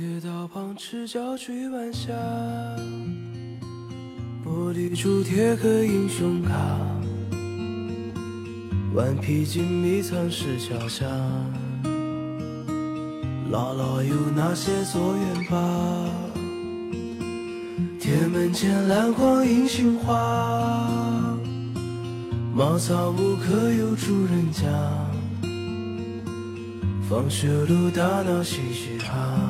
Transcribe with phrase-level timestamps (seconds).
[0.00, 2.10] 铁道旁赤脚追晚霞，
[4.42, 6.54] 玻璃珠贴个英雄卡，
[8.94, 11.04] 顽皮筋迷藏石桥下，
[13.52, 15.58] 姥姥有那些作业本，
[17.98, 21.36] 铁门前篮筐银杏花，
[22.54, 24.66] 茅草屋可有住人家，
[27.06, 29.49] 放学路打闹嘻嘻哈。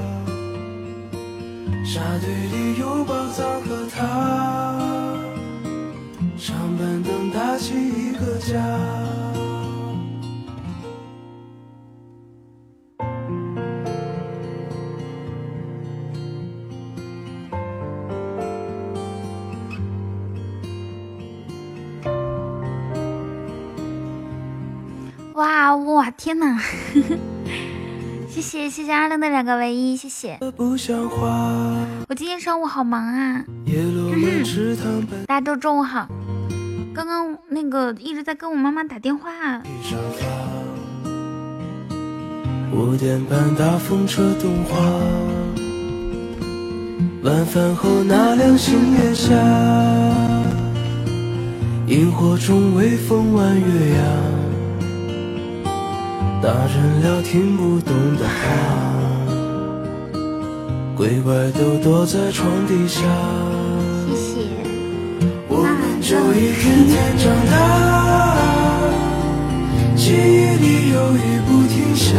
[2.01, 4.01] 沙堆里有宝藏和他，
[6.35, 8.57] 长板凳搭起一个家。
[25.35, 26.59] 哇哇天哪！
[28.41, 30.39] 谢谢谢谢阿亮的两个唯一，谢谢。
[30.41, 33.45] 我今天上午好忙啊，
[35.27, 36.07] 大家都中午好。
[36.91, 39.61] 刚刚那个一直在跟我妈妈打电话。
[42.73, 44.75] 五点半大风车动画，
[47.23, 49.35] 晚饭后那凉星月下，
[51.85, 54.40] 萤火虫微风弯月牙。
[56.41, 58.33] 大人聊听不懂的话，
[60.95, 62.99] 鬼怪都躲在床底下。
[64.09, 64.39] 谢谢。
[65.47, 67.53] 我们就一天天长大，
[69.95, 70.17] 记忆
[70.57, 72.17] 里有雨不停下，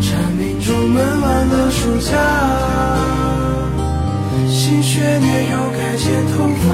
[0.00, 2.10] 蝉鸣中闷完了暑假，
[4.48, 6.66] 新学年又该剪头发，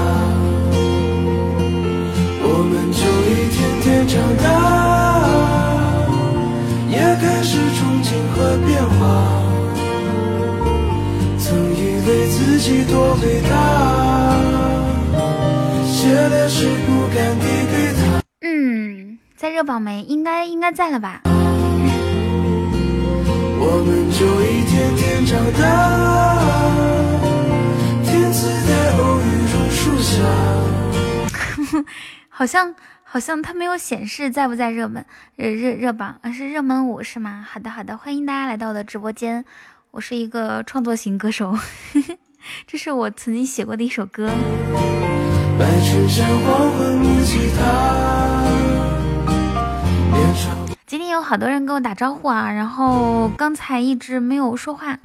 [2.43, 3.59] 我们就一天
[4.01, 4.49] 天长大。
[6.89, 8.99] 也开始憧憬和变化，
[11.39, 13.53] 曾以为自己多伟大，
[15.87, 18.01] 写的诗不敢递给他。
[18.41, 20.03] 嗯，在热榜没？
[20.05, 21.21] 应该应该在了吧？
[23.63, 25.63] 我们就一天天长大，
[28.03, 29.23] 天赐在偶遇
[29.53, 30.25] 榕树下。
[32.31, 32.75] 好像。
[33.13, 35.05] 好像它没有显示在不在热门
[35.35, 37.45] 热热热榜啊，是热门五是吗？
[37.51, 39.45] 好的好的，欢迎大家来到我的直播间，
[39.91, 41.59] 我是一个创作型歌手，
[42.69, 44.31] 这是我曾经写过的一首歌。
[50.87, 54.97] 今天有好多人跟我打招呼啊，然后刚才一直没有说话。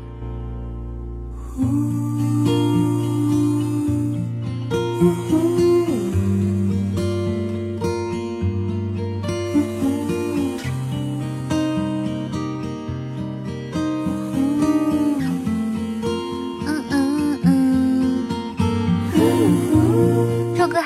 [5.00, 5.45] 歌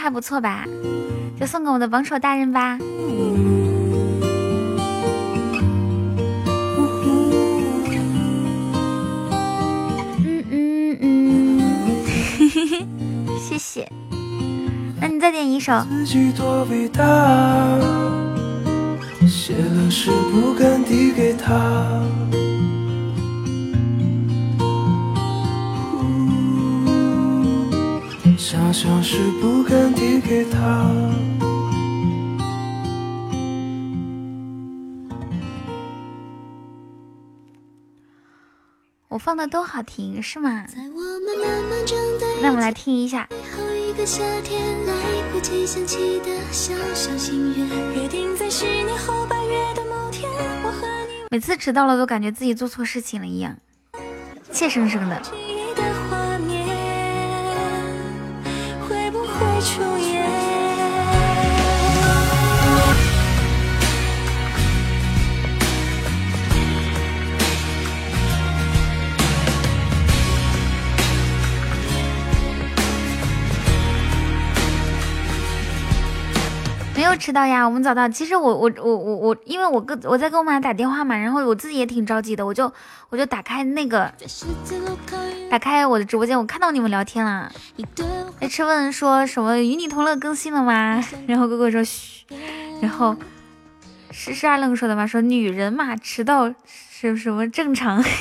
[0.09, 0.65] 还不错吧，
[1.39, 2.79] 就送给我的榜首大人吧。
[10.17, 11.61] 嗯嗯嗯，
[13.39, 13.87] 谢谢。
[14.99, 15.79] 那你再点一首。
[15.87, 17.05] 自己多伟大
[19.27, 22.01] 写了诗不敢递给他。
[28.51, 30.89] 想象是不敢递给他。
[39.07, 40.65] 我放的都好听，是吗？
[42.41, 43.29] 那我们来听一下。
[51.29, 53.56] 每次迟到了，都感觉自己做错事情了一样，
[54.51, 55.21] 怯生生的。
[59.61, 60.19] 出演。
[77.00, 78.10] 没有迟到呀，我们早到。
[78.10, 82.69] 其实我我我我我，因为我跟我在跟我妈打电话嘛，然后我自己也挺着急的，我就
[83.07, 84.13] 我就打开那个，
[85.50, 87.50] 打开我的直播间，我看到你们聊天了。
[88.42, 91.01] 哎，吃问说什么与你同乐更新了吗？
[91.25, 92.25] 然后哥哥说嘘，
[92.81, 93.16] 然后
[94.12, 95.07] 是是二愣说的吗？
[95.07, 98.04] 说女人嘛，迟到是什么正常？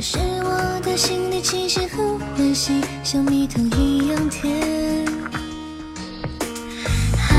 [0.00, 5.04] 可是我的心里其实很欢喜，像蜜糖一样甜。
[7.18, 7.36] 哈，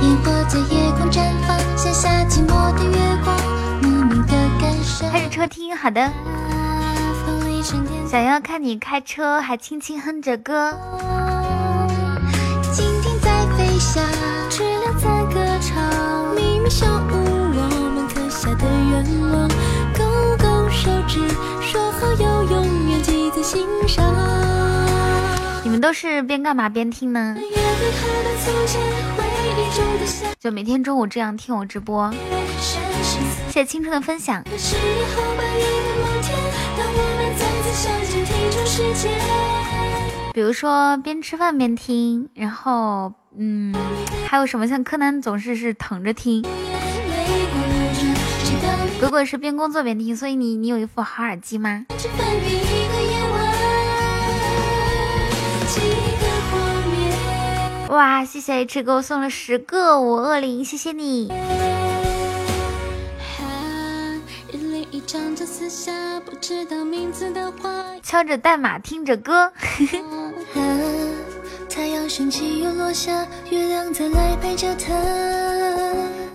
[0.00, 3.36] 烟火在夜空绽放，像夏季末的月光，
[3.82, 5.12] 莫名的感伤。
[5.12, 6.10] 开着车听，好的。
[8.10, 10.72] 想要看你开车，还轻轻哼着歌。
[12.72, 14.02] 蜻蜓在飞翔，
[14.48, 17.52] 知了在歌唱，秘密小屋，
[25.62, 27.36] 你们都是边干嘛边听呢？
[30.38, 32.12] 就每天中午这样听我直播。
[33.48, 34.42] 谢谢青春的分享。
[40.32, 43.74] 比如说边吃饭边听，然后嗯，
[44.26, 46.44] 还有什么像柯南总是是躺着听。
[49.00, 51.86] 如果是边工作边听，所以你你有一副好耳机吗？
[57.90, 61.28] 哇，谢谢 H 给我送了十个五二零，谢谢你。
[68.00, 69.52] 敲着代码听着歌。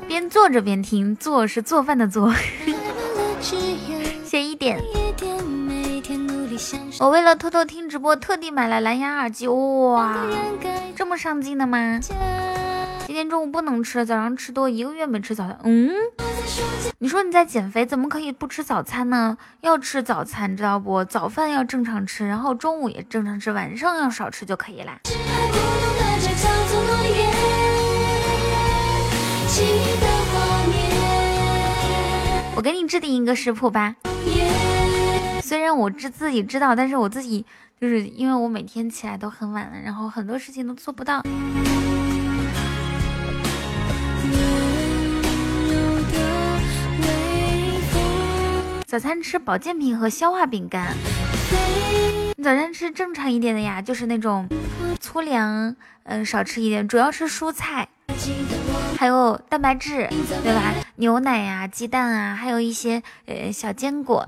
[0.08, 2.34] 边做着边听，做是做饭的做。
[4.26, 4.84] 谢一点。
[7.00, 9.48] 我为了偷偷听直播，特地买了蓝牙耳机。
[9.48, 10.18] 哇，
[10.96, 12.00] 这么上进的吗？
[13.06, 15.60] 今天中午不能吃，早上吃多，一个月没吃早餐。
[15.64, 15.92] 嗯，
[17.00, 19.38] 你说你在减肥，怎么可以不吃早餐呢？
[19.62, 21.06] 要吃早餐，知道不？
[21.06, 25.00] 早饭要正常吃，然后中午也正常吃，晚上要少吃就可以啦。
[32.56, 33.96] 我给你制定一个食谱吧。
[35.46, 37.46] 虽然我知自己知道，但是我自己
[37.80, 41.22] 就是因为我每天起来都很晚了，然后很多事情都做不到。
[48.88, 50.96] 早餐吃保健品和消化饼干。
[52.36, 54.50] 你早餐吃正常一点的呀，就是那种
[55.00, 55.76] 粗粮，
[56.06, 57.88] 嗯，少吃一点，主要是蔬菜。
[58.98, 60.10] 还有蛋白质，
[60.42, 60.74] 对吧？
[60.96, 64.28] 牛奶呀、鸡蛋啊，还有一些呃小坚果，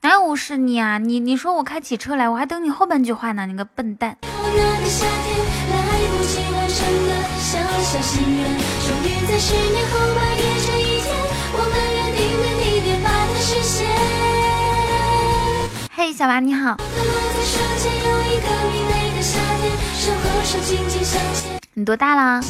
[0.00, 0.98] 哪有无视你啊？
[0.98, 4.18] 你你说我开起车来，我还等你后半句话呢，你个笨蛋。
[15.94, 16.76] 嘿，小娃你好。
[21.74, 22.42] 你多大了？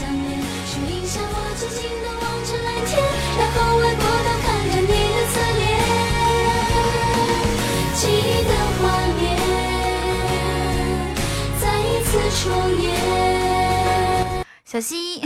[14.64, 15.20] 小溪，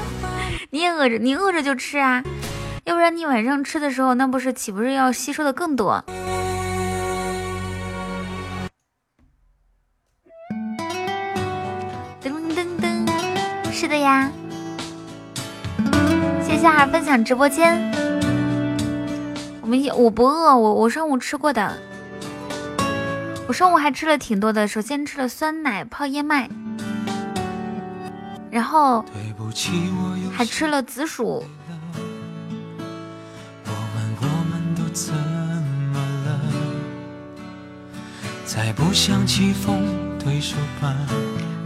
[0.70, 2.22] 你也饿着，你饿着就吃啊，
[2.84, 6.04] 要不然你晚上吃的时候，那不是岂不是要吸收的更多？
[12.22, 13.06] 噔噔噔
[13.72, 14.30] 是的呀，
[16.44, 17.90] 谢谢哈分享直播间。
[19.60, 21.78] 我们我不饿，我我上午吃过的，
[23.52, 24.66] 我上午还吃了挺多的。
[24.66, 26.48] 首先吃了酸奶泡燕麦，
[28.50, 29.04] 然后
[30.34, 31.44] 还吃了紫薯。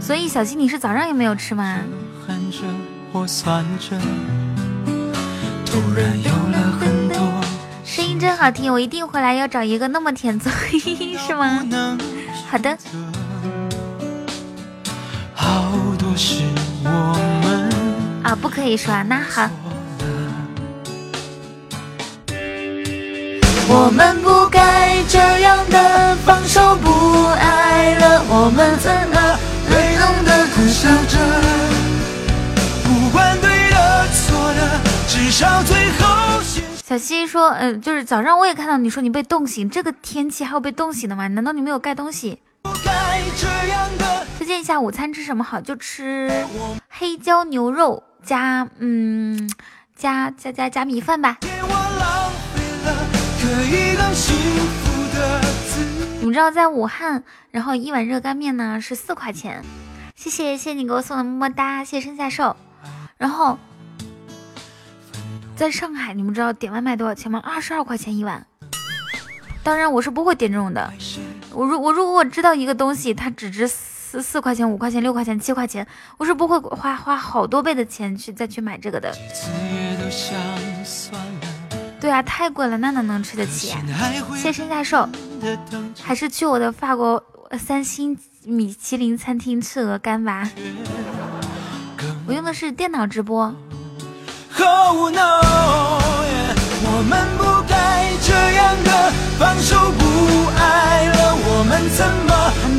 [0.01, 1.79] 所以小溪，你是早上也没有吃吗？
[2.27, 2.51] 声音
[8.17, 10.51] 音真好听，我一定回来要找一个那么甜嘴，
[11.27, 11.63] 是吗？
[12.49, 12.75] 好的。
[18.23, 19.47] 啊，不可以说，那好。
[23.69, 29.37] 我们不该这样的放手不爱了，我们怎么
[29.69, 31.19] 被动的苦笑着？
[32.83, 36.16] 不管对的错的，至少最后。
[36.87, 41.27] 小西说，嗯，就是早上我也看到你说你被冻醒，这个天气还有被冻醒的吗？
[41.27, 42.41] 难道你没有盖东西？
[44.37, 45.59] 推荐一下午餐吃什么好？
[45.59, 46.31] 就吃
[46.87, 49.51] 黑椒牛肉加嗯
[49.97, 51.39] 加加加加米饭吧。
[56.21, 59.61] 你们知道在武汉，然后一碗热干面呢是四块钱。
[60.15, 62.55] 谢谢谢谢你给我送的么么哒，谢谢生下寿。
[63.17, 63.59] 然后
[65.57, 67.41] 在上海，你们知道点外卖多少钱吗？
[67.43, 68.45] 二十二块钱一碗。
[69.63, 70.93] 当然我是不会点这种的。
[71.51, 75.85] 我如我如果我知道一个东西它只值四四块钱、五块钱、六块钱、七块钱，
[76.17, 79.11] 我是不会花花好多倍的钱去再去买这个的。
[81.99, 83.81] 对啊，太贵了，那哪能吃得起啊？
[84.37, 85.09] 谢身下寿，
[86.03, 87.21] 还是去我的法国
[87.57, 90.47] 三星米其林餐厅吃鹅肝吧。
[92.27, 93.53] 我用的是电脑直播。
[96.89, 98.89] 我们不该这样的
[99.37, 100.03] 放手不
[100.57, 102.31] 爱了，我们怎么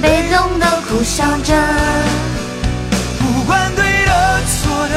[0.02, 1.54] 被动的苦笑着？
[3.18, 4.94] 不管对的错的，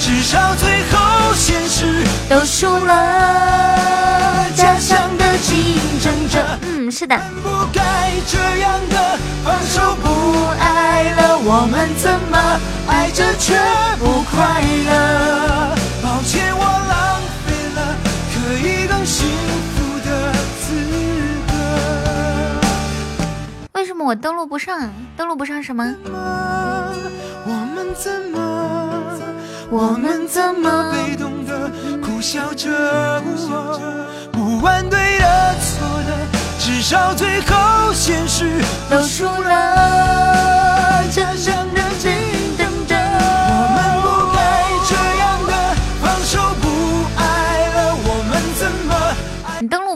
[0.00, 4.50] 至少最后现实都输了。
[4.56, 7.16] 假象的竞争者，嗯，是的。
[7.42, 13.54] 不该这样的放手不爱了，我们怎么爱着却
[13.98, 15.74] 不快乐？
[16.56, 17.78] 我浪费了
[18.32, 18.34] 可
[18.66, 19.28] 以更幸
[19.74, 20.08] 福的
[20.60, 20.64] 资
[21.48, 21.52] 格。
[23.74, 24.90] 为什么我登录不上？
[25.16, 25.84] 登录不上什么？
[27.46, 28.38] 我们怎么？
[29.70, 33.22] 我们怎么被动的苦笑着？
[34.32, 36.16] 不管对的错的，
[36.58, 41.02] 至少最后现实都输了。
[41.12, 41.22] 这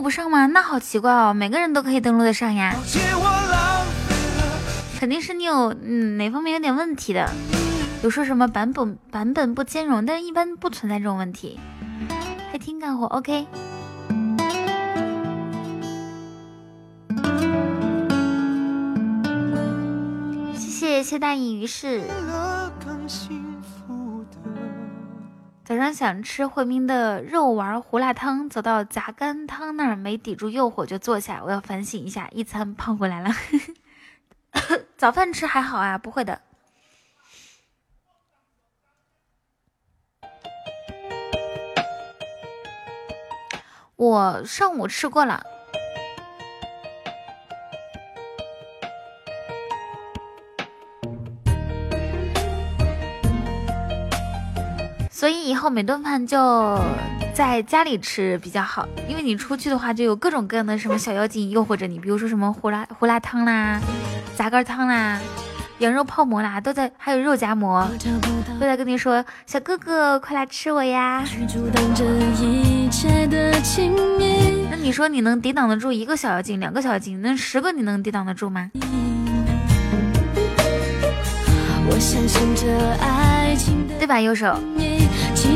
[0.09, 0.47] 不上吗？
[0.47, 2.75] 那好奇怪哦，每个人都可以登录的上呀。
[4.99, 7.29] 肯定是你有嗯哪方面有点问题的。
[8.01, 11.59] 有说什么版本版本不兼容，但是一般不存在这种问题。
[12.51, 13.45] 还挺干活，OK。
[20.55, 22.01] 谢谢谢大隐于市。
[25.69, 31.43] 早上想吃惠民的肉丸胡辣汤，走到杂干汤那儿没抵住诱惑就坐下。
[31.45, 33.29] 我要反省一下，一餐胖回来了。
[34.97, 36.41] 早饭吃还好啊，不会的。
[43.95, 45.45] 我上午吃过了，
[55.19, 56.79] 所以以后每顿饭就
[57.33, 63.81] 在家里吃比较好，因为你出去的话就有各种各样的什么小妖精诱惑着你，比如说什么胡辣胡辣汤啦、
[64.37, 65.19] 杂干汤啦。
[65.79, 67.85] 羊肉泡馍啦，都在，还有肉夹馍，
[68.57, 71.21] 都在跟你说，小哥哥快来吃我呀。
[74.69, 78.71] 那你说你能抵挡得住一个小妖精，两个小妖精，那十个你能抵挡得住吗？
[83.99, 84.57] 对吧，右手？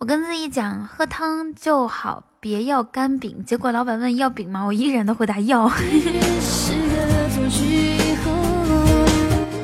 [0.00, 3.44] 我跟自己讲，喝汤就好，别要干饼。
[3.44, 4.64] 结果老板问要饼吗？
[4.64, 5.68] 我依然的回答要。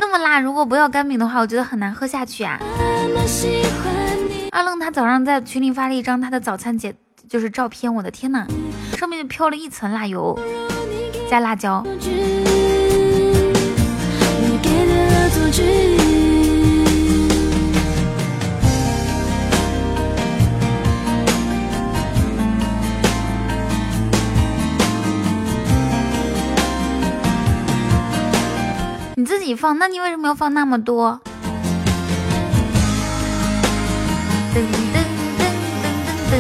[0.01, 2.59] 那么辣，如果不要干饼的话，我觉得很难喝下去啊。
[4.51, 6.93] 阿愣他早上在群里发了一张他的早餐节，
[7.29, 8.45] 就是照片，我的天呐，
[8.99, 10.37] 上面就飘了一层辣油
[11.31, 11.87] 加辣椒。
[11.87, 12.01] 你
[29.25, 31.21] 自己放，那你为什么要放那么多？
[34.55, 34.63] 噔噔
[34.95, 35.43] 噔噔
[36.31, 36.33] 噔噔。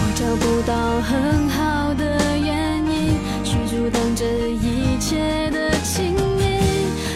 [0.00, 2.02] 我找不到很好的
[2.36, 6.58] 原因去阻挡这一切的亲密，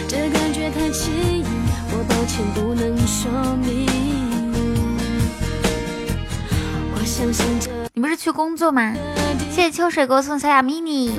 [0.07, 1.43] 这感觉太奇异，
[1.91, 3.85] 我抱歉不能说明。
[6.95, 8.95] 我相信这你不是去工作吗？
[9.51, 11.11] 谢谢秋水给我送小雅 mini。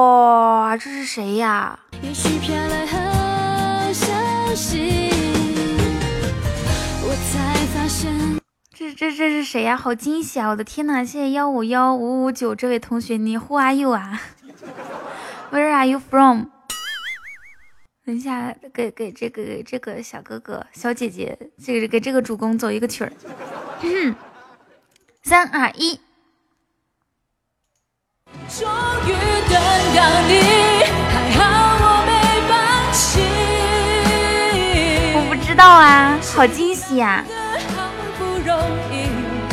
[0.00, 1.78] 哇，这是谁呀？
[2.02, 4.12] 也许飘来好消
[4.54, 5.10] 息，
[7.02, 8.38] 我才发现。
[8.74, 9.74] 这这这是谁呀？
[9.74, 10.50] 好惊喜啊！
[10.50, 11.02] 我的天呐！
[11.02, 14.20] 谢谢幺五幺五五九这位同学，你 Who are you 啊
[15.50, 16.48] ？Where are you from？
[18.04, 23.12] 等一下，给给这个这个小哥哥、小姐姐，这个给这个主公走一个曲儿。
[25.22, 25.98] 三二一。
[28.48, 29.12] 终于
[29.48, 29.56] 等
[29.96, 30.34] 到你，
[35.76, 37.24] 啊，好惊喜呀！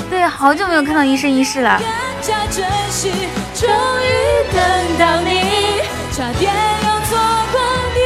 [0.10, 1.82] 对，好久没有看到一生一世了。
[4.52, 4.60] 等
[5.00, 6.54] 到你，差点
[6.84, 7.18] 又错
[7.52, 7.60] 过
[7.96, 7.98] 你，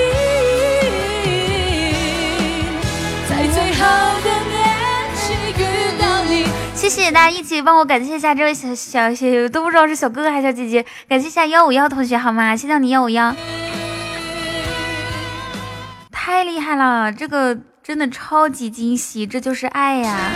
[3.28, 3.84] 在最好
[4.24, 4.56] 的年
[5.16, 5.20] 纪
[5.62, 5.62] 遇
[6.00, 6.34] 到你。
[6.74, 12.56] 谢谢大家一起帮我感谢一下这位小小小都不知道是小哥哥还是小姐姐，感谢一下幺五幺同学好吗？
[12.56, 13.36] 谢谢你幺五幺，
[16.12, 20.30] 太厉害了，这个真的超级惊喜，这就是爱呀！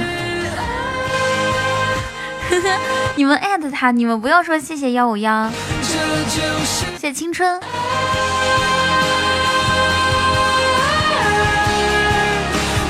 [3.17, 5.51] 你们艾特他，你们不要说谢谢幺五幺，
[5.84, 5.98] 谢
[6.98, 7.60] 谢青春，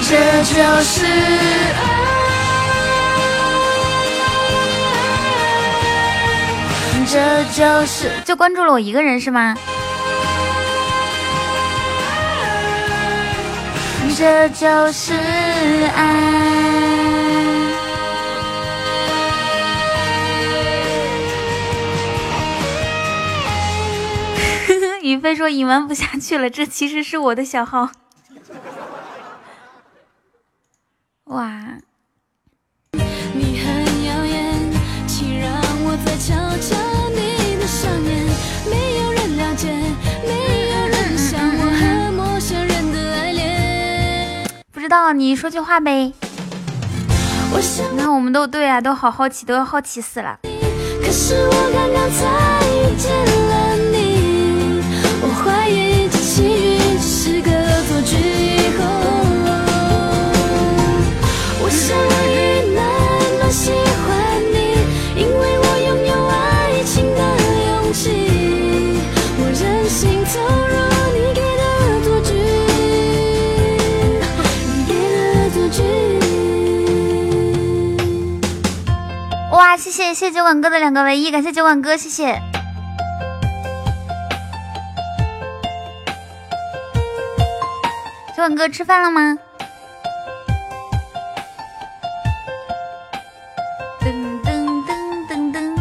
[0.08, 0.54] 这就
[0.84, 1.82] 是爱，
[7.08, 9.58] 这就是就关注了我一个人是吗？
[14.14, 16.02] 这就是爱。
[25.02, 27.90] 宇飞说隐瞒不下去了，这其实是我的小号。
[31.26, 31.78] 哇！
[32.92, 33.00] 不
[44.82, 46.12] 知道，你说句话呗。
[47.54, 50.40] 我想那，我们都对啊，都好好奇，都要好奇死了。
[50.42, 52.26] 可是我刚刚才
[52.66, 53.12] 遇见
[53.48, 54.82] 了你，
[55.22, 58.18] 我怀疑这奇遇只是个恶作剧。
[58.18, 58.82] 以后，
[61.62, 62.82] 我想我已慢
[63.40, 63.70] 慢喜
[79.62, 82.42] 哇，谢谢谢谢酒馆哥的两个唯一，感谢酒馆哥，谢谢。
[88.30, 89.38] 酒馆哥吃饭了吗？
[94.00, 95.76] 噔噔噔噔噔。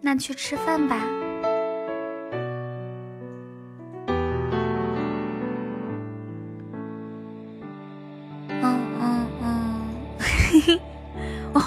[0.00, 0.96] 那去吃饭吧。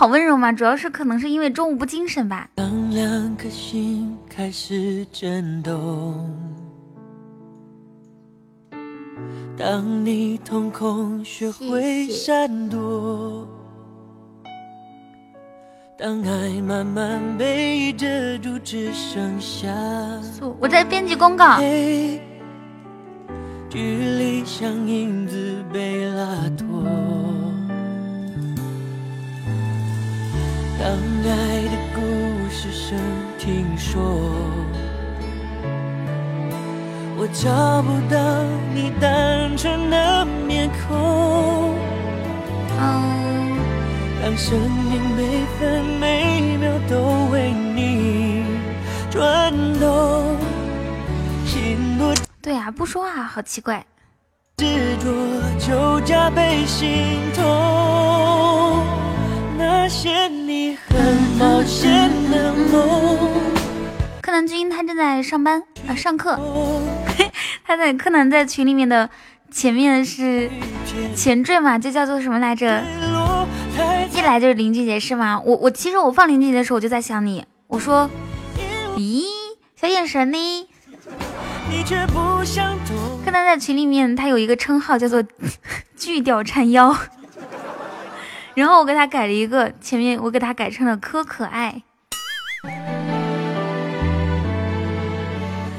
[0.02, 0.52] 好温柔吗？
[0.52, 2.50] 主要是可能是因为中午不精神吧。
[2.56, 6.28] 当两颗心开始震动，
[9.56, 13.48] 当你瞳孔学会闪躲，
[16.00, 18.08] 当爱慢慢被遮
[18.40, 19.72] 住，只剩下
[20.60, 21.58] 我在编辑公告。
[21.58, 22.20] 黑，
[23.70, 23.80] 距
[24.18, 27.31] 离像影子被拉脱。
[30.84, 32.02] 当爱的故
[32.50, 32.98] 事声
[33.38, 34.02] 听说，
[37.16, 38.18] 我找不到
[38.74, 41.76] 你单纯的面孔。
[44.24, 48.44] 当生命每分每秒都为你
[49.12, 50.36] 转动，
[51.46, 53.86] 心多对啊、不说话好奇怪。
[54.58, 54.66] 执
[54.98, 55.12] 着
[55.60, 59.01] 就加倍心痛。
[59.64, 60.98] 那些你很
[61.38, 63.18] 冒险的梦，
[64.20, 66.40] 柯南君他正在上班啊、上课，
[67.64, 69.08] 他在柯南在群里面的
[69.52, 70.50] 前面是
[71.16, 72.84] 前缀嘛，就叫做什么来着？
[74.16, 75.40] 一来就是林俊杰是吗？
[75.46, 78.10] 我我其实我放林俊杰的时候，我就在想你，我说，
[78.98, 79.24] 咦，
[79.80, 80.68] 小眼神呢？
[83.24, 85.24] 柯南在群里面，他有一个称号叫做
[85.96, 86.96] “巨屌缠腰”，
[88.54, 91.82] 然后我给他改了一个，前面我给他改成了“可可爱”。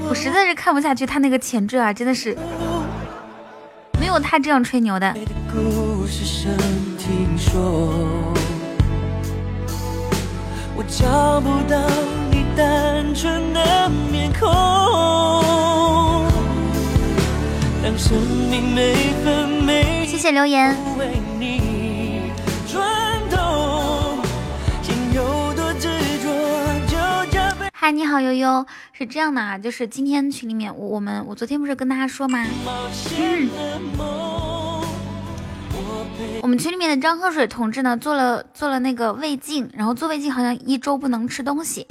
[0.08, 2.36] 我实在是看不下去他那个前缀啊，真的是
[4.00, 5.14] 没有他这样吹牛的。
[20.06, 20.76] 谢谢留言。
[27.84, 32.46] 嗨，你好悠悠，是这样的啊，就是今天群里面，我我们我昨天不是跟大家说吗？
[36.40, 41.88] 我们群里面的张喝水同志呢，做了做了那个胃镜，然后做胃镜好像一周不能吃东西。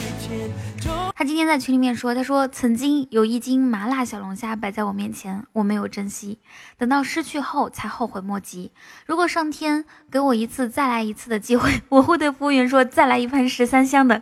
[1.14, 6.40] 他今天在群里面说，他说曾经有一斤麻辣小龙虾摆在我面前，我没有珍惜，
[6.78, 8.72] 等到失去后才后悔莫及。
[9.06, 14.22] 如果上天给我一次再来一次的机会，我会对服务员说再来一盘十三香的。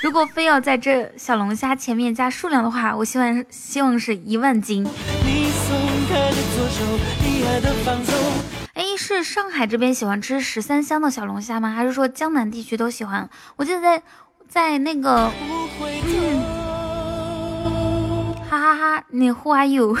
[0.00, 4.86] 如果非要在这小龙虾前面加数量的话，我希望希望是一万斤。
[8.74, 11.70] 哎，是上海这边喜欢吃十三香的小龙虾吗？
[11.70, 13.28] 还是说江南地区都喜欢？
[13.56, 14.00] 我记得在
[14.48, 15.30] 在那个，
[18.48, 19.96] 哈哈哈，你 Who are you？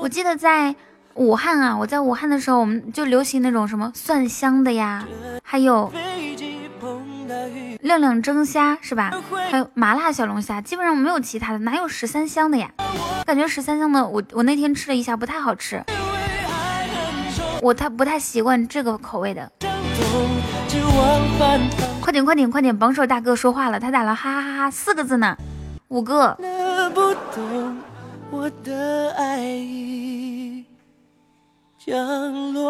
[0.00, 0.74] 我 记得在
[1.14, 5.06] 武汉啊，我在武汉的时候，我们就流行那种什么蒜香的呀，
[5.42, 5.92] 还有。
[7.80, 9.12] 亮亮蒸虾是吧？
[9.50, 12.70] 还有麻辣小龙虾，基本上没有其他的，哪有十三香的呀？
[13.24, 15.82] 感觉十三香的，我我那天吃了一下，不太好吃，
[17.60, 19.50] 我太不太习惯这个口味的。
[22.00, 25.36] 快点快点快点，榜首大哥说话了，他打了哈哈哈哈四个字呢，
[25.88, 26.36] 五个。
[31.84, 32.62] 降落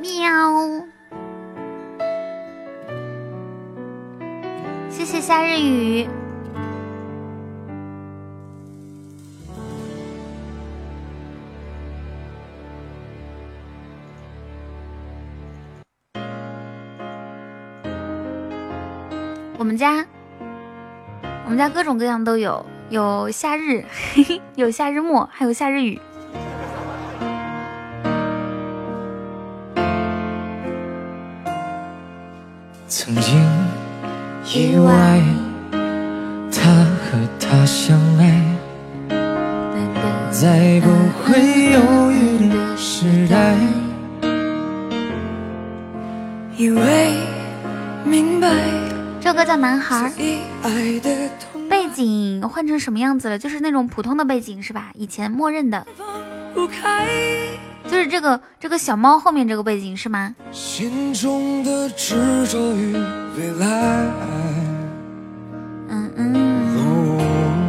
[0.00, 0.12] 喵。
[4.90, 6.06] 谢谢夏日雨。
[19.56, 20.04] 我们家，
[21.46, 23.86] 我们家各种各样都有，有夏日，
[24.54, 25.98] 有夏日末，还有夏日雨。
[32.88, 33.38] 曾经。
[34.46, 35.20] 意外，
[36.50, 36.72] 他
[37.04, 38.42] 和她相爱，
[40.30, 40.88] 在不
[41.22, 43.54] 会犹豫的时代。
[46.56, 47.12] 以为
[48.04, 48.48] 明白，
[49.20, 50.10] 这歌叫《男孩》。
[51.68, 53.38] 背景换成什么样子了？
[53.38, 54.90] 就是那种普通的背景是吧？
[54.94, 55.86] 以前默认的。
[57.90, 60.34] 就是这个这个小猫后面这个背景是吗？
[60.52, 63.66] 心中的执着与未来。
[65.88, 66.76] 嗯嗯。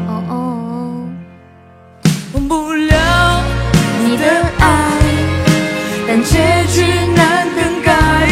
[0.07, 1.09] 哦哦。
[2.33, 3.43] 忘不了
[4.03, 4.25] 你的
[4.59, 4.99] 爱，
[6.07, 6.83] 但结局
[7.15, 8.27] 难更改。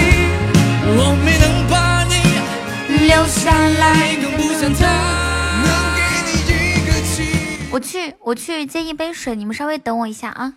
[0.90, 4.86] 我没能把你留下来，更不想他
[5.64, 6.90] 能给你一个。
[7.72, 10.54] 我去我去接一杯水，你们稍微等我一下啊。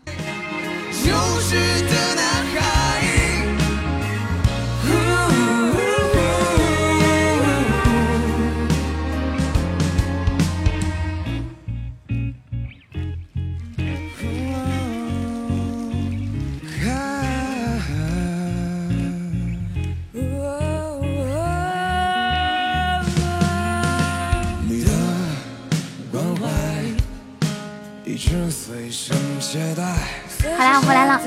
[28.51, 30.30] 随身携带。
[30.43, 31.21] 好啦，我回来了。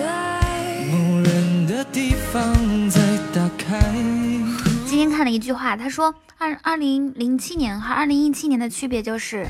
[4.88, 9.48] 今天看了一句话，他说二二零零七年和二零一七年的区别就是，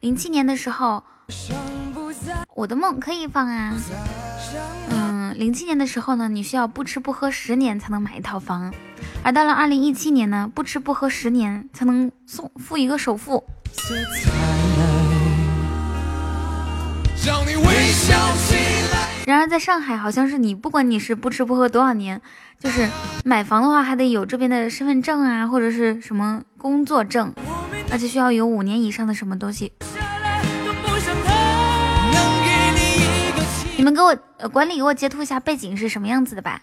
[0.00, 1.02] 零七年的时候，
[2.54, 3.74] 我的梦可以放啊。
[4.90, 8.72] 嗯，零七年的时候呢，你需要不吃不喝十年才能买一套房，
[9.22, 13.42] 而到了二零一七年呢，不吃不喝十年才能送付一个首付。
[19.26, 22.22] 然而在上海，好像是你不管你是不吃不喝多少年，
[22.60, 22.88] 就是
[23.24, 27.34] 买房的话还得有这边的身份证啊，或者是什么工作证，
[27.90, 29.72] 而且需要有五年以上的什么东西。
[33.76, 36.60] 你们给我、呃、管理给我截图一下背景是什么样子的吧。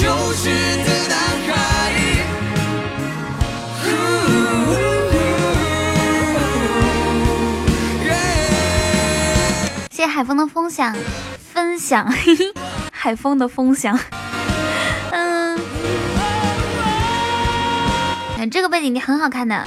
[0.00, 1.67] 幼稚的男孩
[9.98, 10.94] 谢海风的分享，
[11.52, 12.08] 分享，
[12.94, 13.98] 海风的分享。
[15.10, 15.58] 嗯，
[18.48, 19.66] 这个背景你很好看的。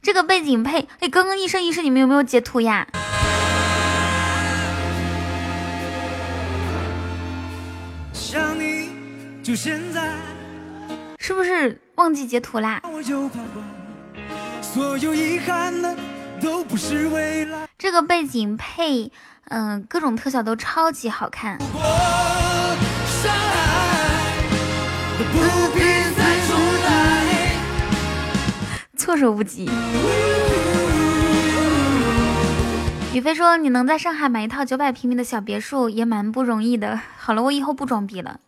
[0.00, 2.86] 这个背景配，哎，刚刚一生一世，你们有没有截图呀？
[8.14, 8.88] 想你
[9.42, 10.14] 就现在
[11.18, 12.80] 是不是忘记截图啦？
[17.76, 19.10] 这个背景配，
[19.48, 21.58] 嗯，各种特效都超级好看。
[28.96, 29.70] 措手不及。
[33.14, 38.38] 宇飞说：“你能在上海买一套九百平米的小别墅也蛮不容易的。”好了，我以后不装逼了。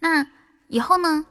[0.00, 0.26] 那
[0.68, 1.24] 以后呢？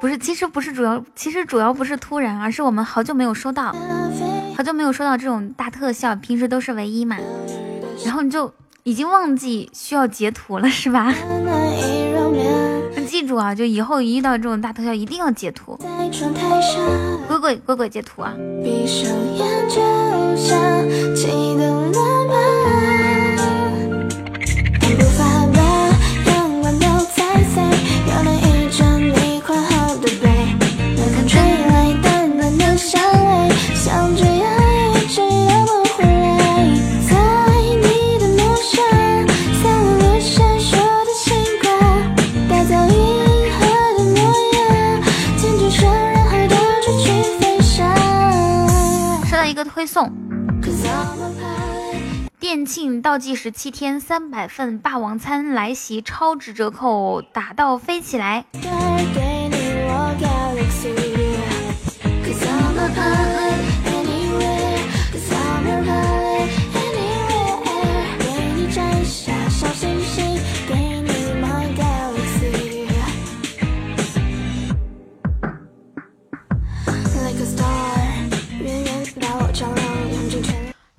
[0.00, 3.74] 不是，其实不是主要，其实主要不是突然，而是我们好久没有收到，
[4.56, 7.16] 好久没有收到这种大特效，平时都是唯一嘛，
[8.04, 8.52] 然后你就。
[8.82, 11.12] 已经忘记需要截图了是吧？
[12.96, 15.78] 那记住啊，就以后一遇到这种大特效，一定要截图。
[17.28, 18.32] 鬼鬼鬼鬼截图啊！
[49.80, 50.12] 推送，
[52.38, 58.44] 店庆倒计时七天，三百份霸王餐来袭，超值折扣，打到飞起来。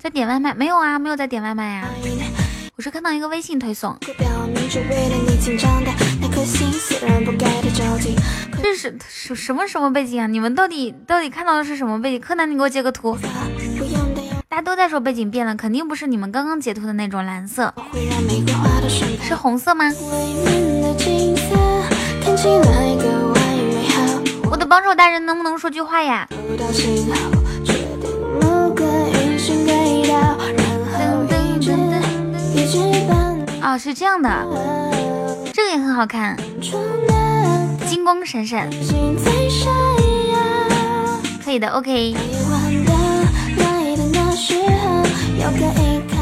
[0.01, 0.97] 在点外卖没有啊？
[0.97, 1.87] 没有在点外卖呀。
[2.75, 3.95] 我是看到一个微信推送。
[8.63, 10.25] 这是什什么什么背景啊？
[10.25, 12.19] 你们到底到底看到的是什么背景？
[12.19, 13.15] 柯南，你给我截个图。
[14.49, 17.71] 大家都在说背景变了，肯定不是你们刚刚截图的那种蓝色，
[19.21, 19.85] 是红色吗？
[24.49, 26.27] 我的帮手大人，能不能说句话呀？
[33.71, 34.29] 哦，是这样的，
[35.53, 36.35] 这个也很好看，
[37.87, 38.69] 金光闪闪，
[41.45, 42.13] 可以的，OK。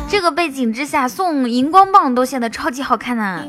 [0.08, 3.44] 这个背景之下送荧光棒都显得超级好看呢，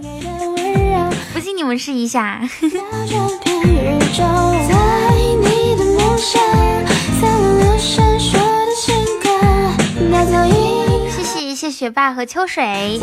[1.35, 2.41] 不信你们试一下。
[11.11, 12.99] 谢谢谢谢学霸和秋水，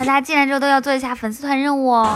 [0.00, 2.08] 大家进来之后都要做一下粉丝团任务哦。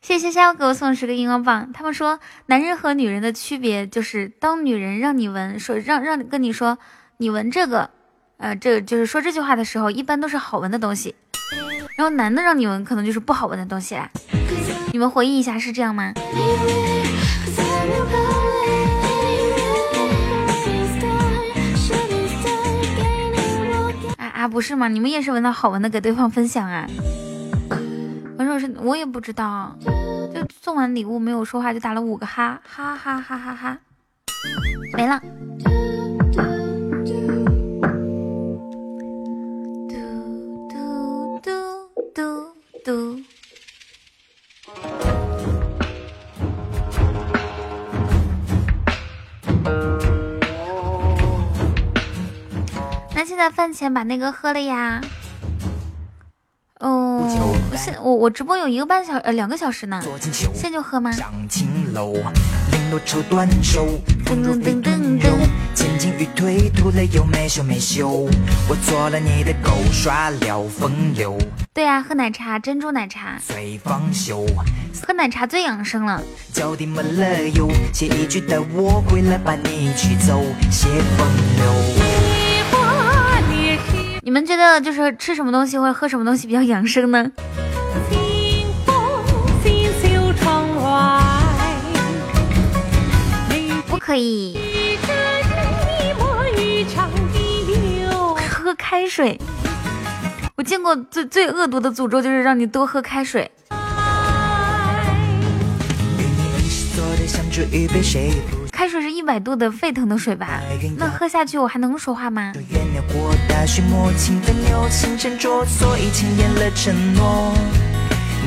[0.00, 1.72] 谢谢给我送十个荧光棒。
[1.72, 6.78] 他们说，男人和女人的区别就是，当女人让你闻，说让让跟你说，
[7.20, 7.90] 你闻这个，
[8.36, 11.16] 呃，这就是说这句话的时候，一般都是好闻的东西。
[11.96, 14.08] 然后男的让你闻，可能就是不好闻的东西啦。
[14.92, 16.12] 你们回忆一下，是这样吗？
[24.16, 24.86] 啊啊，不是吗？
[24.86, 26.86] 你们也是闻到好闻的，给对方分享啊？
[28.38, 29.76] 我说是，我也不知道。
[30.32, 33.78] 就送完礼物没有说话，就打了五个哈，哈哈哈哈哈，
[34.96, 35.20] 没了。
[42.14, 42.22] 嘟
[42.84, 43.22] 嘟。
[53.14, 55.00] 那现在饭前把那个喝了呀。
[56.80, 57.26] 哦，
[57.76, 61.10] 现我我直播有一个半小呃两个小时呢，现在就喝吗？
[64.24, 65.28] 噔噔噔噔噔。
[65.74, 68.28] 前进与退，吐了又没羞没羞。
[68.68, 71.36] 我做了你的狗耍了风流。
[71.74, 73.38] 对呀，喝奶茶，珍珠奶茶。
[73.40, 74.46] 随方休。
[75.06, 76.22] 喝奶茶最养生了。
[76.52, 80.42] 脚底抹了油，写一句带我回来把你驱走。
[80.70, 82.07] 写风流。
[84.28, 87.32] 你们觉得就是吃什么东西或者喝什么东西比较养生呢？
[93.86, 94.54] 不可以
[98.50, 99.40] 喝开水。
[100.56, 103.50] 我见过最最恶毒的诅咒就是让你多喝开水。
[108.78, 110.60] 开水是一百度的沸腾的水吧？
[110.96, 112.52] 那喝下去我还能说话吗？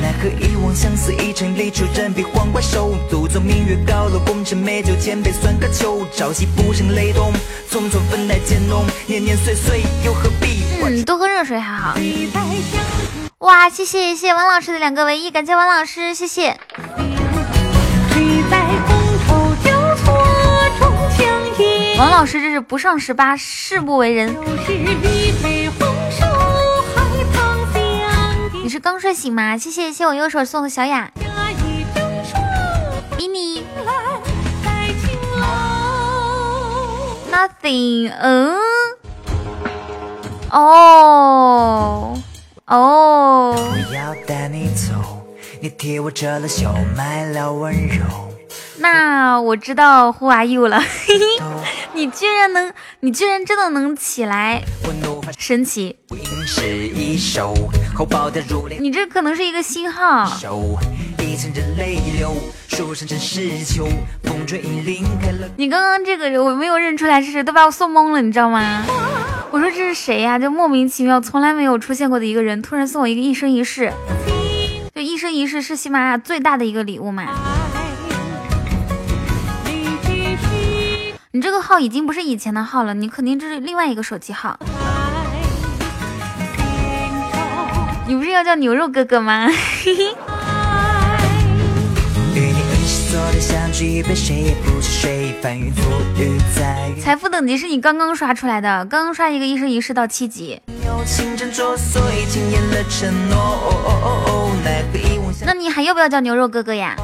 [0.00, 2.94] 奈何一往相思一场离愁，人比黄瓜瘦。
[3.10, 6.02] 独坐明月高楼，功成美酒千杯算个秋。
[6.16, 7.30] 朝夕不胜雷动，
[7.70, 8.86] 匆匆分来渐浓。
[9.06, 10.64] 年年岁岁又何必？
[10.82, 11.94] 嗯，多喝热水还好。
[13.40, 16.58] 哇，谢谢谢谢王老师的两个唯一，感谢王老师，谢谢。
[22.02, 24.36] 王老师这是不上十八誓不为人。
[28.60, 29.56] 你是刚睡醒吗？
[29.56, 31.12] 谢谢谢我右手送的小雅。
[33.16, 33.64] 比你。
[37.30, 38.12] Nothing。
[38.20, 38.56] 嗯。
[40.50, 42.20] 哦。
[42.66, 43.54] 哦。
[48.78, 50.82] 那我知道 Who are you 了，
[51.94, 54.62] 你居然能，你居然真的能起来，
[55.38, 55.96] 神奇！
[58.80, 60.30] 你这可能是一个信号。
[65.56, 68.84] 你刚刚这个人我没有认出来是谁，都把我送懵了，你知道吗？
[69.50, 70.38] 我说这是谁呀？
[70.38, 73.92] 就莫名其妙，从来没有出现过的一个人，突然送我一个一生一世。
[74.94, 77.24] 就一生一世是喜马拉雅最大的一个礼物嘛。
[81.34, 84.60] 你这个号已经不是以前的号了，你肯定这是另外一个手机号。
[88.06, 89.48] 你不是要叫牛肉哥哥吗？
[97.00, 100.60] 财富等级是你刚刚刷出来的，刚刚刷一个一生一世到七级。
[105.44, 106.96] 那你还要不要叫牛肉哥哥呀？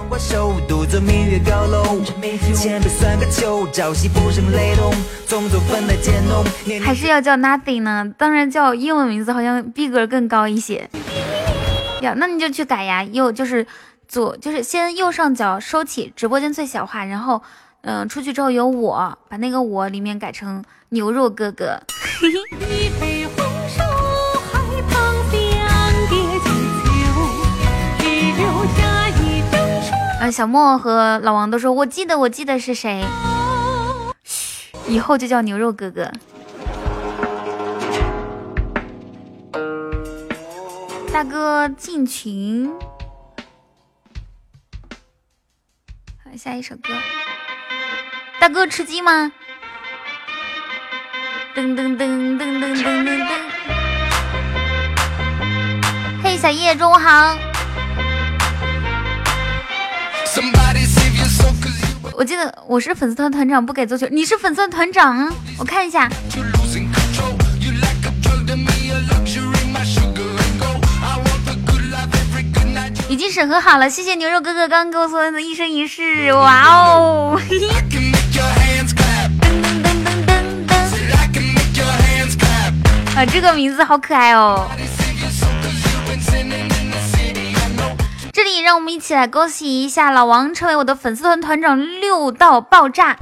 [6.84, 8.12] 还是要叫 Nothing 呢？
[8.16, 10.88] 当然叫英文名字好像逼格更高一些。
[12.02, 13.66] 呀，那你就去改呀，右就是
[14.06, 17.42] 左就是先右上角收起直播间最小化，然后
[17.82, 21.80] 嗯出去之后有我，把那个我里面改成牛肉哥哥。
[30.20, 33.04] 啊，小莫和老王都说，我记得，我记得是谁。
[34.24, 36.10] 嘘，以后就叫牛肉哥哥。
[41.12, 42.68] 大哥进群。
[46.24, 46.92] 好，下一首歌。
[48.40, 49.30] 大哥吃鸡吗？
[51.54, 53.34] 噔噔噔噔噔噔噔噔。
[56.22, 57.38] 嘿，小叶，中午好。
[62.14, 64.06] 我记得我是粉丝团团长，不给足球。
[64.10, 65.32] 你是粉丝团团长？
[65.56, 66.10] 我看一下。
[73.08, 77.40] 已经审核好了，谢谢牛肉哥哥刚刚给我送的一生一世，哇哦！
[83.16, 84.68] 啊，这个名字好可爱哦。
[88.50, 93.16] 里让我们一起来恭喜一下老王成为我的粉丝团团长，六到爆炸！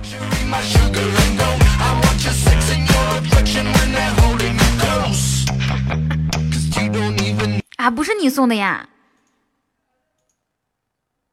[7.76, 8.88] 啊，不是你送的呀？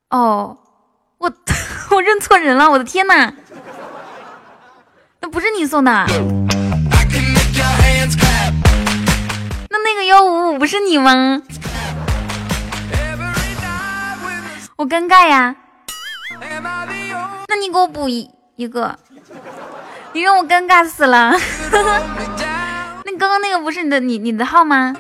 [0.10, 0.58] 哦，
[1.18, 1.32] 我
[1.92, 3.34] 我认错人了，我的天呐，
[5.22, 6.06] 那不是你送的？
[9.70, 11.42] 那那个幺五五不是你吗？
[14.76, 15.56] 我尴尬呀。
[17.48, 18.98] 那你给我补一一个。
[20.14, 21.32] 你让我尴尬死了。
[23.06, 24.96] 那刚刚那个不是你的你你的号吗？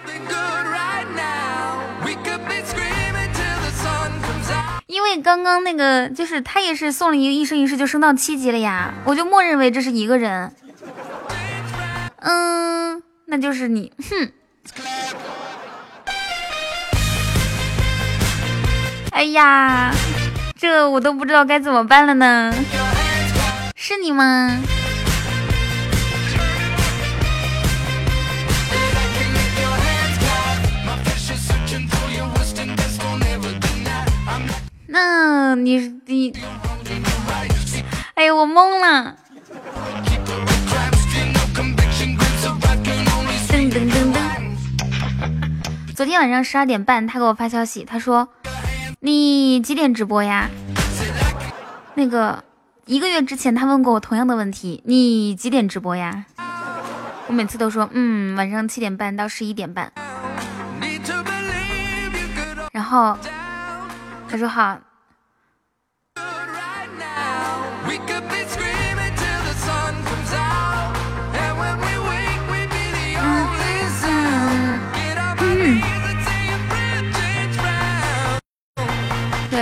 [4.85, 8.93] 因为刚刚那个就是他也是送了一个一生一世就升到七级了呀。
[9.05, 10.53] 我就默认为这是一个人。
[12.19, 13.91] 嗯那就是你。
[14.09, 14.31] 哼。
[19.13, 19.93] 哎呀，
[20.59, 22.53] 这我都不知道该怎么办了呢。
[23.75, 24.59] 是你吗？
[34.87, 36.33] 那你你，
[38.15, 39.15] 哎呀，我懵了。
[43.47, 44.17] 噔噔噔噔。
[45.95, 48.27] 昨天晚上十二点半，他给我发消息，他说
[49.05, 50.49] ：“你几点直播呀？”
[51.95, 52.41] 那个
[52.85, 56.23] 一个月之前他问过我同样的问题，你几点直播呀？
[57.27, 59.91] 我每次都说：“嗯，晚上七点半到十一点半。”
[62.71, 63.17] 然后。
[64.29, 64.79] 他说好。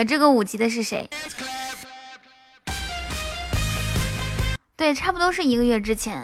[0.03, 1.09] 这个五级的是谁？
[4.75, 6.23] 对，差不多是一个月之前。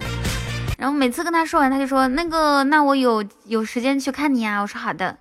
[0.77, 4.61] 然后每次跟他说完，他就说那个，那我有有时间去看你啊。
[4.61, 5.17] 我说好的。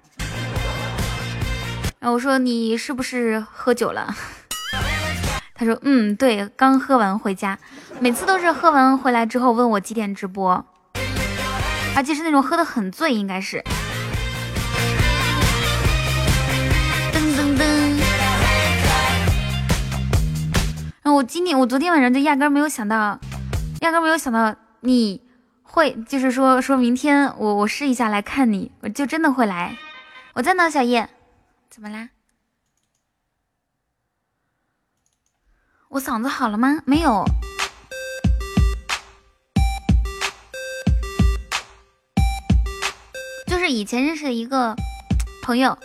[1.99, 4.15] 然后我说你是不是喝酒了？
[5.55, 7.59] 他说嗯，对，刚喝完回家。
[7.99, 10.65] 每次都是喝完回来之后问我几点直播，
[11.95, 13.65] 而且是那种喝的很醉，应该是。
[21.17, 23.19] 我今天，我昨天晚上就压根没有想到，
[23.81, 25.23] 压根没有想到你
[25.62, 29.79] 会，就是说说明天我我试一下来看你，我就真的会来。
[30.35, 31.09] 我在呢，小叶。
[31.71, 32.11] 怎么啦？
[35.89, 36.83] 我嗓子好了吗？
[36.85, 37.25] 没有，
[43.47, 44.77] 就是以前认识的一个
[45.43, 45.79] 朋友，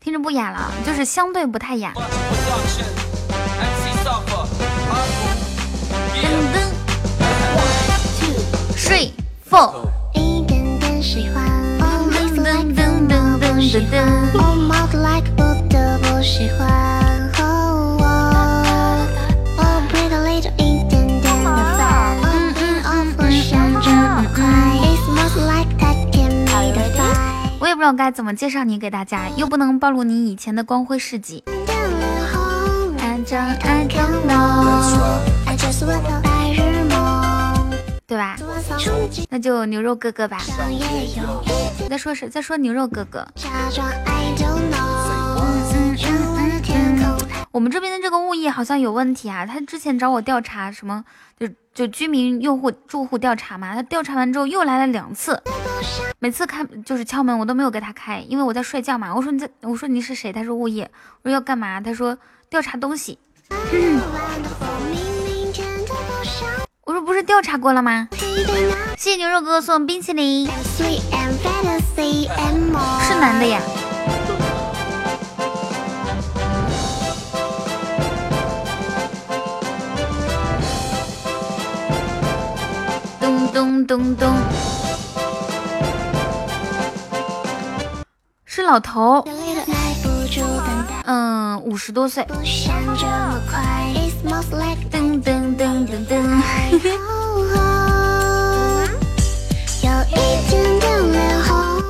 [0.00, 1.94] 听着不哑了，就是相对不太哑。
[6.22, 6.56] 噔噔
[8.76, 9.10] ，three
[9.48, 9.72] four。
[27.60, 31.44] 我也不知道该怎么介绍你给大家，又不能暴露你以前的光辉事迹。
[38.06, 38.36] 对吧？
[39.28, 40.38] 那就牛肉哥哥吧。
[41.90, 43.26] 再说是再说牛肉哥哥。
[47.50, 49.44] 我们这边的这个物业好像有问题啊！
[49.44, 51.04] 他之前找我调查什么，
[51.38, 53.74] 就就居民用户住户调查嘛。
[53.74, 55.42] 他调查完之后又来了两次，
[56.18, 59.14] 每次开就是敲门，我都没有给他开，因为我在睡觉嘛。
[59.14, 60.32] 我说你在，我说你是谁？
[60.32, 60.90] 他说物业。
[61.22, 61.78] 我说要干嘛？
[61.78, 62.16] 他说
[62.48, 63.18] 调查东西。
[66.88, 68.08] 我说不是调查过了吗？
[68.96, 70.84] 谢谢牛肉哥哥送冰淇淋，是
[73.20, 73.60] 男的呀。
[83.20, 84.34] 咚咚咚咚，
[88.46, 89.22] 是老头。
[91.04, 92.26] 嗯，五十多岁。
[94.38, 96.14] 噔噔噔噔噔。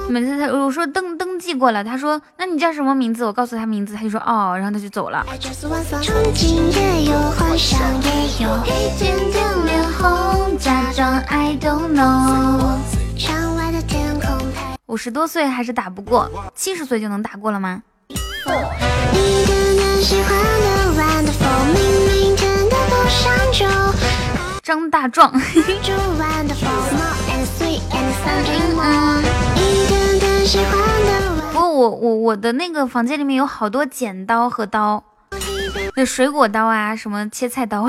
[0.09, 3.25] 每次他我说登登记过了，他说那你叫什么名字？
[3.27, 5.27] 我告诉他名字，他就说哦，然后他就走了。
[14.87, 17.83] 五十多岁还是打不过，七十岁就能打过了吗？
[24.69, 25.33] 张大壮，
[31.51, 35.03] 不过我我我的那个房间里面有好多剪刀和刀，
[35.97, 37.89] 那水果刀啊，什么切菜刀。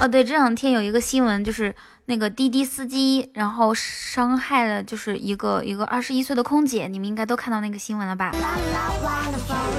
[0.00, 1.74] 哦，对，这两天有一个新闻，就是
[2.10, 8.32] 那个滴滴司机，然后伤害了就是一个一个二十一岁的空姐，你们应该都看到那个新闻了吧？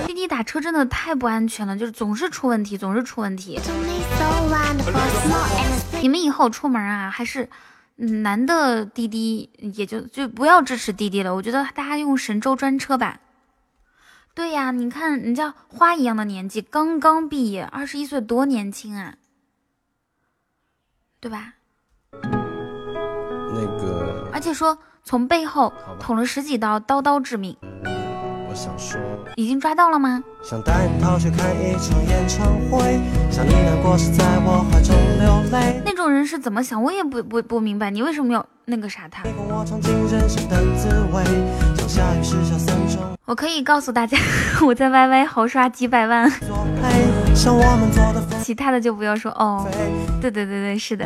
[0.08, 3.60] 滴滴打车真的太不安全了，就是总是出问题，总是出问题。
[6.02, 7.50] 你们以后出门啊，还是
[7.98, 11.36] 男的滴滴也就就不要支持滴滴了。
[11.36, 13.20] 我觉得大家用神州专车吧。
[14.34, 19.16] 对呀，你看人家花一样的年纪，刚刚毕业，二十一岁，多年轻啊，
[21.20, 21.56] 对吧？
[23.62, 27.56] 那个，而且说从背后捅了十几刀，刀刀致命。
[28.50, 29.00] 我想说，
[29.36, 30.22] 已经抓到了吗？
[30.44, 33.00] 想带你逃去看一场演唱会，
[33.30, 35.82] 想你难过时在我怀中流泪。
[35.86, 36.82] 那种人是怎么想？
[36.82, 39.24] 我也不不不明白，你为什么要那个啥他？
[43.26, 44.18] 我可以告诉大家，
[44.66, 46.30] 我在 YY 豪刷几百万，
[48.44, 49.66] 其他的就不要说哦。
[50.20, 51.06] 对对对对，是的。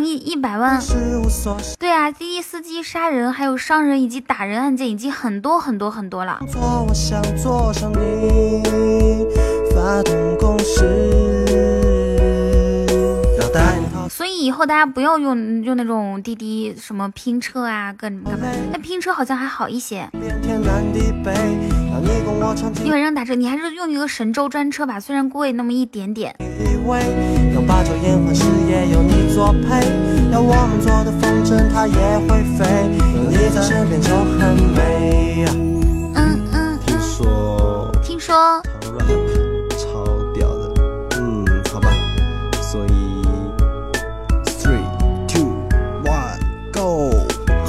[0.00, 0.80] 赏一一百万。
[1.78, 6.38] 对啊，滴滴司机杀人，还有伤人以及打人案件已经很多很多很多了。
[14.08, 18.46] 所以以后大家不要用用那种滴滴什么拼车啊，干干嘛？
[18.72, 20.08] 那拼车好像还好一些。
[22.82, 26.34] 你晚上打车，你还是用一个神州专车吧，虽然贵那么一点点。
[36.14, 38.62] 嗯嗯，听说，听说。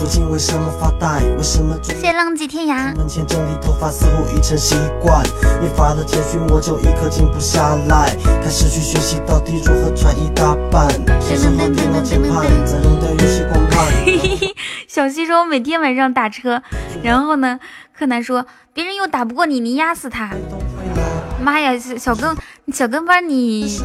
[0.04, 1.24] 为什么发呆？
[1.38, 1.78] 为什么？
[1.82, 2.94] 谢谢浪迹天涯。
[2.98, 5.24] 门前整理头发似乎已成习惯，
[5.62, 10.90] 你发的简讯我就一刻静不下来，开始去学习到底如何穿衣打扮。
[11.38, 12.44] 什么电脑键盘，
[13.00, 13.88] 的游戏光盘。
[14.90, 16.62] 小西说，我每天晚上打车，
[17.02, 17.58] 然后呢，
[17.98, 20.32] 柯南说，别人又打不过你，你压死他。
[21.42, 22.36] 妈呀，小跟
[22.74, 23.80] 小跟班，你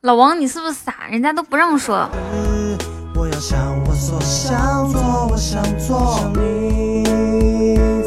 [0.00, 0.94] 老王，你是不是傻？
[1.10, 2.08] 人家都不让说。
[3.22, 7.04] 我要想我所想做，我想做你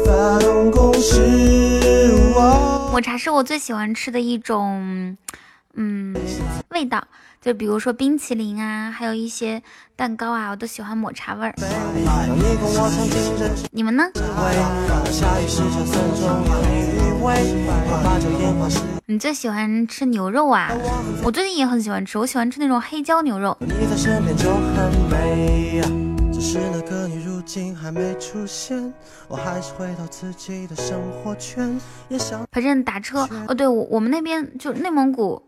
[0.04, 2.12] 发动攻势。
[2.92, 5.16] 抹茶是我最喜欢吃的一种，
[5.72, 6.14] 嗯，
[6.68, 7.02] 味道。
[7.46, 9.62] 就比如说冰淇淋啊，还有一些
[9.94, 11.54] 蛋糕啊，我都喜欢抹茶味儿。
[13.70, 14.02] 你们呢？
[19.06, 20.72] 你最喜欢吃牛肉啊？
[21.22, 23.56] 我最近也很喜欢吃，我喜欢吃那种黑椒牛肉。
[32.50, 35.40] 反正打车哦，对我我们那边就内蒙古。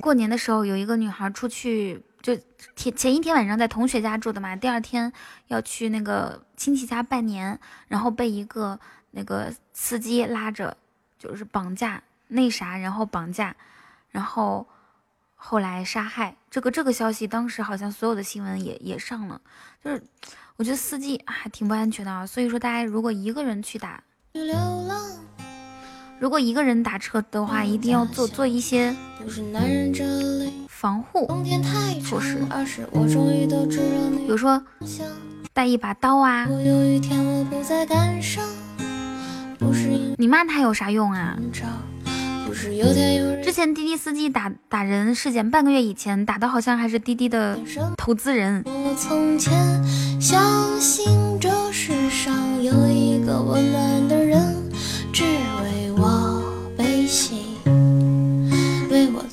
[0.00, 2.36] 过年的时候，有一个女孩出去，就
[2.74, 5.12] 前前一天晚上在同学家住的嘛，第二天
[5.48, 8.78] 要去那个亲戚家拜年，然后被一个
[9.10, 10.76] 那个司机拉着，
[11.18, 13.54] 就是绑架那啥，然后绑架，
[14.10, 14.66] 然后
[15.34, 16.36] 后来杀害。
[16.50, 19.40] 这个这个消息当时好像所有的新闻也也上了，
[19.84, 20.02] 就是
[20.56, 22.26] 我觉得司机还挺不安全的啊。
[22.26, 24.02] 所以说大家如果一个人去打。
[26.18, 28.94] 如果一个人打车的话，一定要做做一些
[30.68, 31.26] 防护
[32.02, 32.38] 措施，
[34.18, 34.62] 比如说
[35.52, 36.46] 带一把刀啊。
[40.18, 41.36] 你骂他有啥用啊？
[43.42, 47.58] 之前滴滴司机打打人事件，半个月以前打的好像还是滴滴的
[47.96, 48.62] 投资人。
[48.64, 48.82] 我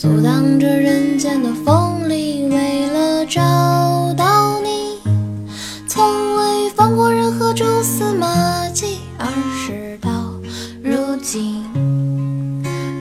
[0.04, 3.42] 阻挡着人间的锋利，为了找
[4.18, 5.00] 到你，
[5.88, 6.04] 从
[6.36, 9.26] 未放过任何蛛丝马迹，而
[9.56, 10.12] 事到
[10.84, 11.64] 如今，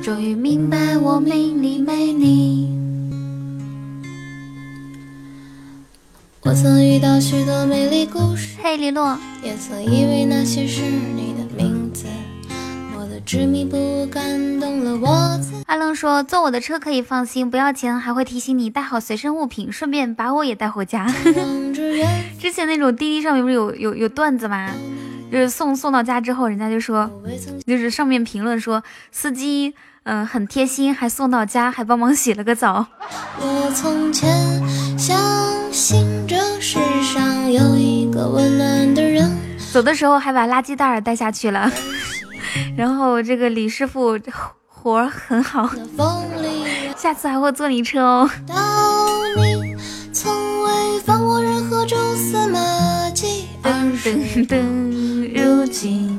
[0.01, 2.71] 终于明白我命里没你。
[6.43, 11.42] 我曾遇到许多美丽故事，嘿，李洛，也曾以为那些是你的。
[15.67, 21.07] 阿冷说：“坐我的车可以放心，不要钱，还会提醒你带好随身物品，顺便把我也带回家。
[22.39, 24.71] ”之前那种滴滴上面不是有有有段子吗？
[25.31, 27.11] 就是送送到家之后，人家就说，
[27.67, 32.87] 就是上面评论说司机嗯很贴心，还送到家，还帮忙洗了个澡。
[33.41, 34.29] 我从前
[34.99, 35.19] 相
[35.71, 39.31] 信这世上有一个温暖的人，
[39.73, 41.71] 走的时候还把垃圾袋带下去了。
[42.77, 44.19] 然后这个李师傅
[44.67, 45.71] 活很好，
[46.97, 48.31] 下次还会坐你车哦。
[54.03, 54.57] 噔噔，
[55.33, 56.19] 如今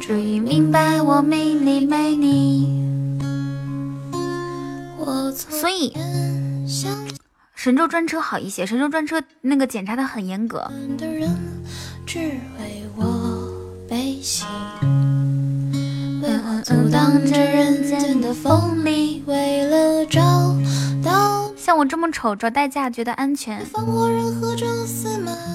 [0.00, 2.74] 终于明白我没你没你。
[5.36, 5.92] 所以
[7.54, 10.70] 神州专车好一些，神州专车那个检查的很严格。
[21.56, 23.64] 像我这么丑，找代驾觉得安全。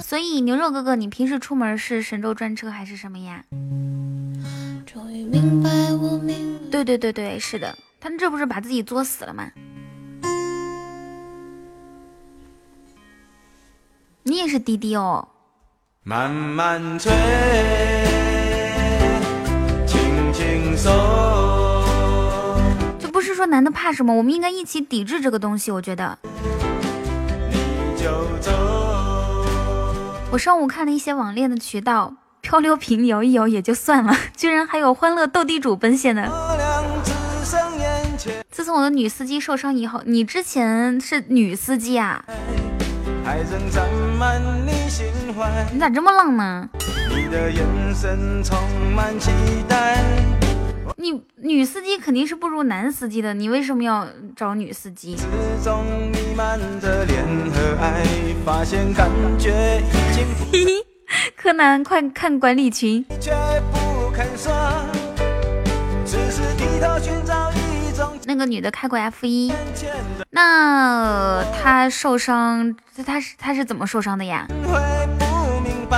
[0.01, 3.43] 所以牛肉哥哥，你平时出门是神州专车还是什么呀？
[6.71, 9.51] 对对对对，是的，他这不是把自己作死了吗？
[14.23, 15.27] 你也是滴滴哦。
[16.03, 17.11] 慢慢吹，
[23.41, 25.71] 说男的怕什么，我们应该一起抵制这个东西。
[25.71, 26.15] 我觉得。
[30.29, 36.31] 我上午看了一些网恋的渠道，漂流瓶摇一摇也就算了，居然还有欢乐斗地主奔现的。
[38.51, 42.23] 自从我的女司机受伤以后，你之前是女司机啊？
[45.73, 46.69] 你咋这么浪呢？
[47.09, 47.65] 你的眼
[47.95, 48.55] 神充
[48.95, 49.31] 满期
[49.67, 49.97] 待
[51.37, 55.17] 女司机肯定是不如男司机的，你为什么要找女司机？
[61.35, 63.05] 柯南，快看管理群。
[68.25, 69.51] 那个女的开过 F 一，
[70.29, 72.75] 那她受伤，
[73.05, 74.47] 她是她是怎么受伤的呀？
[74.63, 74.79] 会
[75.17, 75.95] 不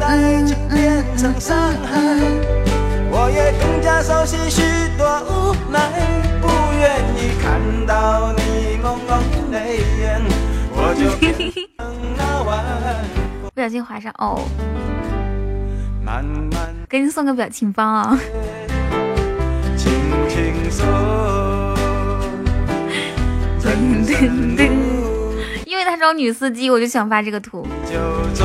[0.00, 2.20] 爱就变成伤害。
[3.10, 4.62] 我也更加熟悉许
[4.98, 5.78] 多无奈，
[6.40, 6.82] 不愿
[7.16, 8.40] 意看到你
[8.82, 9.08] 朦胧
[9.52, 10.02] 泪眼，
[10.72, 11.02] 我就
[13.54, 14.42] 不小心划上哦。
[16.04, 18.18] 慢慢给你送个表情包啊、
[19.76, 19.92] 轻
[20.28, 20.84] 轻松。
[25.64, 27.66] 因为他找女司机，我就想发这个图。
[27.86, 27.94] 就
[28.34, 28.44] 走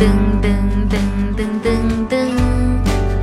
[0.00, 0.06] 噔
[0.40, 0.48] 噔
[0.88, 0.96] 噔
[1.36, 1.68] 噔噔
[2.08, 2.16] 噔噔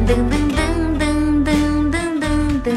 [0.05, 0.61] 噔噔
[0.93, 1.01] 噔
[1.41, 1.49] 噔
[1.89, 2.25] 噔噔
[2.61, 2.69] 噔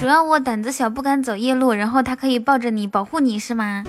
[0.00, 3.84] 主要我胆子小，不敢走夜路，然后他可以抱着你保护你，是吗？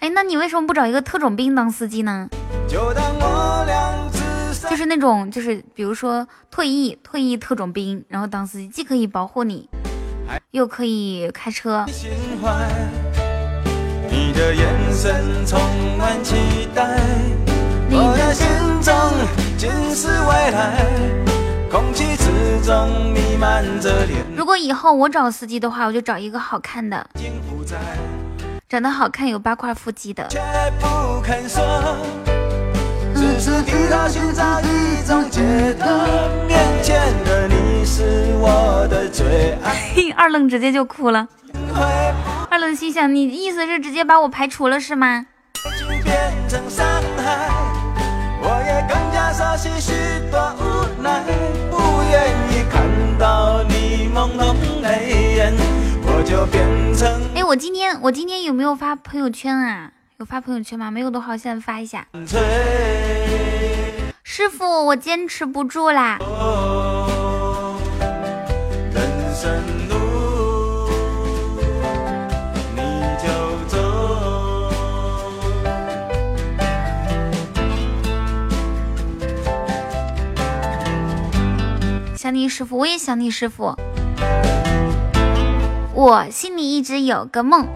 [0.00, 2.28] 哎，那你为什么不找一个特种兵当司机呢？
[4.68, 9.68] 就是那种，就是比如说退役退役特种兵，然后当司机，既可以保护你，
[10.50, 11.86] 又可以开车。
[24.34, 27.06] 如果以后我找司机的话，我就找一个好看的。
[28.68, 30.26] 长得好看有八块腹肌的。
[40.16, 42.14] 二愣，直接就哭了是？
[42.50, 45.26] 二愣心想，你意思是直接把我排除了是吗？
[46.02, 46.16] 变
[46.48, 46.84] 成伤
[47.18, 47.48] 害。
[48.40, 49.92] 我也更加熟悉许
[50.28, 51.22] 多无奈，
[51.70, 52.82] 不愿意看
[53.16, 53.76] 到你。
[57.34, 59.92] 哎，我今天我今天有没有发朋友圈啊？
[60.18, 60.90] 有发朋友圈吗？
[60.90, 62.06] 没有的话，现在发一下。
[64.24, 66.18] 师傅，我坚持不住啦。
[82.16, 83.76] 想你师傅，我也想你师傅。
[85.96, 87.66] 我心里一直有个梦，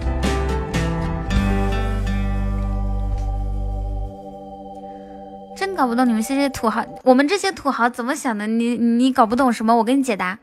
[5.57, 8.47] 真搞不懂你们这些土豪，我们这些土豪怎么想的？
[8.47, 9.75] 你你搞不懂什么？
[9.75, 10.39] 我给你解答。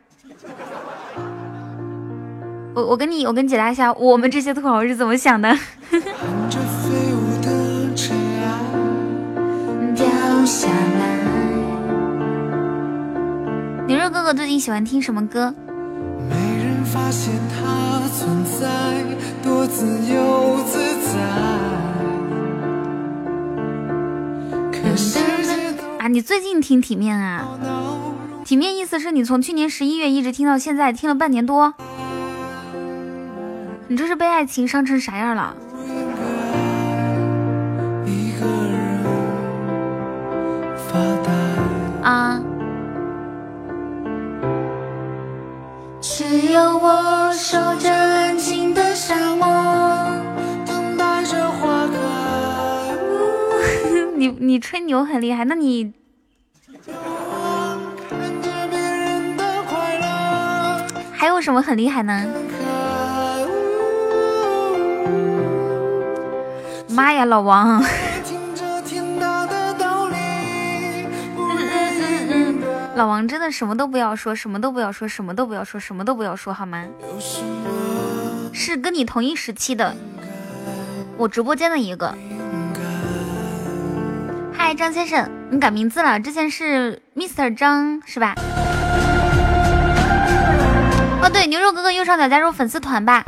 [2.73, 5.55] 我我跟你我跟你解答一下，我们这些土豪是怎么想的？
[13.85, 15.53] 牛肉哥哥最近喜欢听什么歌？
[16.93, 19.03] 发现它存在，
[19.43, 19.67] 躲
[25.99, 27.45] 啊，你最近听体面啊？
[28.45, 31.73] 体面意思是你从去年十一月一直听到现在，听了半年多。
[33.89, 35.41] 你这是被爱情伤成啥样了？
[40.93, 41.36] 啊！
[47.49, 49.47] 守着安静的沙漠，
[50.65, 51.93] 等待着花开。
[54.17, 55.93] 你你吹牛很厉害，那你
[61.13, 62.25] 还有什么很厉害呢？
[66.89, 67.81] 妈呀，老王！
[72.97, 76.83] 老王真的什么都不要说，什么都不要说，什么都不要说，什么都不要说，好吗？
[78.51, 79.95] 是跟你同一时期的，
[81.15, 82.11] 我直播间的一个。
[84.51, 88.33] 嗨，张先生，你改名字了，之前是 Mr 张是吧？
[91.21, 93.23] 哦，对，牛肉哥哥右上角加入粉丝团吧。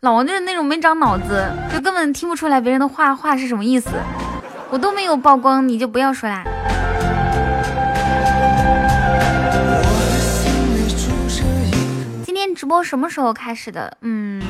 [0.00, 3.90] 老王就是那种没长脑子，就根本听不出来别人的话话是什么意思。
[4.70, 6.44] 我都没有曝光，你就不要说啦。
[12.24, 13.96] 今天直播什么时候开始的？
[14.02, 14.42] 嗯，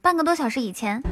[0.00, 1.02] 半个多小时以前。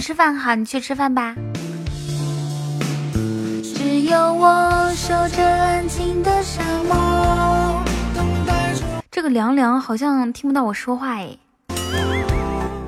[0.00, 1.34] 吃饭好，你去吃饭吧。
[3.62, 7.82] 只有我守着安静的沙漠。
[9.10, 11.36] 这个凉凉好像听不到我说话哎，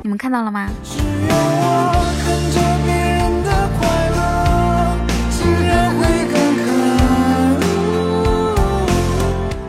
[0.03, 0.69] 你们看到了吗？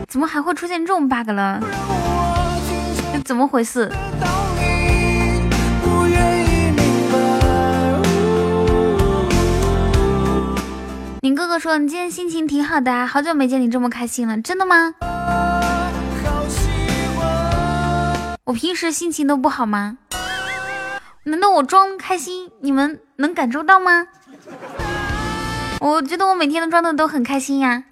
[0.08, 1.60] 怎么还会出现这种 bug 了？
[3.12, 3.90] 这怎么回事？
[11.24, 14.92] 你哥哥说你今天心情挺好的啊，好久没见你这么开心了，真的吗？
[18.42, 19.98] 我平时心情都不好吗？
[21.22, 24.08] 难道我装开心你们能感受到吗？
[25.78, 27.84] 我觉得我每天都装的都很开心呀。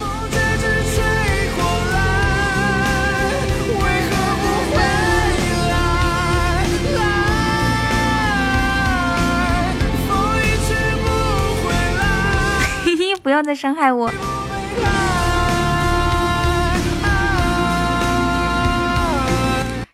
[13.22, 14.10] 不要再伤害我！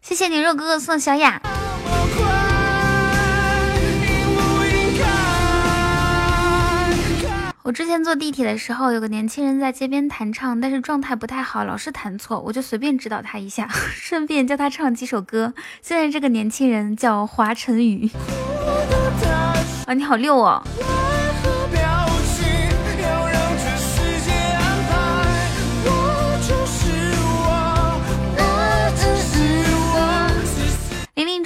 [0.00, 1.40] 谢谢牛肉哥哥送小雅。
[7.62, 15.52] 我之前坐地铁的时候，有个年轻人在街边弹唱，但是状态不太好，老是弹错，我就随便指导他一下， 顺便教他唱几首歌。
[15.82, 18.08] 现在这个年轻人叫华晨宇。
[19.86, 20.62] 啊，你好六哦！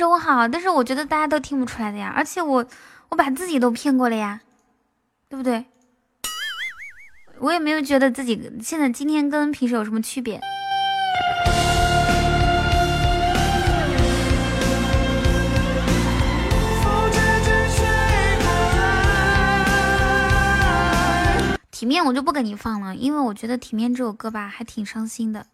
[0.01, 2.67] 中午好，但是我觉得大家都听不出来的呀，而且我
[3.11, 4.41] 我把自己都骗过了呀，
[5.29, 5.67] 对不对？
[7.39, 10.41] 我也没有觉得自己现在今天跟平时有什么区别。
[21.71, 25.45] 体面我就不给你放了，因为我觉得体面这首歌吧还挺伤心的，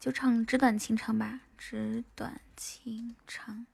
[0.00, 1.40] 就唱纸短情长吧。
[1.58, 3.66] 纸短情长。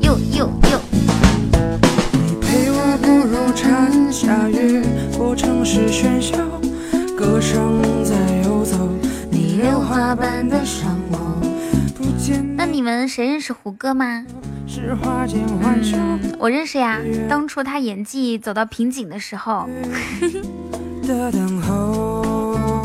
[0.00, 0.80] 又又又。
[2.14, 4.82] 你陪我步入蝉夏月，
[5.18, 6.38] 过城市喧嚣，
[7.14, 8.88] 歌声在游走，
[9.30, 11.05] 你榴花般的双。
[12.76, 14.26] 你们谁认识胡歌吗？
[14.68, 17.00] 嗯，我认识呀。
[17.26, 19.66] 当初他演技走到瓶颈的时 候，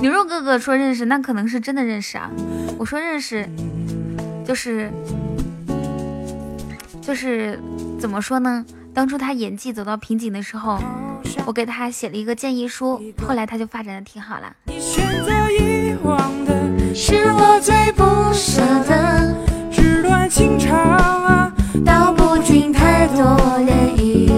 [0.02, 2.32] 牛肉哥哥说认识，那可能是真的认识啊。
[2.78, 3.46] 我说认识，
[4.48, 4.90] 就是
[7.02, 7.60] 就是
[8.00, 8.66] 怎么说呢？
[8.94, 10.80] 当初他演技走到瓶颈的时候，
[11.46, 14.56] 我给他写了一个建议书，后来他就发展的挺好了。
[16.96, 19.51] 是我最不舍得，纸短
[20.32, 21.54] 情长啊，
[21.86, 23.18] 道不尽太多
[23.68, 24.32] 涟漪。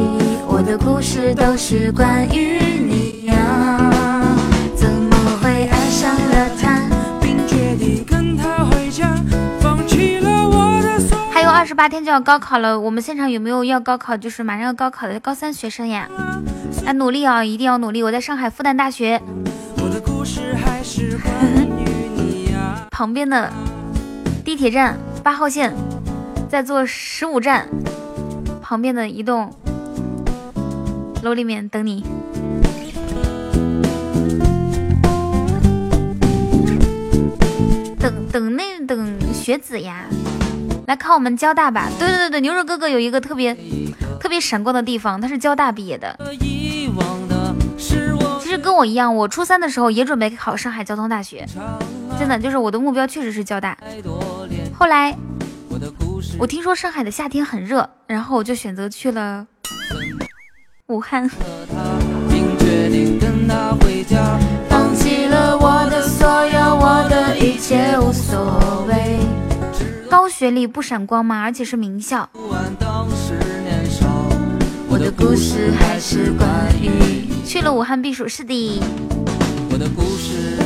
[0.48, 3.36] 我的故事都是关于你呀，
[4.76, 6.82] 怎么会爱上了他，
[7.22, 9.16] 并决定跟他回家，
[9.62, 16.10] 放弃了我的所还有二十八天就要高考了，我们现场有没有要高考，就是马上要高考的高三学生呀？
[16.86, 18.02] 来努力啊，一定要努力！
[18.02, 19.22] 我在上海复旦大学。
[19.78, 21.32] 我的故事还是关
[21.78, 22.50] 于
[22.90, 23.54] 旁边的
[24.44, 25.74] 地铁站八号线，
[26.50, 27.70] 在坐十五站
[28.62, 29.50] 旁边的一栋
[31.22, 32.04] 楼里面等你。
[37.98, 40.04] 等等那等学子呀，
[40.88, 41.90] 来考我们交大吧。
[41.98, 43.56] 对对对对，牛肉哥哥有一个特别
[44.20, 46.20] 特别闪光的地方，他是交大毕业的。
[48.64, 51.46] 跟我一样，我初三的时候也准备考上海交通大学。
[52.18, 53.78] 真的就是我的目标，确实是交大。
[54.74, 55.14] 后来
[56.40, 59.46] 我听说上海的夏天很热，然后我就选择去了
[60.88, 61.30] 武汉。
[64.70, 69.20] 放弃了我的所有，我的一切无所谓。
[70.10, 71.42] 高学历不闪光吗？
[71.42, 72.30] 而且是名校。
[74.88, 76.48] 我的故事还是关
[76.80, 78.82] 于去了武汉避暑，是的。
[79.72, 80.58] 我的故事。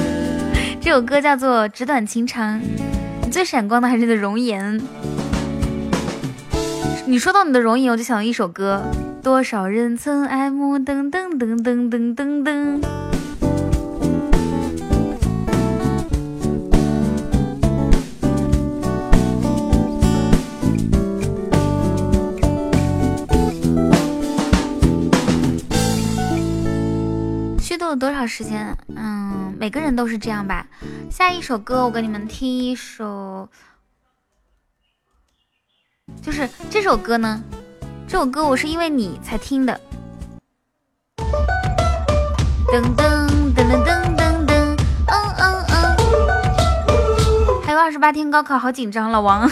[0.80, 2.60] 这首歌叫做《纸短情长》，
[3.24, 4.80] 你最闪光的还是你的容颜。
[7.06, 8.82] 你说到你的容颜，我就想到一首歌：
[9.22, 12.82] 多少人曾爱慕，噔噔噔噔噔噔噔。
[27.98, 28.76] 多少时间？
[28.96, 29.54] 嗯。
[29.60, 30.68] 每个人都是这样吧。
[31.10, 33.50] 下一首歌，我给你们听一首，
[36.22, 37.42] 就是这首歌呢。
[38.08, 39.82] 这首歌我是因为你才听的。
[42.68, 44.78] 噔噔噔噔噔噔噔，
[45.08, 45.74] 嗯嗯嗯。
[47.64, 49.50] 还有二十八天高考，好紧张，老王。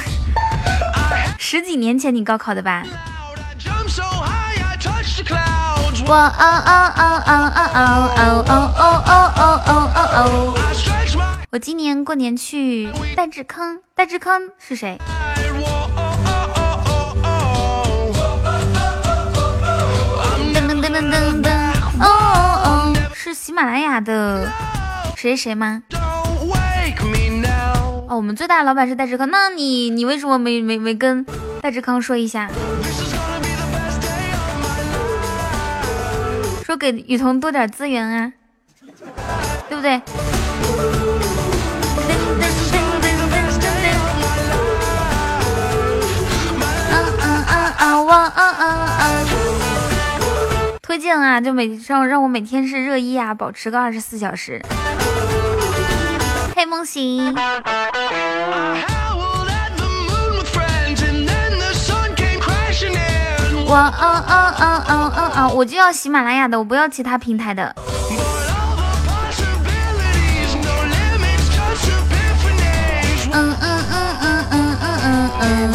[1.39, 2.83] 十几年前你高考的吧？
[6.08, 10.53] 我哦哦哦哦哦哦哦哦哦哦哦哦！
[11.51, 14.99] 我今年过年去戴志康，戴志康是谁？
[20.53, 21.49] 噔噔噔噔噔噔！
[21.99, 22.93] 哦哦哦！
[23.16, 24.47] 是喜马拉雅的
[25.16, 25.82] 谁谁吗？
[28.08, 31.26] 哦，我们最大的老板是戴志康，那你你为什么没没没跟
[31.62, 32.47] 戴志康说一下？
[36.66, 38.34] 说给雨桐多点资源啊，
[39.70, 40.01] 对不对？
[50.82, 54.59] 推荐啊，就每让让我每天是热衣啊，保持个二十四小时。
[56.55, 57.36] 嘿，梦醒。
[63.68, 67.76] 我嗯嗯嗯嗯嗯嗯，我就要喜马拉雅的，我不要其他平台的。
[73.34, 75.74] 嗯嗯嗯嗯嗯嗯嗯嗯。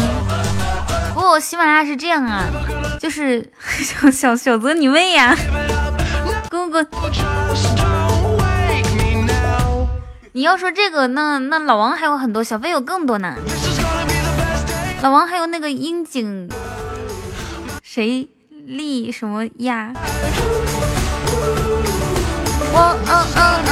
[1.13, 2.45] 不过喜马拉雅是这样啊，
[2.99, 5.35] 就是 小小小泽你妹呀，
[6.49, 6.87] 滚滚。
[10.31, 13.35] 你要说这个，那那老王还有很多，小飞有更多呢。
[15.01, 16.49] 老王还有那个樱井。
[17.93, 18.25] 谁
[18.67, 19.91] 立什么呀？
[22.73, 23.70] 我嗯嗯嗯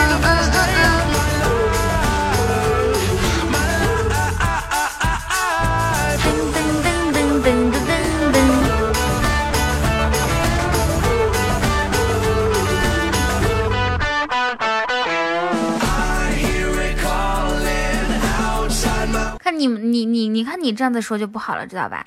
[19.78, 22.04] 你你你看你这样子说就不好了，知道吧？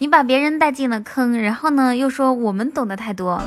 [0.00, 3.40] 你把别人带进了坑，然后呢又说我们懂得太多。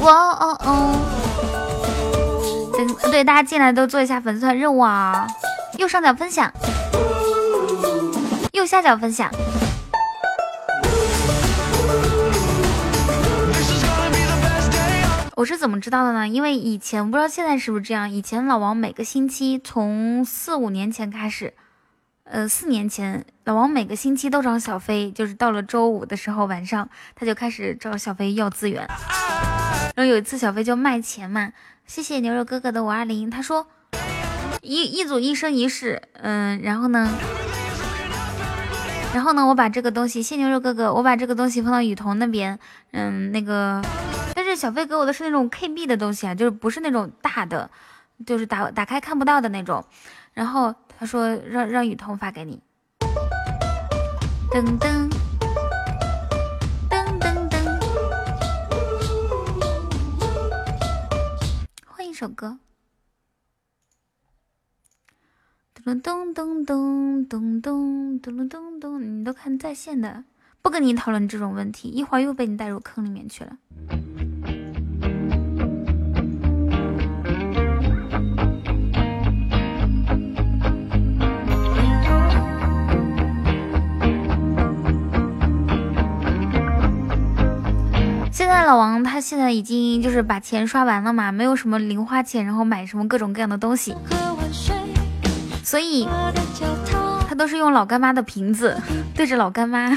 [0.00, 0.96] 哇哦哦！
[3.10, 5.26] 对，大家进来都做一下粉丝团任务啊！
[5.76, 6.50] 右上角分享，
[8.52, 9.30] 右下角分享。
[15.40, 16.28] 我是怎么知道的呢？
[16.28, 21.54] 因为以前不知道现在是不是这样，以前老王每个星期从四五年前开始，
[22.24, 28.86] 呃，四年前老王每个星期都找小飞，就是到了周五的时候晚上，他就开始找小飞要资源。
[29.96, 31.50] 然后有一次小飞就卖钱嘛，
[31.86, 33.66] 谢谢牛肉哥哥的五二零，他说
[34.60, 37.10] 一一组一生一世，嗯，然后呢？
[39.14, 42.58] 然后呢，我把这个东西，谢牛肉哥哥，我把这个东西放到雨桐那边，
[42.92, 43.82] 嗯，那个，
[44.50, 47.70] 是小飞给我的是那种 KB 的东西啊，就是不是那种大的，
[48.26, 49.84] 就是打打开看不到的那种。
[50.34, 52.60] 然后他说让让雨桐发给你。
[54.50, 55.08] 噔噔
[56.90, 57.54] 噔噔噔，
[61.86, 62.58] 换一首歌。
[65.82, 70.24] 咚咚咚咚咚咚咚咚咚，你都看在线的，
[70.60, 73.56] 不跟你讨论这种问题，一会儿又被你带入坑里面去了。
[88.50, 93.94] 在老王他现在已经就是把钱刷完了嘛，没有什么零花钱，然后买什么各种各样的东西。
[95.64, 96.08] 所以，
[97.28, 98.76] 他都是用老干妈的瓶子
[99.14, 99.96] 对着老干妈，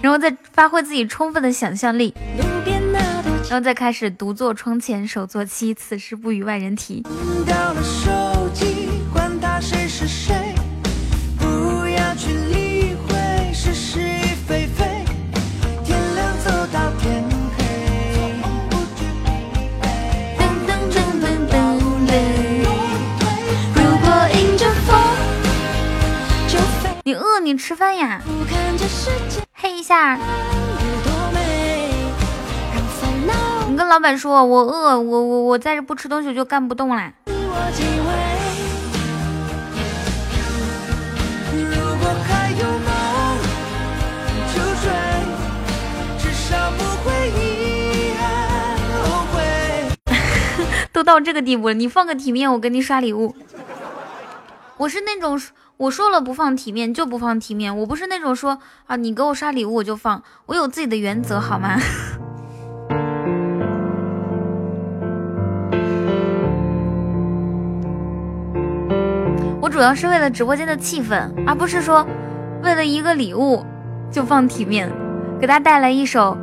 [0.00, 2.14] 然后再发挥自己充分的想象力，
[3.50, 7.02] 然后再开始独坐窗前手作妻，此事不与外人提。
[27.44, 28.22] 你，吃饭呀！
[29.52, 30.18] 嘿一下，
[33.68, 37.12] 你跟老板说，我饿，我我我在这不吃东西就干不动啦。
[50.92, 53.36] 都到这个地步了，你放个体面，我给你刷礼物。
[54.78, 55.38] 我是那种。
[55.76, 61.76] 我说了不放体面就不放体面，我不是那种说啊你给我刷礼物我就放，我有自己的原则好吗？
[69.60, 72.06] 我主要是为了直播间的气氛，而不是说
[72.62, 73.64] 为了一个礼物
[74.12, 74.88] 就放体面。
[75.40, 76.36] 给大家带来一首，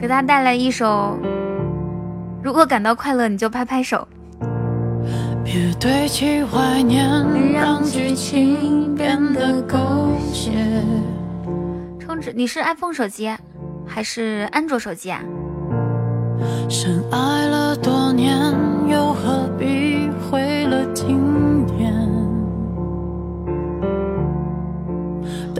[0.00, 1.18] 给大家带来一首，
[2.40, 4.06] 如果感到快乐你就拍拍手。
[5.44, 7.08] 别堆砌怀念，
[7.52, 9.78] 让剧情变得狗
[10.32, 10.50] 血。
[11.98, 13.30] 充值，你是 iPhone 手机
[13.86, 15.20] 还是安卓手机啊？
[16.68, 18.36] 深爱了多年，
[18.88, 21.94] 又何必毁了经典？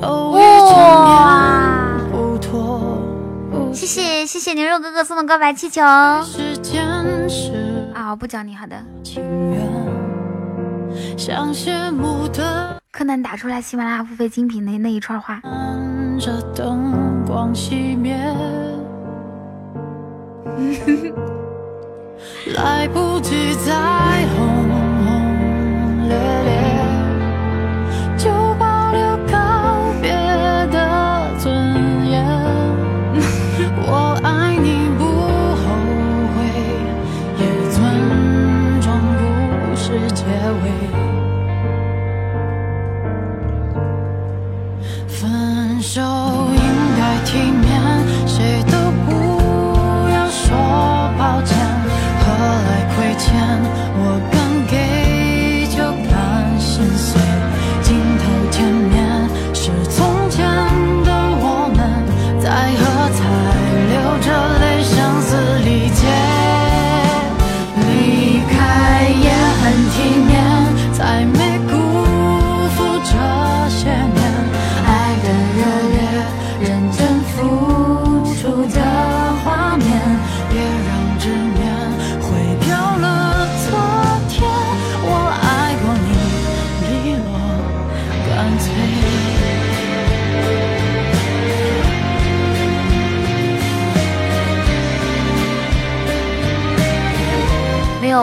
[0.00, 1.67] 哇！
[3.78, 5.80] 谢谢谢谢牛肉哥哥送的告白气球。
[5.80, 6.26] 啊，
[8.10, 8.74] 我不教你，好的。
[12.90, 15.40] 柯南打出来喜马拉雅付费精品那那一串话。
[22.56, 23.72] 来不及再
[24.34, 26.50] 轰轰烈烈。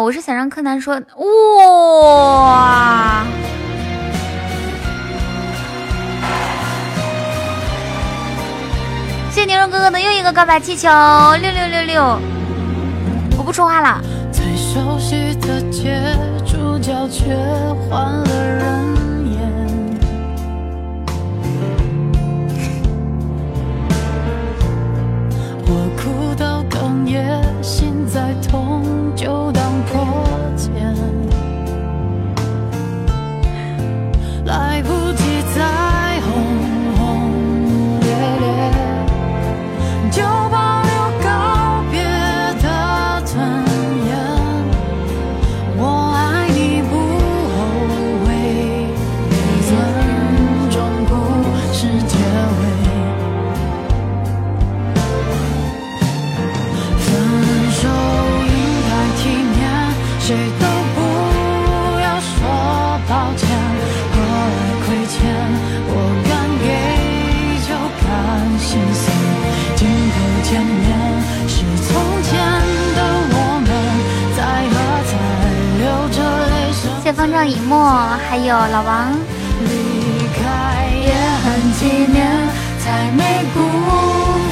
[0.06, 1.02] 我是想让柯南说
[2.38, 3.26] 哇，
[9.32, 10.88] 谢谢牛肉哥哥的又一个告白气球，
[11.42, 12.20] 六六六六！
[13.36, 14.00] 我不说话了。
[14.32, 16.00] 最熟悉的街，
[16.46, 17.36] 主角却
[17.90, 18.64] 换了人
[19.34, 19.42] 演。
[25.66, 27.85] 我哭到哽咽，心
[28.16, 28.82] 再痛
[29.14, 29.62] 就当
[29.92, 30.08] 破
[30.56, 30.72] 茧。
[34.46, 36.22] 来不及再。
[36.22, 36.32] 轰
[36.96, 38.08] 轰烈
[38.40, 38.48] 烈。
[40.12, 40.24] 就
[77.48, 77.78] 一墨，
[78.28, 79.14] 还有老王。
[79.62, 79.68] 离
[80.34, 82.18] 开也很纪念，
[82.80, 83.22] 才没
[83.54, 83.58] 辜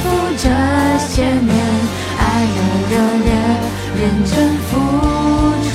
[0.02, 0.04] 负
[0.38, 0.48] 这
[0.98, 1.52] 些年
[2.18, 2.22] 爱
[2.54, 2.58] 的
[2.90, 2.92] 热
[3.24, 3.28] 烈，
[4.00, 4.32] 认真
[4.68, 4.72] 付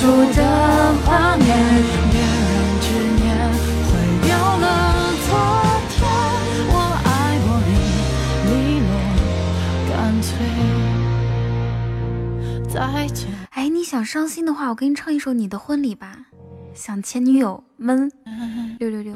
[0.34, 0.38] 的
[1.04, 1.46] 画面。
[2.10, 2.84] 别让执
[3.16, 3.22] 念
[3.86, 3.88] 毁
[4.26, 4.64] 掉了
[5.28, 5.28] 昨
[5.90, 5.98] 天，
[6.72, 7.08] 我爱
[7.44, 7.70] 过你，
[8.48, 8.90] 利落
[9.88, 9.90] 干
[10.22, 10.28] 脆
[12.68, 12.74] 再
[13.08, 13.18] 见。
[13.50, 16.29] 哎，你想伤心的话，我给你唱一首《你的婚礼》吧。
[16.80, 18.10] 想前女友们
[18.78, 19.14] 六六六。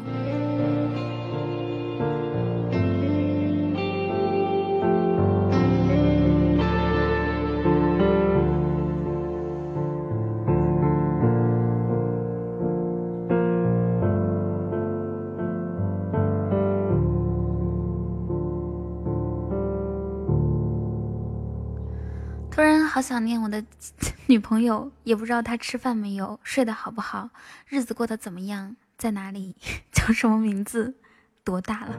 [22.95, 23.65] 好想念我的
[24.29, 27.31] 女朋友，也不知道她吃饭没有，睡得好不好，
[27.67, 29.57] 日子过得怎么样，在哪里，
[29.91, 30.95] 叫什么名字，
[31.43, 31.97] 多大了？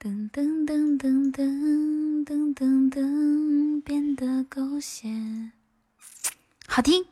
[0.00, 5.06] 噔噔噔噔噔噔噔噔，变得狗血，
[6.66, 7.04] 好听。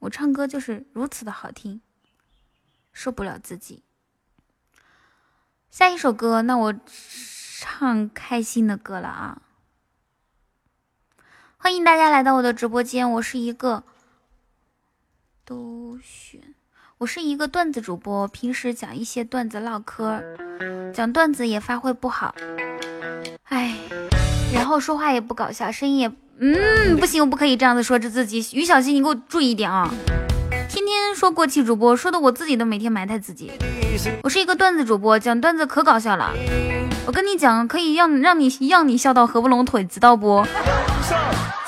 [0.00, 1.80] 我唱歌就是如此的好听，
[2.92, 3.82] 受不了自己。
[5.70, 6.74] 下一首歌，那我
[7.58, 9.40] 唱开心的歌了啊。
[11.64, 13.82] 欢迎大家来到我的直播间，我是一个
[15.46, 16.38] 都选，
[16.98, 20.22] 我是一个段子主播，平时讲一些段子唠嗑，
[20.92, 22.34] 讲段子也发挥不好，
[23.44, 23.74] 哎，
[24.52, 29.90] 然后说话也不搞笑，声音也，嗯，不行，我不可以这样子说着自己，于小溪，你给我注意一点啊，
[30.74, 33.52] 天天说过气主播，说的我自己都每天埋汰自己，
[34.24, 36.32] 我是一个段子主播，讲段子可搞笑了，
[37.06, 40.44] 我跟你讲，可以让让你让你笑到合不拢腿，知道不？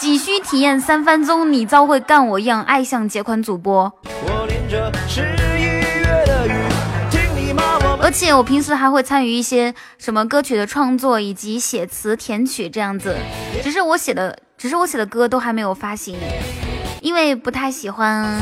[0.00, 3.92] 急需体验三分钟，你遭会干我一样，爱上结款主播。
[8.00, 13.16] 而且我平时还会参与一些什么歌曲的创作以及写词填曲这样子，
[13.62, 16.16] 只是我写的，只是我写的歌都还没有发行，
[17.00, 18.41] 因为不太喜欢。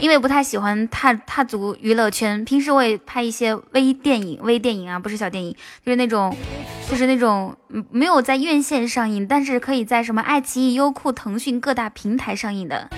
[0.00, 5.54] 因为不太喜欢踏踏足娱乐圈，平时我也拍一些微电影，微电影啊，不是小电影，
[5.84, 6.34] 就是那种，
[6.88, 7.56] 就是那种
[7.90, 12.88] 没有在院线上映，但是可以在什么爱奇艺、优酷、腾讯各大平台上映的。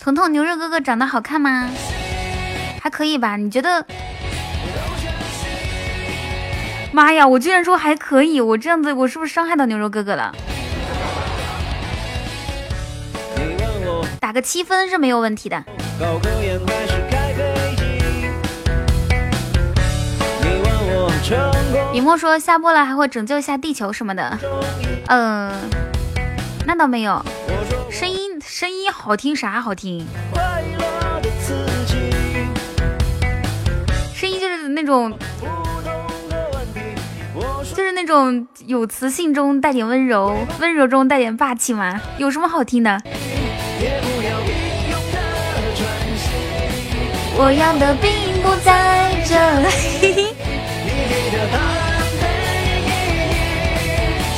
[0.00, 1.68] 彤彤，牛肉哥哥长得好看吗？
[2.80, 3.36] 还可以吧？
[3.36, 3.84] 你觉得？
[6.96, 7.28] 妈呀！
[7.28, 10.34] 我居然说还可以，我这样子我是不是伤害到牛肉哥哥了？
[14.18, 15.62] 打个七分是没有问题的。
[21.92, 24.38] 雨墨说下播了还会拯救一下地球什么的，
[25.08, 25.52] 嗯，
[26.64, 27.22] 那倒没有。
[27.90, 30.06] 声音声音好听啥好听？
[34.14, 35.12] 声音就是那种。
[37.74, 43.00] 就是那种有磁性中带点温柔，温柔中带点霸气嘛，有什么好听的？
[47.38, 48.10] 我要的并
[48.42, 50.34] 不在这里。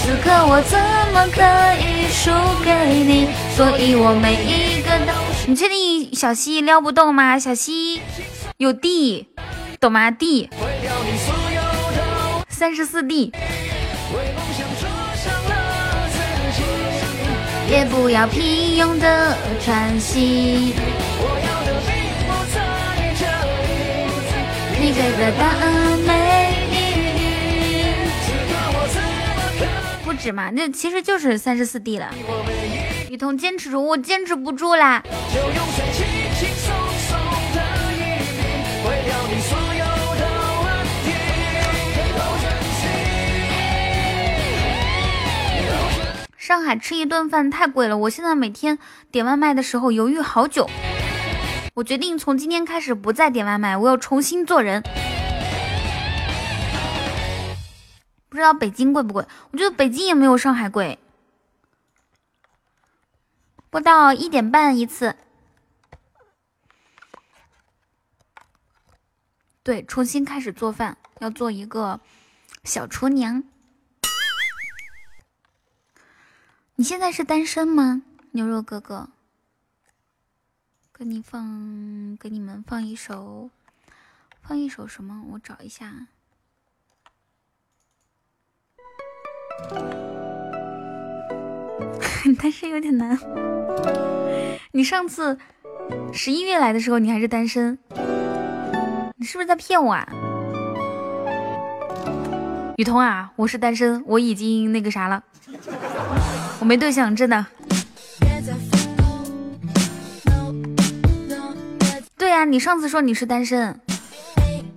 [0.03, 0.79] 此刻我怎
[1.13, 1.43] 么可
[1.79, 2.31] 以输
[2.65, 2.73] 给
[3.05, 3.29] 你？
[3.55, 5.13] 所以我每一个都……
[5.47, 7.39] 你确定小溪撩不动吗？
[7.39, 8.01] 小溪
[8.57, 9.29] 有地，
[9.79, 10.11] 懂吗？
[10.11, 10.51] 地。
[12.59, 13.33] 三十四 D。
[17.71, 18.43] 也不要平
[18.77, 20.75] 庸的喘息。
[24.81, 26.75] 你给的答案没意
[27.13, 27.23] 义。
[30.05, 32.13] 不止嘛，那其实就是三十四 D 了。
[33.09, 35.01] 雨桐坚持住，我坚持不住啦。
[35.33, 35.53] 就用
[46.49, 48.79] 上海吃一顿饭太贵了，我现在每天
[49.11, 50.67] 点外卖的时候犹豫好久。
[51.75, 54.83] 我决定从今天开始不再点外卖，我要重新做人。
[58.31, 59.27] 不知道北京贵不贵？
[59.51, 60.99] 我觉得北京也没有上海贵。
[63.69, 65.17] 播到一点半一次。
[69.63, 72.01] 对，重新开始做饭，要做一个
[72.65, 73.45] 小厨娘。
[76.81, 79.09] 你现在是单身吗，牛肉哥哥？
[80.97, 83.51] 给你放，给你们放一首，
[84.43, 85.25] 放一首什么？
[85.33, 86.07] 我找一下。
[92.41, 93.19] 单身有点难。
[94.71, 95.37] 你上次
[96.13, 97.77] 十一月来的时候，你还是单身，
[99.17, 100.09] 你是不是在骗我啊？
[102.77, 105.25] 雨桐啊，我是单身，我已经那个啥了。
[106.61, 107.47] 我没对象，真的。
[112.17, 113.81] 对呀，你上次说你是单身。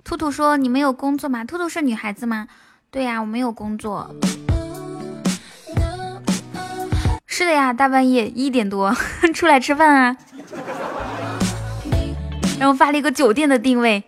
[0.04, 1.44] 兔兔说你没有工作吗？
[1.44, 2.46] 兔兔是女孩子吗？
[2.90, 4.14] 对呀，我没有工作。
[7.26, 8.94] 是的呀，大半夜一点多
[9.34, 10.16] 出来吃饭啊，
[12.58, 14.04] 然后发了一个酒店的定位。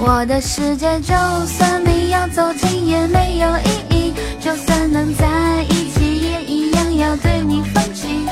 [0.00, 1.12] 我的世界，就
[1.44, 5.26] 算你要走近也没有意义；就算能在
[5.68, 8.24] 一起，也一样要对你放弃。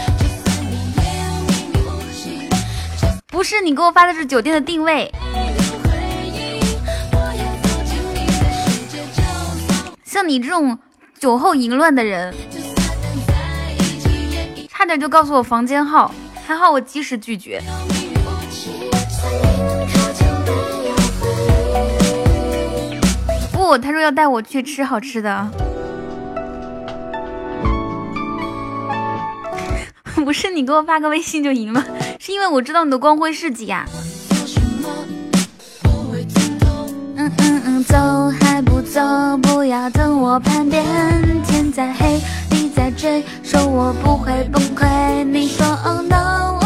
[3.26, 5.12] 不是你给我发的是酒店的定位。
[10.04, 10.78] 像你这种
[11.18, 12.32] 酒后淫乱的人，
[14.68, 16.14] 差点就告诉我房间号，
[16.46, 17.60] 还好我及时拒绝。
[23.66, 25.50] 不，他说要带我去吃好吃的。
[30.24, 31.84] 不是你给我发个微信就赢了，
[32.20, 33.84] 是因为我知道你的光辉事迹呀。
[37.16, 37.96] 嗯嗯嗯，走
[38.40, 39.00] 还不走，
[39.42, 40.84] 不要等我叛变。
[41.44, 45.24] 天再黑，地再追，说我不会崩溃。
[45.24, 46.65] 你说 Oh no。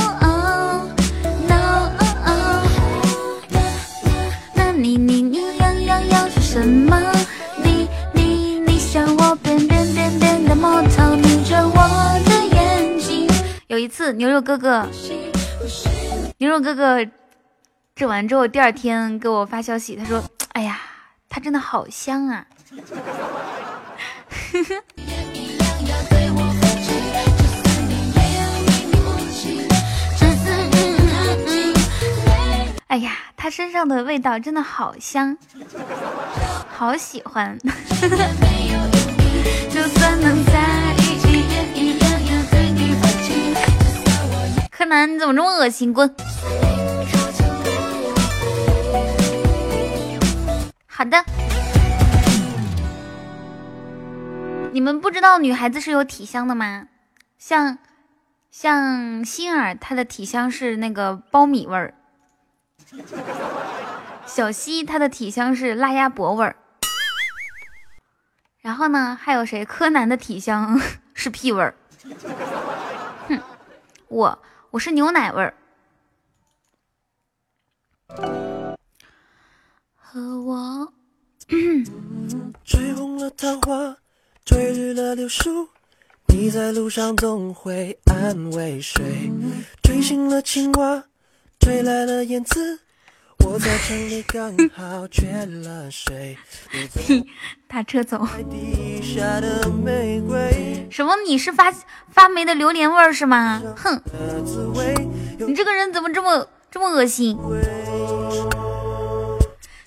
[13.80, 14.86] 一次，牛肉哥哥，
[16.38, 16.98] 牛肉哥哥
[17.96, 20.80] 整完之后，第二天给我发消息，他说：“哎呀，
[21.28, 22.46] 他真的好香啊！”
[24.52, 24.82] 呵呵。
[32.88, 35.38] 哎呀，他身上的味道真的好香，
[36.68, 37.56] 好喜欢。
[44.80, 45.92] 柯南，你怎么这么恶心？
[45.92, 46.08] 滚！
[50.86, 51.22] 好的，
[54.72, 56.88] 你们不知道女孩子是有体香的吗？
[57.36, 57.76] 像
[58.50, 61.92] 像心儿，她的体香是那个苞米味儿。
[64.24, 66.56] 小西，她的体香是辣鸭脖味儿。
[68.62, 69.62] 然后呢，还有谁？
[69.66, 70.80] 柯南的体香
[71.12, 71.74] 是屁味儿。
[73.28, 73.38] 哼，
[74.08, 74.38] 我
[74.72, 75.52] 我是牛奶味儿。
[79.96, 80.92] 和我。
[82.64, 83.96] 吹红了桃花，
[84.44, 85.68] 吹绿了柳树，
[86.28, 89.28] 你在路上总会安慰谁？
[89.82, 91.04] 吹醒了青蛙。
[91.58, 92.78] 吹来了燕子，
[93.44, 96.36] 我在城里刚好缺了水。
[97.66, 98.26] 打车走。
[100.90, 101.16] 什么？
[101.26, 101.72] 你是发
[102.08, 103.62] 发霉的榴莲味儿是吗？
[103.76, 104.00] 哼，
[105.38, 107.38] 你这个人怎么这么这么恶心？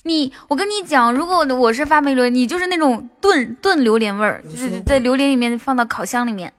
[0.04, 6.52] 你，我跟你讲，如果我是发霉榴莲，你就是那种炖炖榴莲味儿，就是在榴莲里面放到烤箱里面。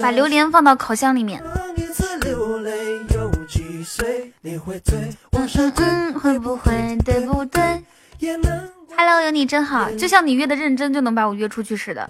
[0.00, 1.42] 把榴莲放到烤箱里面。
[3.78, 7.62] 嗯嗯，会不会对不对
[8.96, 12.08] ？Hello，有你真好，就像你约的认真，就能把我约出去似的。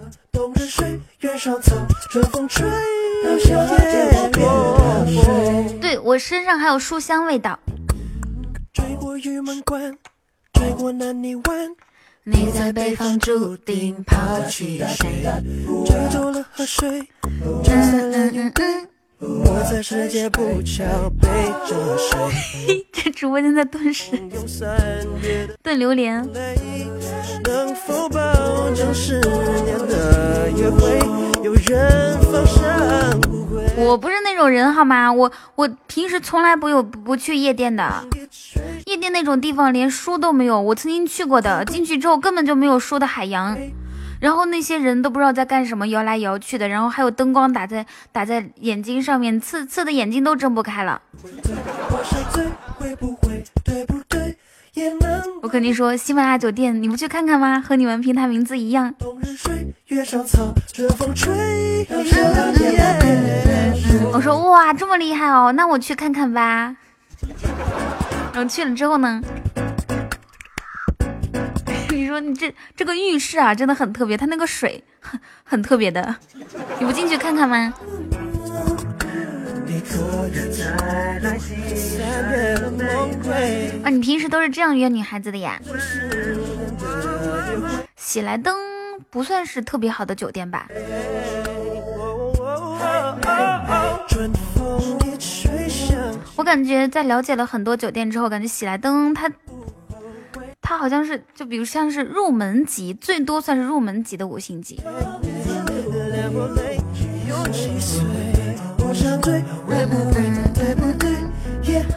[5.81, 7.59] 对我身上还有书香味道。
[12.25, 15.25] 你在北方注定抛弃谁？
[15.87, 17.03] 追逐了河水。
[19.21, 20.85] 我在世界不巧
[21.21, 21.29] 背
[21.67, 22.87] 着谁？
[22.93, 24.17] 这直播间在炖水，
[25.61, 26.25] 炖榴莲。
[27.43, 28.21] 能否保
[28.77, 29.19] 证十
[29.65, 31.01] 年的约会
[31.43, 33.67] 有人放闪不回？
[33.77, 35.13] 我不是那种人好吗？
[35.13, 38.05] 我我平时从来不有不去夜店的，
[38.87, 40.61] 夜店那种地方连书都没有。
[40.61, 43.59] 我曾经去过的，进去之后根本就没有书的海洋，
[44.21, 51.01] 然后那些人都不知道在干什么，摇来摇去的，然后还有灯光打在打在眼睛上面，刺刺的眼睛都睁不开了。
[55.41, 57.61] 我肯定说喜马拉雅酒店，你不去看看吗？
[57.61, 58.95] 和你们平台名字一样。
[64.13, 66.77] 我说哇，这么厉害哦，那我去看看吧。
[68.33, 69.21] 然后去了之后呢？
[71.99, 76.15] 你说你这这个浴室啊，真的很特别，它那个水很很特别的，
[76.79, 77.75] 你不进去看看吗？
[83.83, 85.61] 啊，你平时都是这样约女孩子的呀？
[87.97, 88.57] 喜来登
[89.11, 90.69] 不算是特别好的酒店吧？
[96.37, 99.29] 我感觉在了解了很多酒店之后，感觉喜来登它
[100.69, 104.79] 它好像是就比如像是入门级，最多算是入门级的五星级。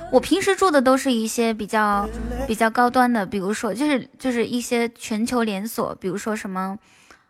[0.09, 2.07] 我平时住的都是一些比较
[2.47, 6.79] 比较高端的，比如说就是就是一些全球连锁，比如说什么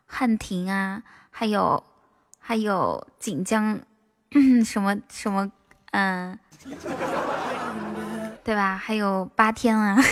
[0.05, 1.01] 汉庭啊，
[1.31, 1.83] 还有
[2.37, 3.79] 还有锦江，
[4.63, 5.51] 什 么什么，
[5.89, 6.37] 嗯，
[8.43, 8.77] 对吧？
[8.77, 9.97] 还有八天啊，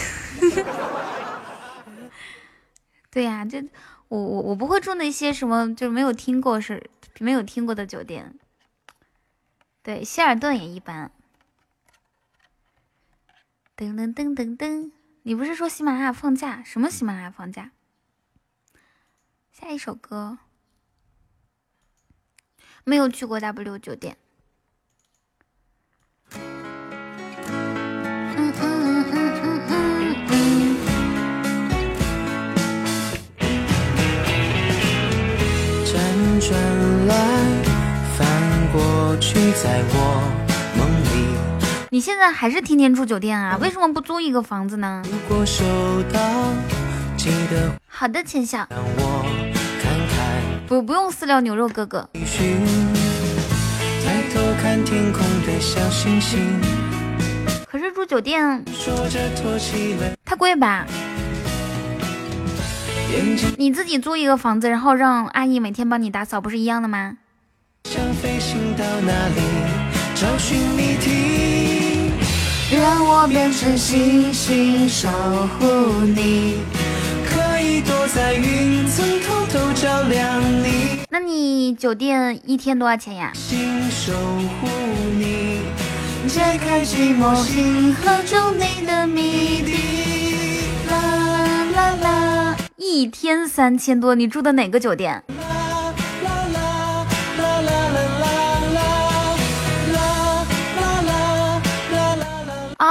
[3.12, 3.60] 对呀，就
[4.08, 8.38] 我我我不会住那些什么就没有听过是没有听过的酒店。
[9.82, 11.12] 对，希尔顿也一般。
[13.76, 14.92] 噔噔噔噔噔，
[15.24, 16.62] 你不是说喜马拉雅放假？
[16.64, 17.72] 什么喜马拉雅放假？
[19.52, 20.38] 下一首歌，
[22.84, 24.18] 没有去过 W 酒店。
[39.20, 40.22] 去在我
[40.78, 41.38] 梦里。
[41.92, 43.58] 你现在还是天天住酒店啊？
[43.62, 45.04] 为什么不租一个房子呢？
[47.88, 48.68] 好的，浅笑。
[50.68, 52.08] 不不用饲料牛肉哥哥。
[57.72, 58.64] 可是住酒店
[60.24, 60.86] 太贵吧？
[63.58, 67.18] 你自己租一个房子，然后让阿姨每天帮你打扫，不是一样的吗？
[67.86, 69.42] 想飞行到哪里？
[70.16, 72.12] 找寻谜题。
[72.72, 75.08] 让我变成星星守
[75.58, 75.66] 护
[76.06, 76.58] 你。
[77.26, 81.00] 可以躲在云层偷偷照亮你。
[81.10, 83.32] 那你酒店一天多少钱呀？
[83.90, 84.68] 守护
[85.18, 85.62] 你。
[86.28, 89.74] 解开寂寞星河中你的谜底。
[90.90, 95.24] 啦啦啦一天三千多你住的哪个酒店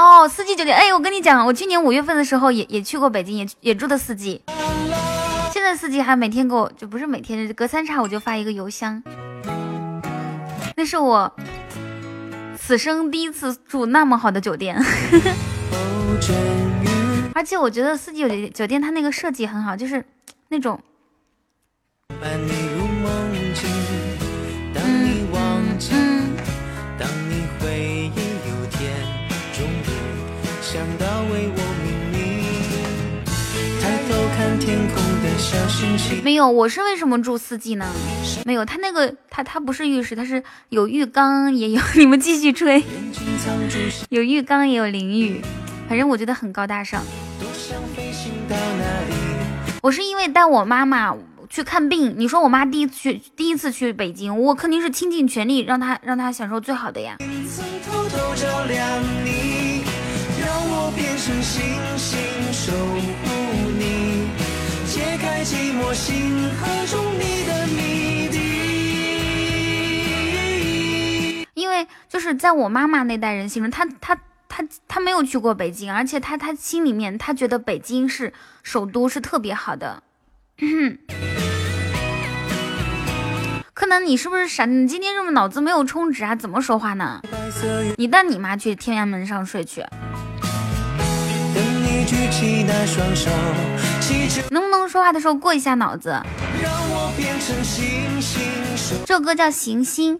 [0.08, 4.42] 哦，四季酒店，哎，我跟你讲，我去年五月份的时候也也去过北京，也也住的四季。
[5.52, 9.02] 现在四季还每天给我，就不是每天，隔三差五就发一个邮箱。
[10.76, 11.30] 那是我
[12.58, 14.82] 此生第一次住那么好的酒店，
[17.34, 20.02] 而且我觉得四季酒店酒店它那个设计很好，就是
[20.48, 20.80] 那种。
[36.22, 37.86] 没有，我是为什么住四季呢？
[38.44, 41.80] 没有，他那个他他不是浴室，他是有浴缸也有。
[41.96, 42.82] 你们继续吹，
[44.10, 45.40] 有浴缸也有淋浴，
[45.88, 47.02] 反正我觉得很高大上。
[49.80, 51.14] 我是因为带我妈妈
[51.48, 57.16] 去看病，你说我妈第一次去第一次去北京，我肯定是倾尽全力让她让她享受最好的呀。
[71.54, 78.32] 因为就是在我妈妈那代人心中，她她她她没有去过北京，而且她她心里面她觉得北京是
[78.62, 80.02] 首都，是特别好的。
[83.74, 84.64] 柯南，你是不是傻？
[84.64, 86.34] 你今天这么脑子没有充值啊？
[86.34, 87.20] 怎么说话呢？
[87.96, 89.84] 你带你妈去天安门上睡去。
[94.50, 96.16] 能不能说话的时候过一下脑子？
[99.04, 100.18] 这首歌叫《行星》。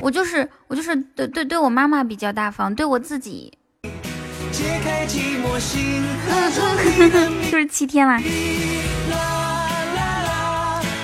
[0.00, 3.50] 我就是我就是对对对我妈妈比较大方，对我自己。
[7.50, 8.20] 就是七天啦。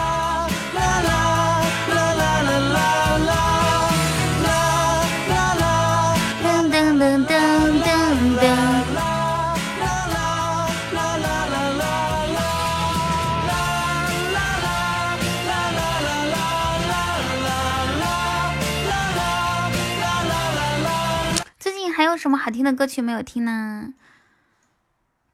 [22.11, 23.93] 有什么好听的歌曲没有听呢？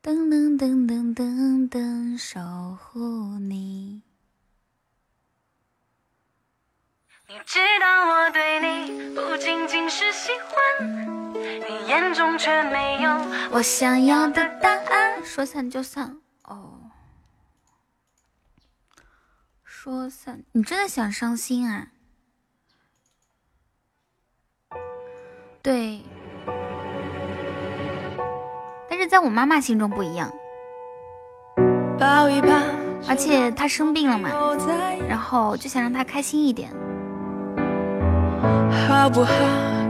[0.04, 2.40] 噔噔噔噔噔噔，守
[2.76, 4.04] 护你。
[7.28, 13.12] 你知道我对你不仅仅是喜欢，你眼中却没有
[13.52, 15.26] 我想要的答案。
[15.26, 16.92] 说散就散哦，
[19.66, 21.88] 说散，你真的想伤心啊？
[25.64, 26.04] 对。
[29.00, 30.28] 但是在我妈妈心中不一样，
[33.08, 34.32] 而且她生病了嘛，
[35.08, 36.72] 然后就想让她开心一点。
[38.90, 39.32] 好不好？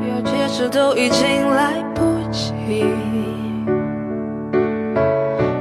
[0.06, 2.04] 有解释都已经来不
[2.34, 2.84] 及。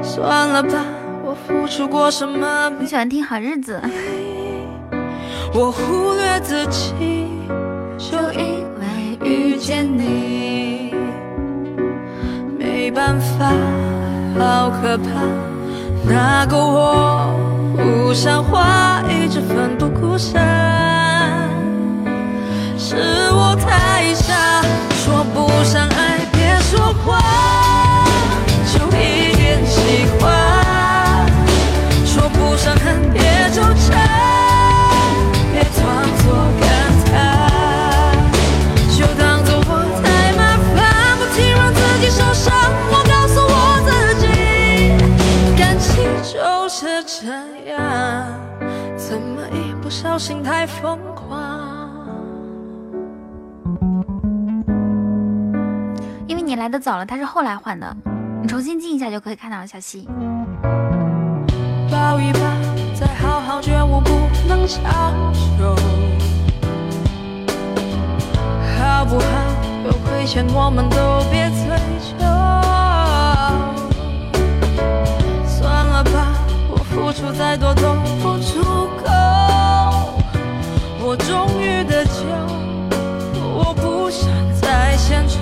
[0.03, 0.85] 算了吧，
[1.23, 2.69] 我付出过什么？
[2.81, 3.81] 你喜欢听好日子？
[5.55, 7.29] 我忽略自己，
[7.97, 10.86] 就因为遇见你。
[12.87, 13.51] 没办法，
[14.39, 15.09] 好可怕，
[16.05, 17.35] 那个我
[17.77, 20.41] 不像话，一直奋不顾身，
[22.79, 22.95] 是
[23.33, 24.63] 我太傻，
[25.05, 27.21] 说不上爱别说谎，
[28.73, 31.27] 就一点喜欢，
[32.05, 34.46] 说不上恨别纠缠。
[47.27, 47.33] 这
[47.73, 47.81] 样，
[48.97, 51.59] 怎么一不小心太疯狂？
[56.29, 57.97] 因为你来的早了，他是后来换的，
[58.41, 59.67] 你重新进一下就可以看到了。
[59.67, 60.09] 小溪，
[61.91, 62.39] 抱一抱，
[62.95, 64.13] 再好好觉悟，不
[64.47, 64.85] 能强
[65.35, 65.75] 求，
[68.79, 69.27] 好不好？
[69.85, 71.77] 有亏欠，我们都别追
[72.21, 72.36] 究。
[76.97, 77.93] 付出再多都
[78.23, 78.63] 不足
[79.05, 79.13] 够，
[80.99, 82.25] 我终于得救，
[83.55, 84.31] 我不想
[84.63, 85.37] 再献丑，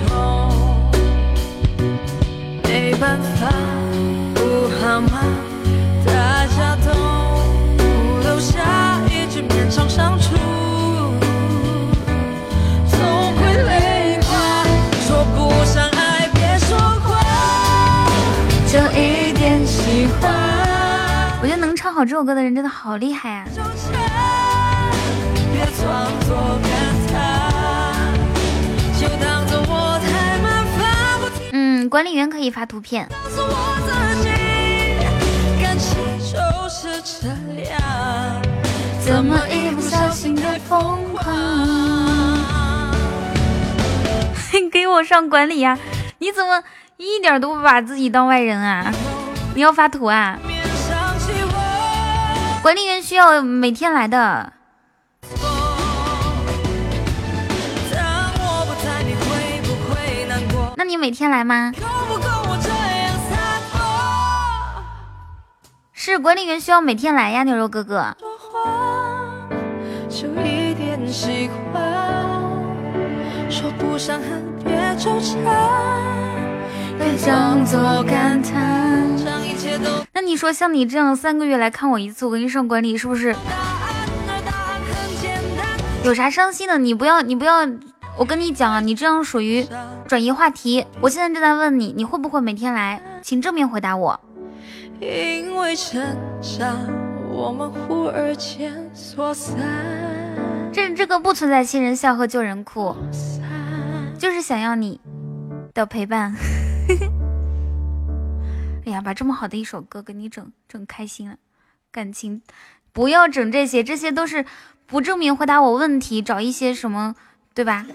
[2.63, 3.47] 没办法，
[4.33, 5.21] 不好吗？
[21.95, 23.45] 好这首歌的人真的好厉害呀！
[31.53, 33.07] 嗯，管理员可以发图片。
[38.99, 41.33] 怎么一不小心太疯狂？
[44.69, 45.79] 给我上管理呀！
[46.19, 46.61] 你怎么
[46.97, 48.91] 一点都不把自己当外人啊？
[49.53, 50.37] 你要发图啊？
[52.65, 54.51] 管理员需要每天来的。
[60.75, 61.71] 那你每天来吗？
[65.93, 68.17] 是管理员需要每天来呀，牛肉哥哥。
[80.13, 83.35] 那你说像你这样三个月来看我一次，我给你上管理是不是？
[86.03, 86.77] 有啥伤心的？
[86.77, 87.67] 你不要你不要
[88.17, 89.65] 我跟你讲啊，你这样属于
[90.07, 90.85] 转移话题。
[91.01, 93.01] 我现在正在问你，你会不会每天来？
[93.21, 94.19] 请正面回答我。
[94.99, 96.01] 因为成
[96.41, 96.77] 长，
[97.29, 99.57] 我们忽而间错散。
[100.71, 102.95] 这这个不存在新人笑和旧人哭，
[104.17, 105.01] 就是想要你
[105.73, 106.33] 的陪伴。
[108.85, 111.37] 哎呀，把这么好的一首歌给你整整开心了，
[111.91, 112.41] 感情
[112.93, 114.45] 不要整这些，这些都是
[114.85, 117.15] 不正面回答我问题，找一些什么。
[117.55, 117.85] 对吧？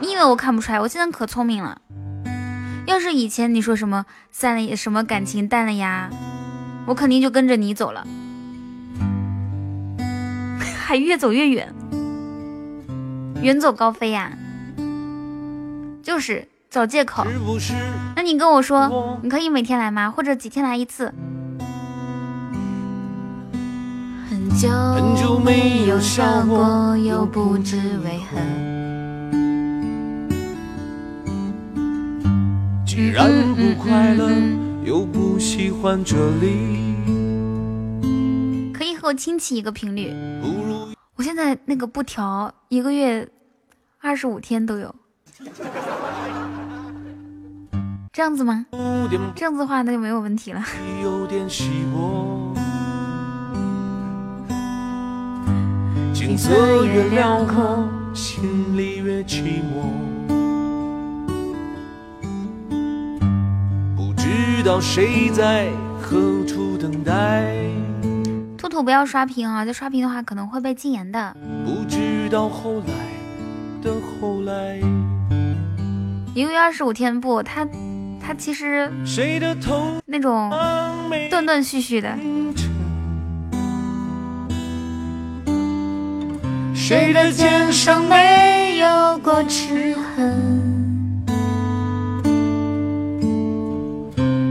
[0.00, 0.80] 你以为我看不出来？
[0.80, 1.82] 我现在可聪明了。
[2.86, 6.08] 要是以前你说什么散了，什么感情淡了呀，
[6.86, 8.06] 我肯定就跟着你走了，
[10.78, 11.74] 还越走越远，
[13.42, 14.32] 远走高飞呀。
[16.02, 17.26] 就是找借口。
[18.13, 20.10] 那你跟我说，你可以每天来吗？
[20.10, 21.12] 或者几天来一次？
[24.30, 24.48] 很
[25.14, 28.38] 久没有笑过，又不知为何。
[32.86, 34.30] 既然不快乐，
[34.84, 36.94] 又不喜欢这里。
[38.72, 40.14] 可以和我亲戚一个频率。
[41.16, 43.28] 我现在那个不调，一个月
[44.00, 44.94] 二十五天都有。
[48.16, 48.64] 这样子吗？
[49.34, 50.62] 这样子的话，那就没有问题了。
[56.14, 59.90] 景色越辽阔，心里越寂寞。
[63.96, 65.68] 不知道谁在
[66.00, 67.52] 何处等待。
[68.56, 69.64] 兔兔不要刷屏啊！
[69.64, 71.36] 再刷屏的话可能会被禁言的。
[71.64, 72.94] 不知道后来
[73.82, 74.78] 的后来。
[76.32, 77.66] 一个月二十五天不，他
[78.26, 78.90] 他其实
[80.06, 80.50] 那种
[81.28, 82.08] 断断续续的。
[86.74, 90.62] 谁的肩上没有过齿痕？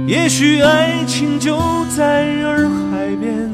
[0.07, 1.57] 也许爱情就
[1.95, 3.51] 在洱海边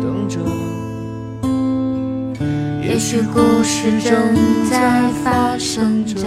[0.00, 0.40] 等着，
[2.82, 4.34] 也许故事正
[4.68, 6.26] 在发生着。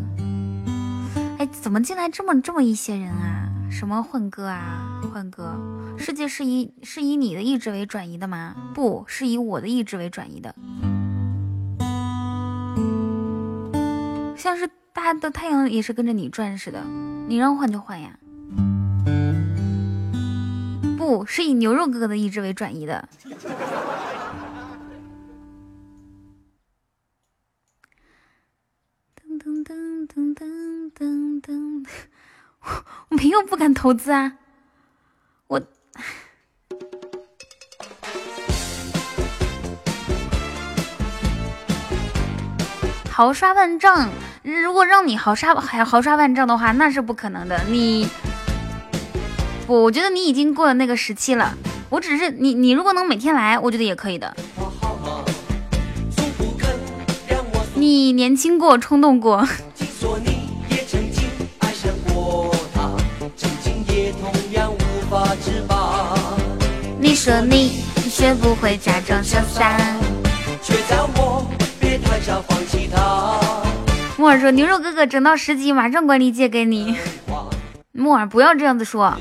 [1.41, 3.49] 哎，怎么进来这么这么一些人啊？
[3.71, 5.59] 什么混哥啊，混哥。
[5.97, 8.55] 世界是以是以你的意志为转移的吗？
[8.75, 10.53] 不是以我的意志为转移的。
[14.37, 16.83] 像是大的太阳也是跟着你转似的，
[17.27, 18.11] 你让换就换呀。
[20.95, 23.09] 不是以牛肉哥哥的意志为转移的。
[30.21, 31.85] 噔噔噔噔
[32.61, 34.33] 我，我没有不敢投资啊。
[35.47, 35.59] 我
[43.09, 44.09] 豪刷万丈，
[44.43, 47.59] 如果让你豪刷还豪刷万丈的话，那是不可能的。
[47.67, 48.07] 你
[49.65, 51.57] 不，我觉得你已经过了那个时期了。
[51.89, 54.35] 我只是你，你如果能每天来，我觉得也可以的。
[57.73, 59.47] 你年轻过，冲动过。
[66.99, 69.77] 你说你学不会假装潇洒，
[70.63, 71.45] 却叫我
[71.79, 73.39] 别太早放弃他。
[74.17, 76.95] 木耳说：“牛肉哥哥整到十级，马上管理借给你。”
[77.91, 79.13] 木耳不要这样子说，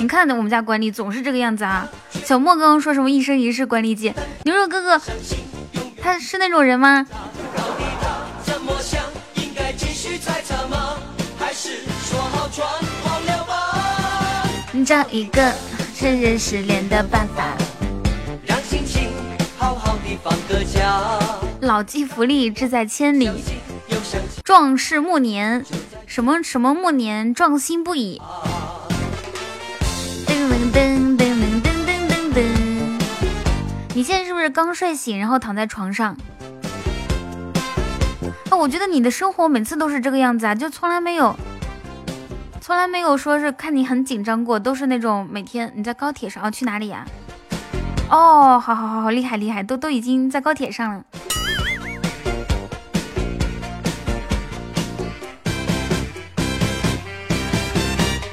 [0.00, 1.88] 你看我们家管理总是这个样子啊。
[2.24, 4.14] 小莫刚刚说什么一生一世管理姐，
[4.44, 5.00] 牛肉哥哥
[6.00, 7.06] 他是那种人吗？
[14.70, 15.52] 你找一个
[15.96, 17.46] 承认失恋的办法，
[18.44, 19.10] 让心情
[19.58, 21.00] 好好的放个假。
[21.60, 23.30] 老骥伏枥，志在千里。
[24.44, 25.64] 壮士暮年，
[26.06, 28.20] 什么什么暮年，壮心不已。
[30.26, 32.38] 噔噔噔噔噔噔噔噔。
[33.94, 36.16] 你现在是不是刚睡醒，然后躺在床上？
[38.50, 41.34] 啊，我觉得你的生活每次都是这个样子啊，就从来没有。
[42.66, 47.04] 从来没有说是看你很紧张过，都是那种每天你在高铁上哦，去哪里呀？
[48.08, 51.04] 哦，好好好好，厉害厉害，都都已经在高铁上了。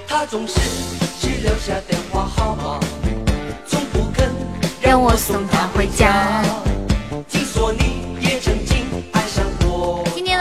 [0.08, 0.62] 他总是
[1.20, 2.80] 只留下电话号码，
[3.68, 4.34] 从不肯
[4.82, 6.42] 让我送他回家。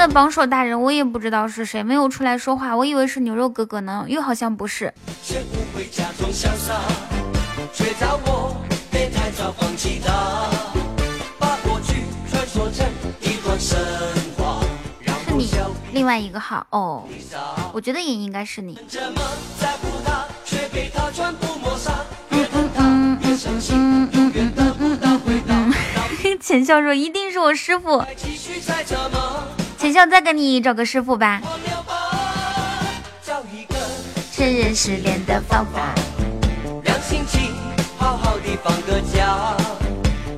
[0.00, 4.92] 的榜首大人我也不知道是谁，没有出来说话，我以为是牛肉哥哥呢，又好像不是。
[5.22, 5.36] 是
[15.36, 15.50] 你
[15.92, 17.04] 另外一个号哦，
[17.74, 18.78] 我觉得也应该是你。
[26.40, 28.02] 浅笑说：“一定是我师傅。”
[29.80, 31.40] 浅笑再给你找个师傅吧。
[34.30, 35.94] 承认失恋的方法。
[36.84, 37.50] 让心情
[37.96, 39.56] 好好的放个假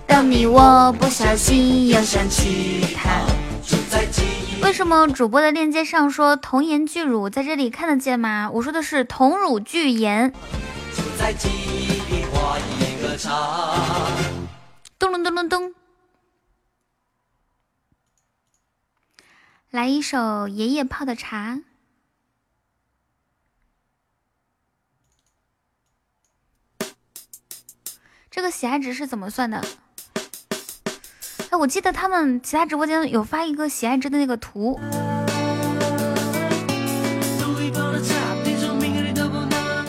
[0.07, 3.21] 当你我不小心又想起他。
[4.63, 8.49] 为什么主播的链接上说童颜巨乳，在这里看得见吗？
[8.53, 10.33] 我说的是童乳巨颜。
[15.01, 15.82] 咚咚咚咚咚。
[19.73, 21.59] 来一首爷爷泡的茶。
[28.31, 29.65] 这个喜爱值是怎么算的？
[31.49, 34.79] 哎，我记得他们其他直播间有发一个喜爱值的那个图。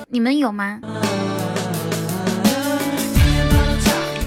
[0.08, 0.80] 你们有吗？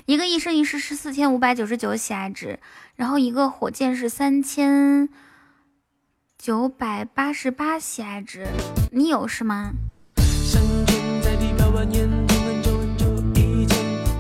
[0.05, 2.59] 一个一生一世是四千五百九十九喜爱值，
[2.95, 5.09] 然后一个火箭是三千。
[6.47, 8.47] 九百八十八喜爱值，
[8.93, 9.73] 你有是吗？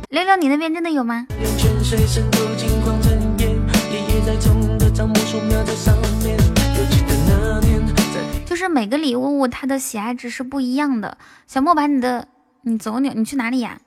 [0.09, 1.24] 聊聊你那边真的有吗？
[8.44, 11.16] 就是每个礼物它的喜爱值是不一样的。
[11.47, 12.27] 小莫把你的，
[12.62, 13.78] 你走你你去哪里呀？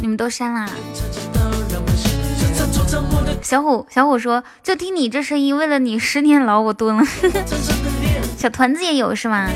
[0.00, 0.66] 你们都删啦？
[3.42, 7.04] 小虎，小虎说，就听你这声音，为了你十年牢我蹲了。
[8.38, 9.50] 小团子也有是吗？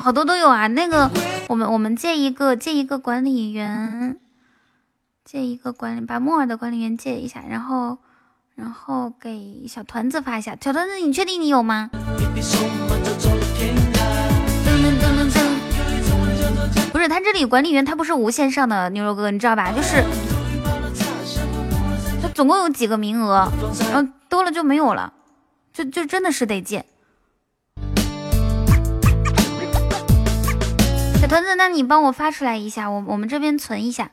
[0.00, 0.66] 好多都有啊。
[0.66, 1.08] 那个，
[1.46, 4.16] 我们我们借一个，借一个管理员，
[5.24, 7.98] 借一个管理，把木耳的管理员借一下，然后。
[8.58, 11.90] 然后给小团子发一下，小团子，你确定你有吗？
[16.92, 19.70] 不是，他这里管理员他不是无限上的，牛肉哥你知道吧？
[19.70, 20.02] 就是
[22.20, 23.48] 他总共有几个名额，
[23.92, 25.12] 然后多了就没有了，
[25.72, 26.84] 就就真的是得借。
[31.20, 34.10] 小团子，那你帮我发出来一下，我我们这边存一下。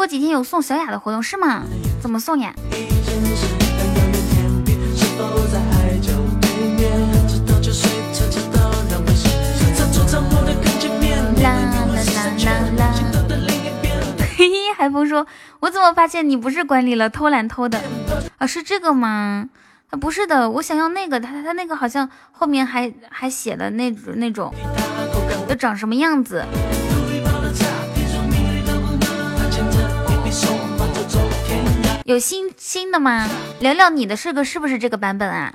[0.00, 1.62] 过几天有送小雅的活动是吗？
[2.00, 2.54] 怎么送呀？
[11.42, 12.94] 啦啦啦啦啦！
[14.38, 15.26] 嘿，海风说
[15.60, 17.78] ：“我怎么发现你不是管理了，偷懒偷的
[18.38, 18.46] 啊？
[18.46, 19.50] 是这个吗？
[19.90, 24.50] 啊，不是的，我想要那个，他他那个好像后面还还写了那那种，
[25.50, 26.42] 要长什么样子？”
[32.10, 33.28] 有新新的吗？
[33.60, 35.52] 聊聊你的是个是不是这个版本啊？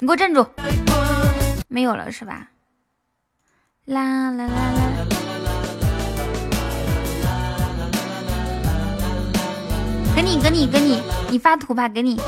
[0.00, 0.46] 你给我站住！
[1.68, 2.48] 没有了是吧？
[3.84, 5.06] 啦啦啦啦！
[10.16, 12.18] 给你给你给你，你发图吧，给你。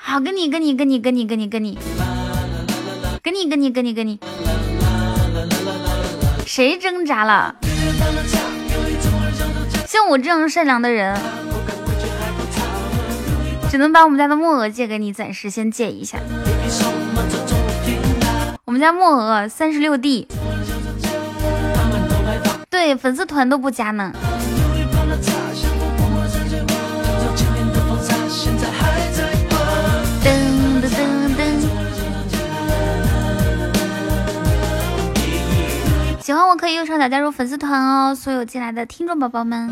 [0.00, 1.78] 好，给你给你给你给你给你给你。
[3.22, 4.18] 给你给你给你给你，
[6.46, 7.54] 谁挣扎了？
[9.86, 11.14] 像我这样善良的人，
[13.70, 16.16] 只能把我们家的木鹅借给你，暂时先借一下。
[18.64, 20.26] 我们家木鹅三十六 D，
[22.70, 24.12] 对粉丝团都不加呢。
[36.30, 39.68] 喜欢我可以右上角加入粉丝团哦，所有进来的听众宝宝们。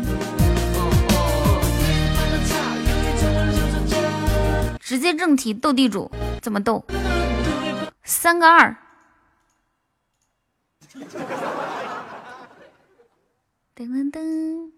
[4.81, 6.11] 直接正题斗地主，
[6.41, 6.83] 怎么斗？
[8.03, 8.75] 三个二。
[13.73, 14.69] 噔噔噔，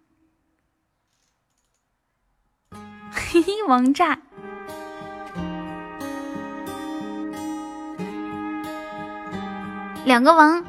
[3.11, 4.19] 嘿嘿，王炸，
[10.05, 10.63] 两个王。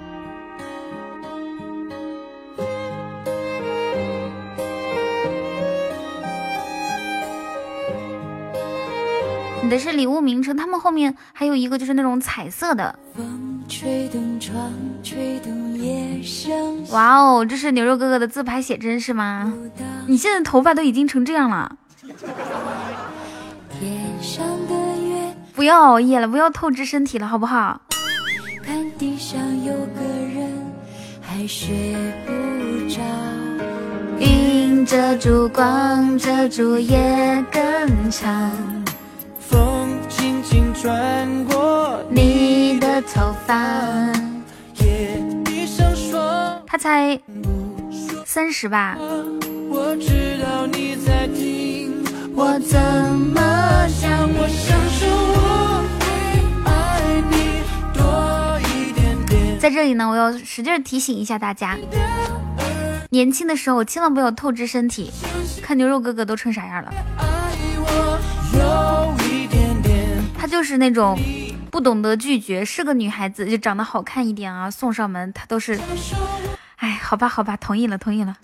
[9.62, 12.98] 你的是礼物名称，他们后面还有一个就是那种彩色的。
[16.90, 19.52] 哇哦，这是牛肉哥哥的自拍写真是吗？
[20.08, 21.76] 你现在头发都已经成这样了。
[25.54, 27.80] 不要熬夜了，不要透支身体了，好不好？
[34.18, 38.81] 云遮住光，遮住夜更长。
[39.52, 43.54] 风轻轻穿过你的头发，
[46.66, 47.20] 他才
[48.24, 48.96] 三十吧。
[49.68, 52.02] 我知道你在听，
[52.34, 53.40] 我怎么
[53.88, 54.26] 想？
[54.32, 55.06] 我想说
[55.36, 56.02] 我会
[56.64, 57.62] 爱你
[57.92, 59.58] 多一点点。
[59.60, 61.76] 在这里呢，我要使劲提醒一下大家，
[63.10, 65.12] 年轻的时候千万不要透支身体。
[65.62, 66.92] 看牛肉哥哥都成啥样了。
[70.62, 71.18] 就是那种
[71.72, 75.76] 不懂得拒绝，是个女孩子，就长得好看一点啊，送上门她都是，
[76.76, 78.36] 哎，好吧好吧，同意了同意了。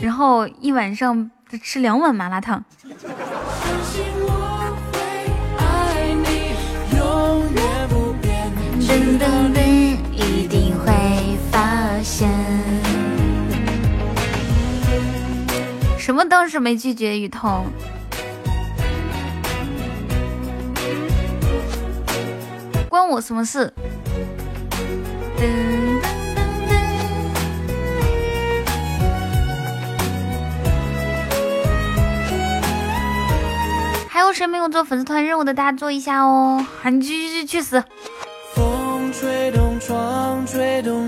[0.00, 1.32] 然后一晚上
[1.64, 2.64] 吃两碗麻辣烫。
[16.10, 17.66] 什么当时没拒绝雨桐？
[22.88, 23.72] 关我什么事？
[25.38, 26.00] 噔。
[34.08, 35.54] 还有谁没有做粉丝团任务的？
[35.54, 36.66] 大家做一下哦！
[36.82, 37.84] 啊，你去去去去死！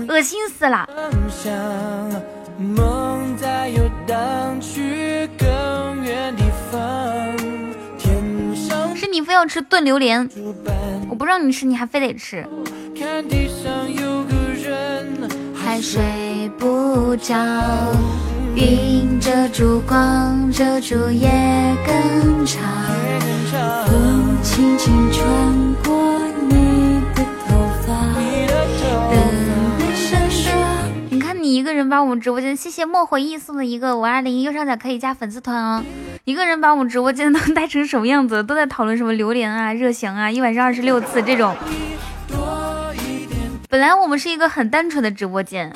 [0.07, 0.87] 恶心死了！
[2.57, 6.81] 梦在游荡去更远地方。
[7.97, 10.29] 天上是你非要吃炖榴莲，
[11.09, 12.45] 我不让你吃，你还非得吃。
[12.97, 16.01] 看地上有个人还睡
[16.57, 17.35] 不着，
[18.55, 21.29] 云遮住光，遮住夜
[21.85, 22.61] 更长。
[23.85, 25.25] 风轻轻穿
[25.83, 26.19] 过
[31.53, 35.83] 一个人把我们直播间，谢谢莫回忆送的一个五二零，右上角可以加粉丝团哦。
[36.23, 38.43] 一个人把我们直播间都带成什么样子？
[38.43, 41.55] 都在讨论什么榴莲啊、热翔啊，一晚上二十六次这种。
[43.69, 45.71] 本来我们是一个很单纯的直播间，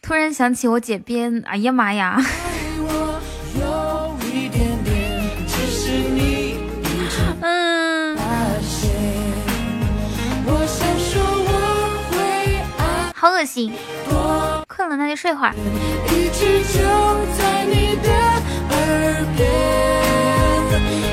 [0.00, 2.22] 突然想起我姐编，哎呀妈呀！
[13.22, 13.72] 好恶心，
[14.66, 15.54] 困了那就睡会儿。
[16.08, 16.80] 一直就
[17.38, 18.10] 在你的
[18.68, 19.46] 耳边，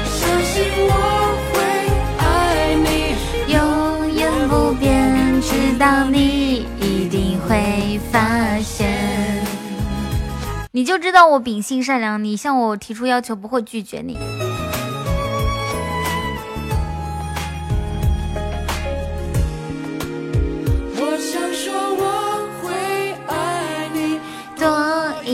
[0.09, 0.91] 相信我
[1.53, 1.61] 会
[2.17, 3.13] 爱你
[3.53, 8.89] 永远不变，直到你一定会发现。
[10.71, 14.17] 你就知道我秉性善良，你向我提出要求不会拒绝你。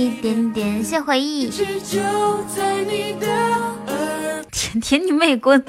[0.06, 1.49] 一点点，谢回忆。
[4.52, 5.65] 甜甜你妹滚！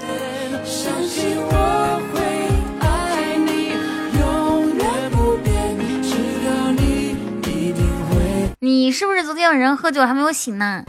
[8.58, 10.84] 你是不是昨天晚上喝酒还没有醒呢？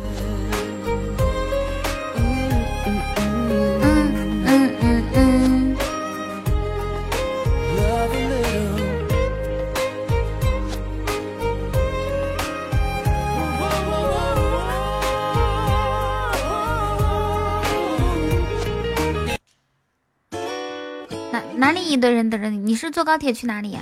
[21.58, 22.60] 哪里一堆人等着你？
[22.60, 23.80] 你是坐高铁去哪里呀？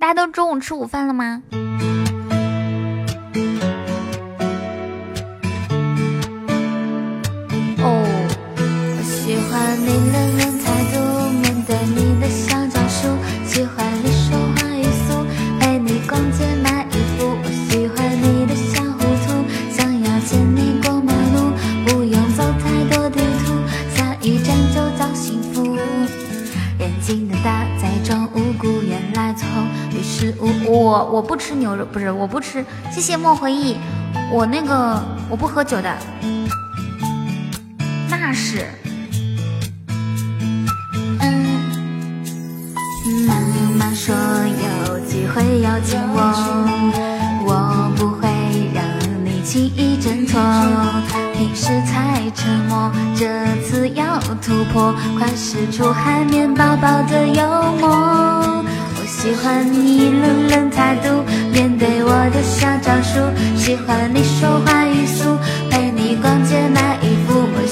[0.00, 1.42] 大家都中午吃午饭了吗？
[7.78, 8.02] 哦，
[8.56, 10.49] 我喜欢你冷冷
[30.40, 32.64] 我我不吃牛肉，不是我不吃。
[32.90, 33.76] 谢谢莫回忆，
[34.32, 35.94] 我那个我不喝酒的。
[38.08, 38.66] 那是。
[41.20, 41.46] 嗯。
[43.26, 43.34] 妈
[43.78, 46.20] 妈说有机会邀请我，
[47.44, 48.28] 我不会
[48.72, 48.82] 让
[49.24, 50.40] 你轻易挣脱。
[51.34, 53.26] 平时太沉默，这
[53.62, 58.64] 次要突破，快使出海绵宝宝的幽默。
[59.10, 63.18] 喜欢你冷冷态度，面对我的小招数。
[63.56, 65.36] 喜欢你说话语速，
[65.68, 67.34] 陪你逛街买衣服。
[67.54, 67.66] 我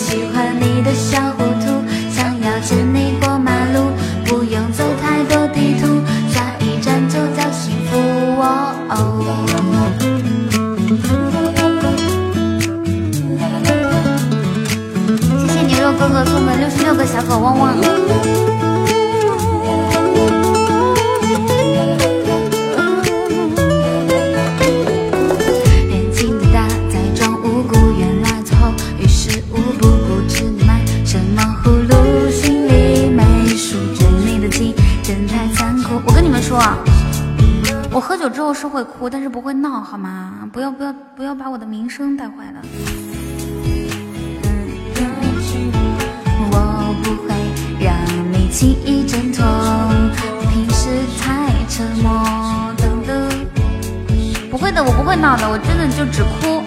[55.50, 56.62] 我真的就只哭。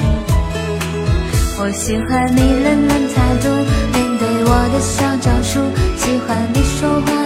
[1.60, 3.48] 我喜欢你冷冷态度，
[3.94, 5.62] 面对我的小招数，
[5.98, 7.21] 喜欢你说话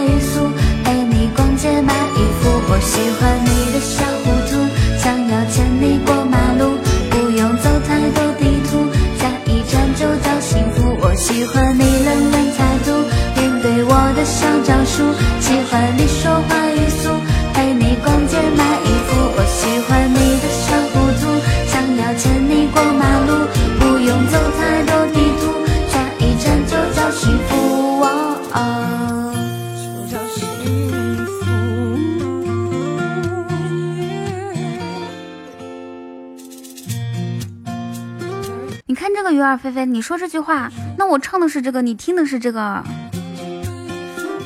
[39.66, 42.84] 菲菲，你说这句话，那我唱的是这个，你听的是这个，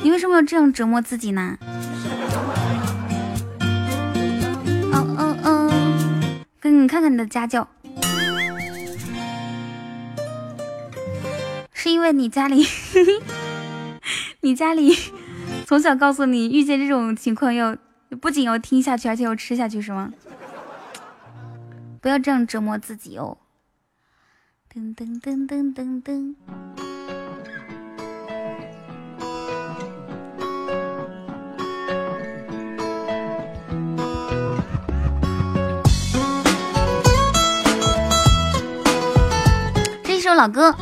[0.02, 1.58] 你为什么要这样折磨自己呢？
[3.60, 5.70] 嗯嗯嗯，
[6.58, 7.68] 给你看看你的家教，
[11.74, 12.66] 是因为你家里，
[14.40, 14.96] 你家里
[15.66, 17.76] 从小告诉你，遇见这种情况要
[18.22, 20.14] 不仅要听下去，而且要吃下去，是吗？
[22.00, 23.36] 不要这样折磨自己哦。
[24.72, 26.34] 噔噔噔噔噔噔！
[40.04, 40.72] 这一首老歌。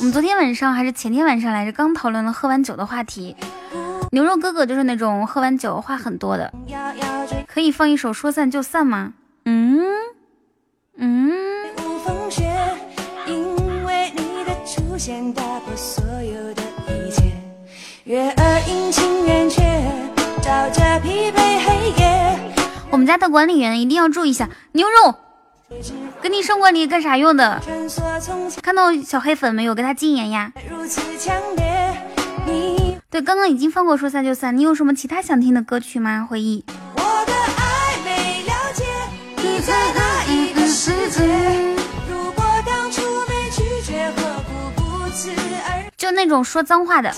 [0.00, 3.36] 我们昨天晚上还是前天晚上来着，刚讨论了喝完酒的话题。
[4.10, 6.52] 牛肉哥哥就是那种喝完酒话很多的，
[7.46, 9.14] 可以放一首说散就散吗？
[9.44, 9.80] 嗯
[10.96, 11.32] 嗯。
[22.90, 25.14] 我们家的管理员一定要注意一下，牛肉，
[26.20, 27.60] 给你升管理干啥用的？
[28.60, 29.74] 看到小黑粉没有？
[29.74, 30.52] 给他禁言呀。
[33.08, 36.26] 对，刚刚已经放过说散就散，你有什么其他想听的歌曲吗？
[36.28, 36.64] 回忆。
[46.10, 47.08] 就那种说脏话的。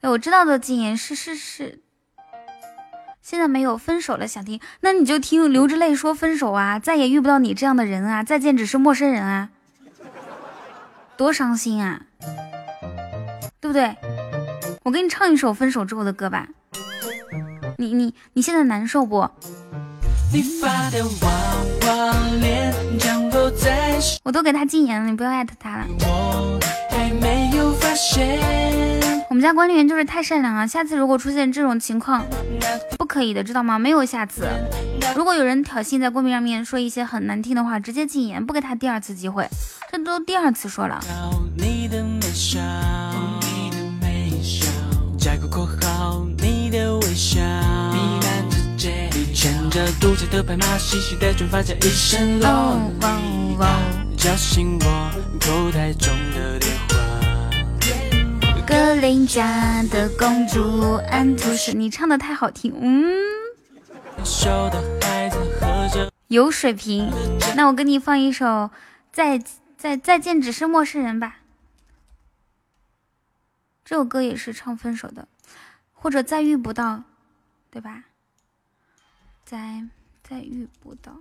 [0.00, 1.80] 哎，我知道的禁言是是是，
[3.22, 9.50] 现在没有分手了想听，那你就听流着泪说分手啊，再也遇不到你这样的人啊，再见只是陌生人啊。
[11.16, 12.00] 多伤心啊，
[13.60, 13.94] 对不对？
[14.82, 16.48] 我给你唱一首分手之后的歌吧。
[17.76, 19.30] 你你你现在难受不？
[24.24, 25.86] 我都给他禁言了，你不要艾特他了。
[29.30, 32.24] 我们家管理员就是太善良了，下次如果出现这种情况，
[32.98, 33.78] 不可以的，知道吗？
[33.78, 34.48] 没有下次。
[35.14, 39.48] 如果有人挑衅在公屏上面说一些很难听的话，直接禁言，不给他第二次机会。
[39.92, 41.00] 这都第二次说了。
[54.16, 55.10] 叫醒我
[55.40, 56.96] 口袋中的电话。
[58.66, 63.14] 格林家的公主安徒生，你唱的太好听，嗯，
[66.26, 67.08] 有水平。
[67.54, 68.44] 那我给你放一首
[69.12, 69.40] 《再
[69.76, 71.36] 再再见只是陌生人》吧，
[73.84, 75.28] 这首歌也是唱分手的，
[75.92, 77.04] 或者再遇不到，
[77.70, 78.02] 对吧？
[79.48, 79.82] 再
[80.22, 81.20] 再遇不到。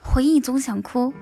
[0.00, 1.12] 回忆总想哭，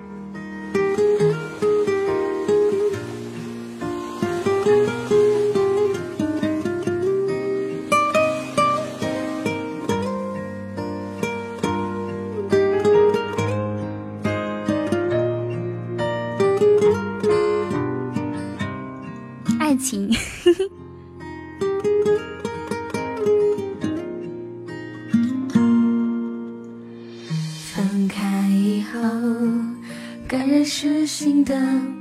[31.47, 31.55] 的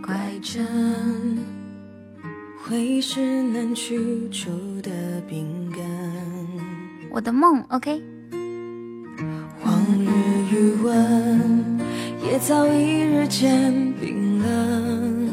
[0.03, 0.65] 拐杖，
[2.63, 4.49] 回忆是难去除
[4.81, 4.89] 的
[5.29, 5.85] 饼干。
[7.11, 8.01] 我的梦，OK。
[9.63, 10.09] 往日
[10.51, 11.79] 余温，
[12.23, 15.29] 也早已日渐冰冷。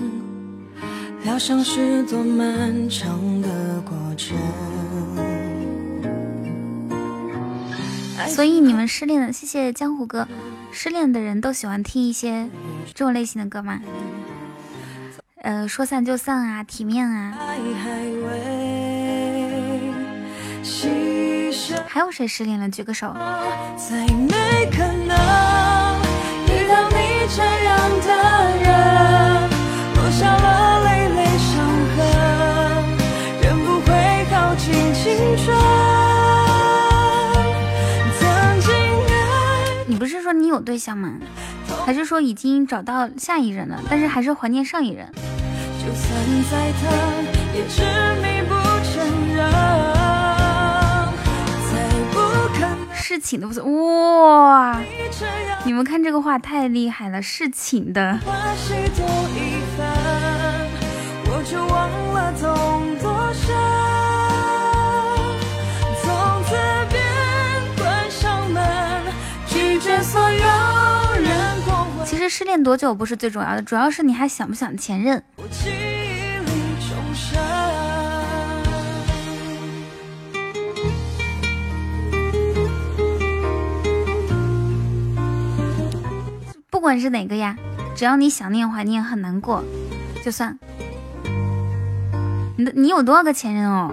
[1.25, 4.37] 疗伤是多漫长的过程。
[8.29, 10.29] 所以你们失恋了，谢谢江湖哥。
[10.73, 12.49] 失恋的人都喜欢听一些
[12.87, 13.81] 这种类型的歌吗？
[15.43, 17.39] 呃，说散就散啊，体面啊。
[21.87, 22.69] 还有谁失恋了？
[22.71, 23.13] 举个手。
[23.13, 23.19] 不
[23.79, 24.29] 是说你
[40.53, 41.15] 有对象吗？
[41.85, 43.83] 还是说已经找到下一任了？
[43.89, 45.09] 但是还是怀念上一任。
[52.95, 54.81] 侍寝的不是哇！
[55.65, 58.19] 你们看这个话太厉害了，是请的。
[61.45, 62.72] 其
[72.23, 75.21] 实失恋多久不是最重要的，主要是你还想不想前任。
[86.71, 87.57] 不管是哪个呀，
[87.97, 89.65] 只要你想念怀念很难过，
[90.25, 90.59] 就算。
[92.57, 93.91] 你的你有多少个前任哦？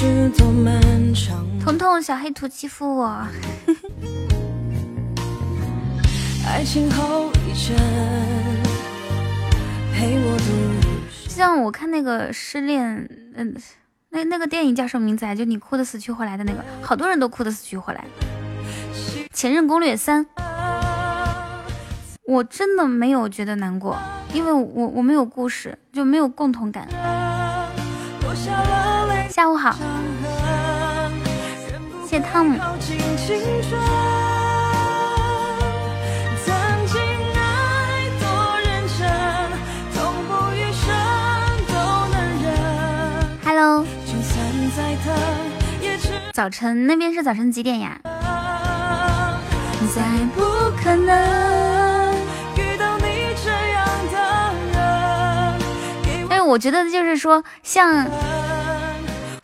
[0.00, 0.32] 彤
[1.76, 3.22] 彤，小黑图欺负我。
[11.28, 13.54] 像我看那个失恋，嗯，
[14.08, 15.34] 那那个电影叫什么名字啊？
[15.34, 18.02] 就你哭的死去活来的那个，好多人都哭的死去活来。
[19.34, 20.24] 前任攻略三，
[22.26, 23.98] 我真的没有觉得难过，
[24.32, 26.88] 因为我我没有故事，就没有共同感。
[28.34, 28.62] 下
[29.50, 29.74] 午好，
[32.04, 32.58] 谢谢汤姆。
[43.44, 43.86] Hello，
[46.32, 47.98] 早晨那边是早晨几点呀？
[49.94, 50.02] 再
[50.34, 50.42] 不
[50.82, 52.14] 可能
[52.56, 54.16] 遇到你这样的
[54.72, 54.78] 人。
[56.30, 58.06] 哎，我觉得就是说像。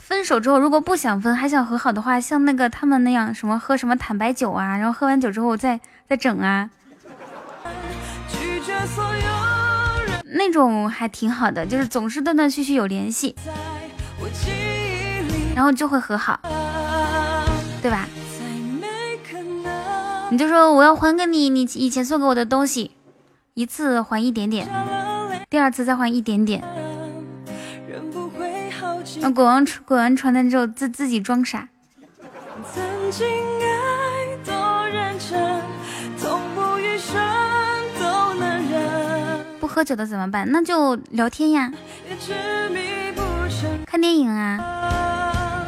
[0.07, 6.71] 分手之后，如果不想分，还想和好的话，像那个他们那样，什么喝什么坦白酒啊，然后喝完酒之后再再整啊，
[10.25, 13.35] 那种还挺好的，就是总是断断续续有联系，
[15.57, 16.39] 然后就会和好，
[17.83, 18.07] 对吧？
[20.31, 22.93] 你就说我要还给你你以前送给我的东西，
[23.55, 24.69] 一次还一点点，
[25.51, 26.63] 第二次再还一点点。
[29.27, 31.69] 那滚完滚完床单之后，自自己装傻。
[39.59, 40.49] 不喝酒的怎么办？
[40.53, 41.73] 那就聊天呀。
[43.85, 45.65] 看电影啊。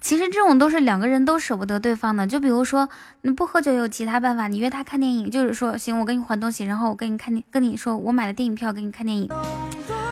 [0.00, 2.24] 其实这种都是两个人都舍不得对方的。
[2.24, 2.88] 就比如说
[3.22, 9.28] 你不喝酒有其他办法，你约他看电影，就是说行，我给你还东西，然后我给你看电，跟你说我买了电影票给你看电影。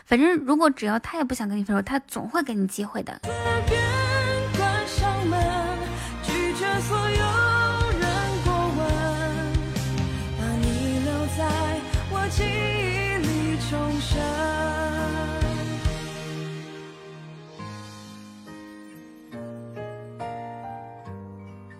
[0.05, 3.21] 反正如果只要他也不想跟你分手，他总会给你机会的。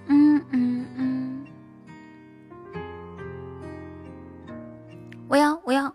[0.08, 1.46] 嗯嗯嗯，
[5.28, 5.94] 我要我要，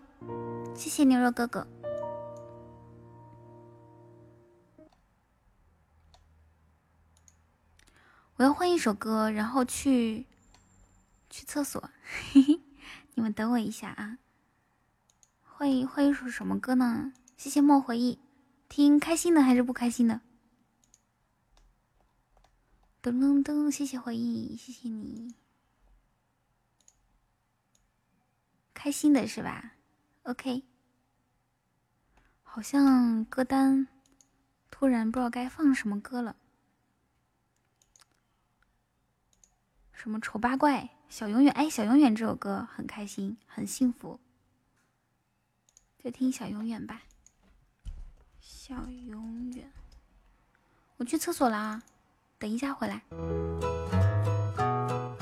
[0.73, 1.67] 谢谢牛肉哥哥。
[8.41, 10.25] 我要换一首歌，然后去
[11.29, 11.91] 去厕所，
[13.13, 14.17] 你们等我一下啊！
[15.43, 17.13] 换一换一首什么歌呢？
[17.37, 18.17] 谢谢莫回忆，
[18.67, 20.21] 听开心的还是不开心的？
[23.03, 25.35] 噔噔噔，谢谢回忆，谢谢你，
[28.73, 29.75] 开心的是吧
[30.23, 30.63] ？OK，
[32.41, 33.87] 好像歌单
[34.71, 36.35] 突然不知道该放什么歌了。
[40.01, 41.53] 什么丑八怪小永远？
[41.53, 44.19] 哎，小永远这首歌很开心，很幸福，
[46.03, 47.03] 就听小永远吧。
[48.39, 48.73] 小
[49.07, 49.71] 永远，
[50.97, 51.83] 我去厕所啦，
[52.39, 53.03] 等一下回来。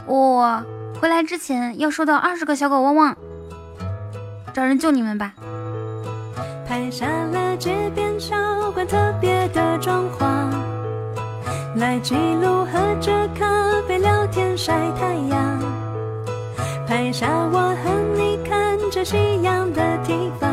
[0.07, 0.64] 我
[1.01, 3.18] 回来之前要收到二十个小狗汪汪，
[4.53, 5.34] 找人救你们吧。
[6.65, 10.49] 拍下了街边小馆特别的装潢，
[11.76, 13.98] 来记录喝着咖啡
[14.31, 15.60] 天晒太阳，
[16.88, 20.48] 拍下我和你看着夕阳的地方，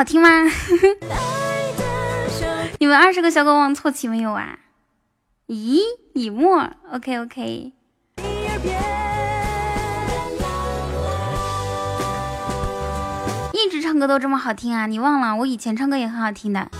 [0.00, 0.28] 好听吗？
[2.80, 4.58] 你们二十个小狗汪凑齐没有啊？
[5.46, 5.80] 咦，
[6.14, 7.74] 以沫，OK OK。
[13.52, 14.86] 一直唱歌都这么好听啊？
[14.86, 16.60] 你忘了我以前唱歌也很好听的。
[16.60, 16.70] 啦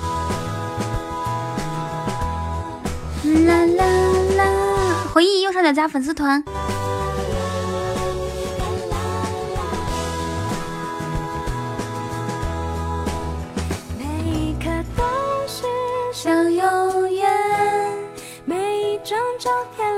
[3.66, 3.66] 啦
[4.38, 4.46] 啦！
[5.12, 6.42] 回忆右上角加粉丝团。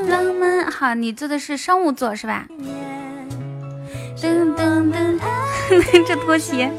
[0.09, 0.71] 浪漫。
[0.71, 2.47] 好，你做的是商务座是吧？
[4.17, 5.19] 噔噔噔，
[6.07, 6.71] 这拖鞋。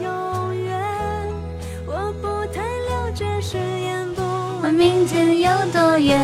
[4.61, 6.17] 问明天有多远？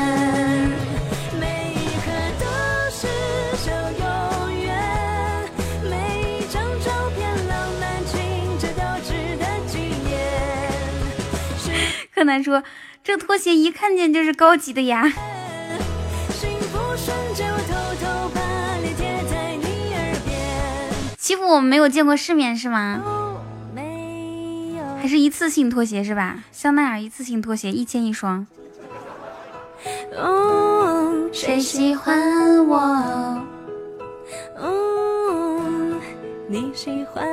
[1.37, 2.09] 每一刻
[2.39, 2.45] 都
[2.89, 3.05] 是
[3.57, 4.03] 小永
[4.61, 4.71] 远，
[5.83, 10.07] 每一张照片浪漫情节都值得纪念。
[12.15, 12.63] 柯南说
[13.03, 15.11] ：“这拖鞋一看见就是高级的呀。”
[16.99, 18.05] 幸福瞬间我偷偷
[18.35, 18.41] 把
[18.81, 19.03] 脸贴
[21.17, 23.01] 欺负我们没有见过世面是吗？
[25.01, 26.43] 还是一次性拖鞋是吧？
[26.51, 28.45] 香奈儿一次性拖鞋一千一双。
[31.31, 33.41] 谁喜欢我？
[36.49, 37.26] 你喜欢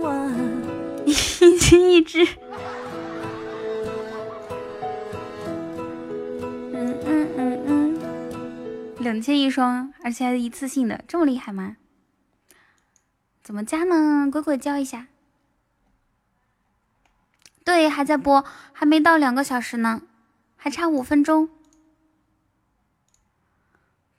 [0.00, 0.14] 我？
[1.04, 1.12] 一
[1.58, 2.26] 斤一只。
[6.72, 7.69] 嗯嗯嗯嗯，
[9.00, 11.78] 两千一双，而且还是一次性的，这么厉害吗？
[13.42, 14.28] 怎么加呢？
[14.30, 15.06] 鬼鬼教一下。
[17.64, 20.02] 对，还在播，还没到两个小时呢，
[20.56, 21.48] 还差五分钟。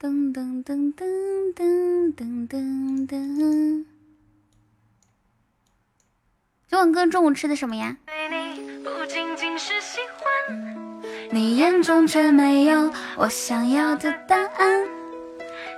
[0.00, 3.86] 噔噔噔噔噔噔噔噔。
[6.66, 7.98] 九晚哥中午吃的什么呀？
[8.08, 8.12] 你
[11.40, 14.84] 眼中却没有我想要的答案。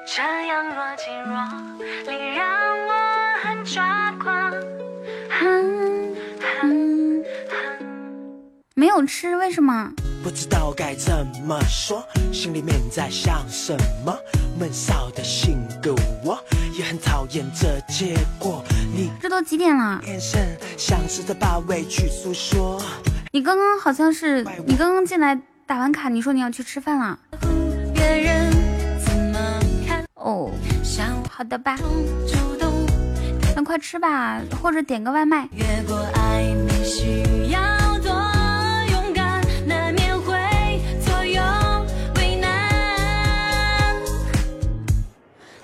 [0.07, 2.47] 这样若即若离，让
[2.87, 2.93] 我
[3.43, 4.53] 很抓狂。
[8.75, 9.91] 没有吃，为什么？
[10.23, 12.03] 不知道该怎么说，
[12.33, 14.15] 心里面在想什么？
[14.59, 15.95] 闷骚的性格，
[16.25, 16.39] 我
[16.79, 18.63] 也很讨厌这结果。
[18.95, 20.01] 你这都几点了？
[20.07, 22.81] 眼神像是在把委屈诉说。
[23.35, 25.37] 你刚刚好像是，你刚刚进来
[25.67, 27.19] 打完卡，你说你要去吃饭了。
[30.15, 30.53] 哦，
[31.29, 31.77] 好的吧，
[33.57, 35.49] 那快吃吧，或者点个外卖。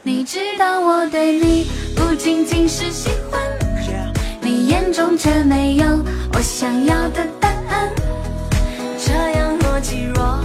[0.03, 3.41] 你知道我对你不仅仅是喜欢，
[4.41, 5.87] 你眼中却没有
[6.33, 7.40] 我想要的。
[8.99, 10.41] 这样若即若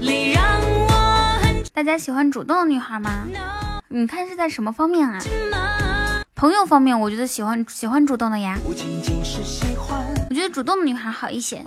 [0.00, 0.88] 离，让我
[1.42, 1.62] 很。
[1.72, 3.26] 大家喜欢主动的女孩吗？
[3.88, 5.20] 你看是在什么方面啊？
[6.34, 8.58] 朋友方面，我觉得喜欢喜欢主动的呀。
[8.64, 8.74] 我
[10.34, 11.62] 觉得主动的女孩好一些。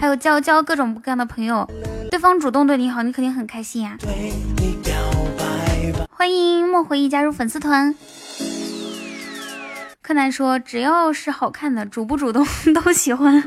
[0.00, 1.68] 还有交交各种各样的朋友。
[2.10, 3.98] 对方主动对你好，你肯定很开心呀！
[6.10, 7.94] 欢迎莫回忆加入粉丝团。
[10.06, 13.42] 柯南说：“只要是好看的，主不主动 都喜欢。”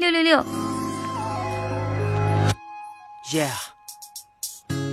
[0.00, 0.44] 六六六。
[3.32, 3.52] Yeah，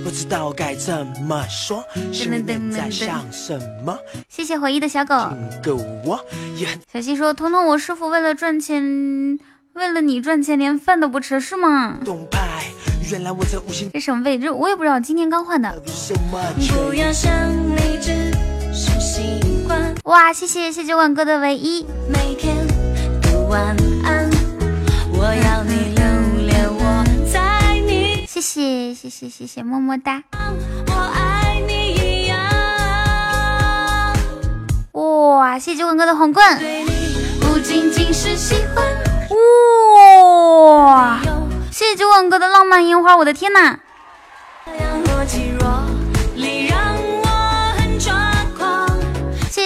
[0.04, 1.82] 不知道该怎么说，
[2.12, 2.40] 心里
[2.70, 3.98] 在想什么？
[4.28, 5.16] 谢谢回忆的小狗。
[6.92, 9.40] 小西说：“彤彤，我师傅为了赚钱。”
[9.74, 11.98] 为了你赚钱，连饭都不吃是吗？
[13.92, 14.48] 这什么位置？
[14.48, 15.82] 我也不知道，今天刚换的。
[20.04, 21.86] 哇谢谢谢九宛哥的唯一。
[22.10, 22.54] 每天
[23.48, 23.74] 晚
[24.04, 24.30] 安
[25.10, 26.04] 我要你留
[26.46, 27.02] 恋我
[27.32, 30.22] 在你谢谢谢谢谢谢么么哒。
[30.88, 32.38] 我爱你一样。
[34.92, 36.58] 哇谢谢九宛哥的皇冠。
[36.58, 38.84] 对你不仅仅是喜欢
[40.84, 41.18] 哇
[41.70, 43.78] 谢谢九宛哥的浪漫烟花我的天呐
[44.66, 45.83] 若即若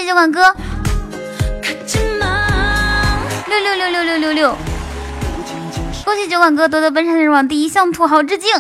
[0.08, 0.40] 谢九广哥，
[3.46, 4.56] 六六六六六六六！
[6.02, 8.50] 恭喜酒馆哥夺得本场人网第一，向土豪致敬！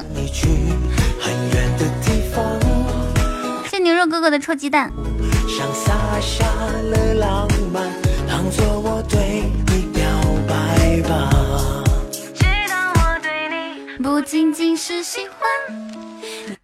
[3.64, 4.92] 谢谢牛肉哥哥的臭鸡蛋。
[14.02, 15.38] 不仅仅是喜欢，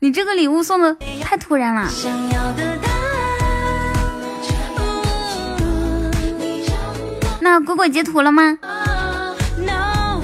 [0.01, 1.89] 你这个礼物送的太突然了。
[7.45, 8.59] 那果果截图了吗
[9.59, 10.23] ？no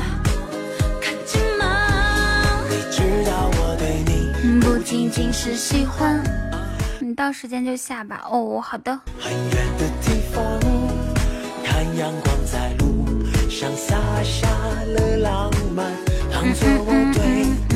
[2.70, 6.18] 你知道我对你不仅仅是喜欢。
[6.98, 8.22] 你到时间就下吧。
[8.30, 8.98] 哦好的。
[9.18, 10.42] 很远的地方
[11.62, 13.04] 看阳光在路
[13.50, 14.48] 上洒下
[14.86, 15.92] 了浪漫
[16.32, 17.69] 当作我对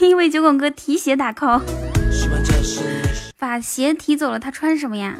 [0.00, 1.60] 因为九广哥提鞋打 call，
[3.38, 5.16] 把鞋提走了，他穿什么呀？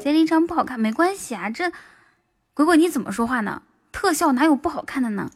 [0.00, 1.50] 杰林章不好看，没关系啊。
[1.50, 1.70] 这
[2.54, 3.62] 鬼鬼你怎么说话呢？
[3.92, 5.30] 特效哪有不好看的呢？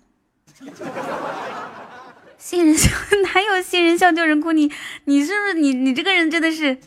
[2.38, 2.90] 新人笑
[3.34, 4.52] 哪有新人笑旧人哭？
[4.52, 4.70] 你
[5.04, 6.78] 你是不是你你这个人真的是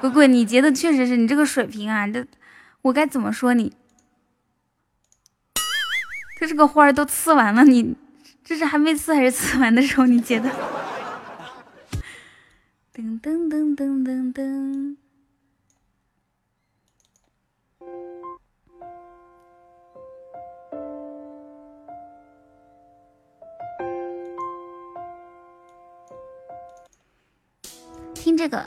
[0.00, 0.28] 鬼鬼？
[0.28, 2.06] 你截的确实是你这个水平啊！
[2.06, 2.24] 这
[2.82, 3.72] 我该怎么说你？
[6.44, 7.96] 这是个花儿都刺完了，你
[8.44, 10.50] 这是还没刺还是刺完的时候你截的？
[12.94, 14.96] 噔噔噔噔噔噔。
[28.24, 28.64] 听这个。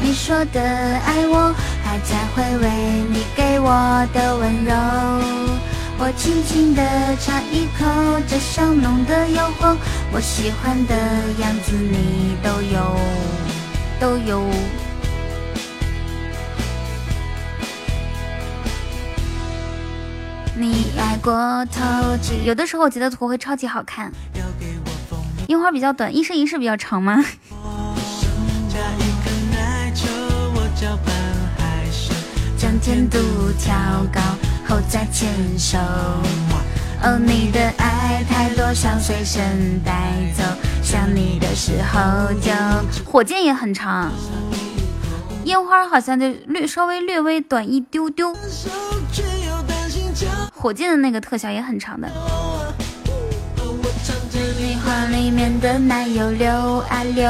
[0.00, 1.52] 你说的爱我，
[1.82, 2.68] 还在回味
[3.10, 4.72] 你给我的温柔。
[5.98, 6.80] 我轻轻地
[7.16, 7.84] 尝一口，
[8.28, 9.76] 这香浓的诱惑，
[10.12, 10.94] 我喜欢的
[11.40, 12.96] 样子你都有，
[13.98, 14.48] 都有。
[20.54, 24.12] 你爱过头，有的时候我觉得图会超级好看。
[25.48, 27.24] 樱花比较短，一生一世比较长吗？
[32.56, 33.18] 将甜度
[33.58, 33.74] 调
[34.12, 34.20] 高
[34.68, 35.28] 后再牵
[35.58, 35.78] 手。
[37.02, 40.44] 哦，你的爱太多，想随身带走。
[40.80, 42.52] 想你的时候就。
[43.04, 44.12] 火箭也很长，
[45.44, 48.32] 烟花好像就略稍微略微短一丢丢。
[50.54, 52.08] 火箭的那个特效也很长的。
[55.22, 56.50] 里面的奶油流
[56.88, 57.24] 啊流。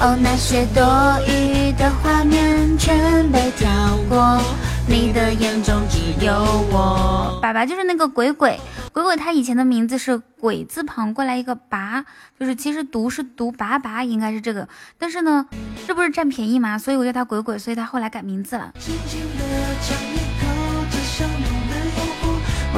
[0.00, 0.82] 哦，那些多
[1.28, 3.68] 余的画面全被跳
[4.08, 4.40] 过，
[4.88, 6.32] 你的眼中只有
[6.72, 7.38] 我。
[7.42, 8.58] 爸爸就是那个鬼鬼，
[8.90, 12.02] 鬼鬼他以前的名字是鬼字旁过来一个拔，
[12.40, 14.66] 就是其实读是读拔拔，应该是这个。
[14.98, 15.44] 但是呢，
[15.86, 16.78] 这不是占便宜吗？
[16.78, 18.72] 所以我叫他鬼鬼，所以他后来改名字了。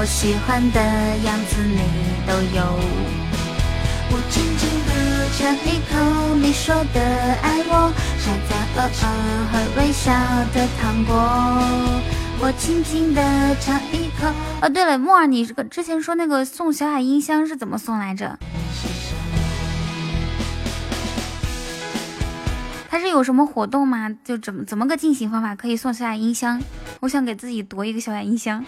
[0.00, 0.80] 我喜欢的
[1.24, 1.80] 样子你
[2.24, 2.62] 都有。
[4.10, 4.94] 我轻轻地
[5.36, 7.00] 尝一口你说的
[7.42, 7.92] 爱我，
[8.24, 9.10] 夹杂偶尔
[9.50, 10.12] 和微笑
[10.54, 11.12] 的糖果。
[12.40, 13.20] 我轻轻地
[13.56, 14.32] 尝一口。
[14.62, 18.38] 哦，对了，木儿，你这个之前说那个送小雅音箱是怎么送来着？
[22.88, 24.08] 它是有什么活动吗？
[24.24, 26.62] 就怎么怎么个进行方法可以送小雅音箱？
[27.00, 28.64] 我想给自己夺一个小雅音箱。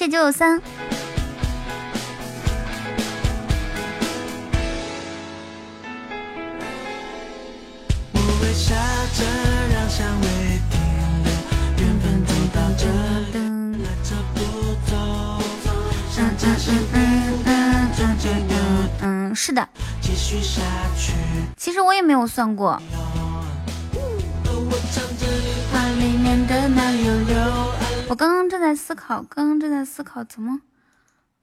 [0.00, 0.58] 谢九九三。
[19.02, 19.68] 嗯，是的。
[21.58, 22.80] 其实我也没有算过。
[28.10, 30.62] 我刚刚正在思考，刚刚正在思考怎么，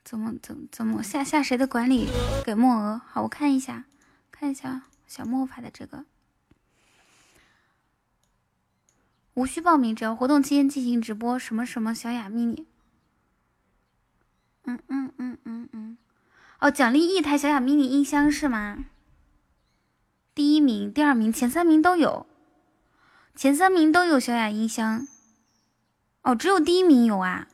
[0.03, 2.09] 怎么，怎怎么下下谁的管理
[2.43, 3.01] 给墨鹅？
[3.07, 3.85] 好，我看一下，
[4.31, 6.03] 看一下小莫发的这个，
[9.35, 11.39] 无需报名，只要活动期间进行直播。
[11.39, 12.65] 什么什么小雅 mini，
[14.65, 15.97] 嗯嗯嗯嗯嗯，
[16.59, 18.79] 哦，奖励一台小雅 mini 音箱是吗？
[20.35, 22.27] 第一名、第二名、前三名都有，
[23.33, 25.07] 前三名都有小雅音箱。
[26.27, 27.47] 哦，只有第一名有啊！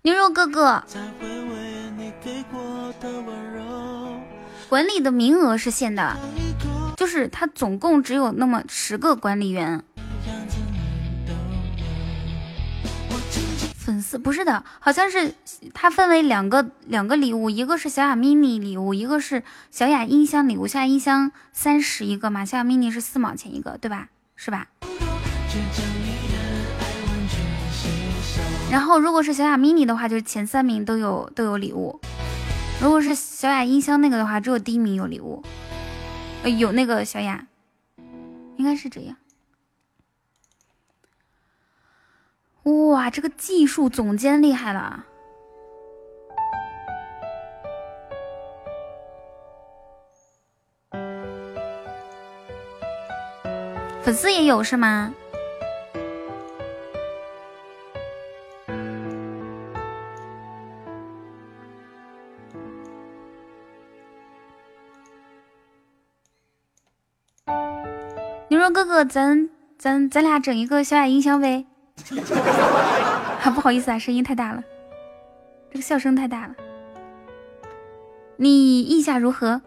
[0.00, 0.82] 牛肉哥哥，
[4.70, 6.16] 管理的名额是限的。
[7.08, 9.82] 是他总共只有那么十个管理员，
[13.74, 15.34] 粉丝不是的，好像是
[15.72, 20.66] 它分为两个两个礼物，一个是小雅 mini 礼物，一个是小雅音箱礼物。
[20.66, 24.08] 小雅音箱三十一个嘛，小雅 mini 是四毛钱一个，对吧？
[24.36, 24.66] 是吧？
[28.70, 31.98] 然后如果是小雅 mini 的话，就是前三名都有都有礼物；
[32.82, 35.42] 如果是小雅音箱那个的话，只有第一名有礼物。
[36.42, 37.46] 呃，有那个小雅，
[38.56, 39.16] 应该是这样。
[42.62, 45.04] 哇，这个技术总监厉害了！
[54.02, 55.12] 粉丝也有是吗？
[68.70, 71.64] 哥哥，咱咱咱俩整一个小雅音箱呗？
[73.42, 74.62] 啊，不好意思啊，声音太大了，
[75.70, 76.54] 这个笑声太大了。
[78.36, 79.60] 你意下如何？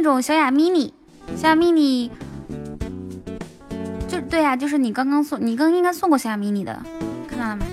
[0.00, 0.92] 那种小雅 mini，
[1.36, 2.08] 小雅 mini，
[4.06, 6.80] 就对呀，就是你刚刚送，你刚应该送过小雅 mini 的，
[7.28, 7.64] 看到了没？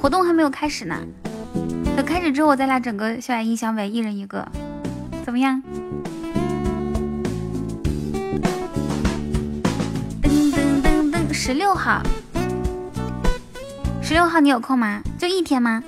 [0.00, 0.96] 活动还没有开始呢，
[1.96, 4.46] 等开始之后，咱俩整个小雅音响呗一人一个，
[5.24, 5.60] 怎么样？
[10.22, 12.00] 噔噔噔噔，十六号，
[14.00, 15.02] 十六号你有空吗？
[15.18, 15.82] 就一天吗？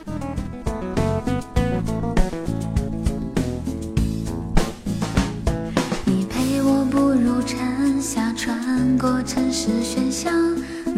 [9.64, 10.30] 是喧嚣，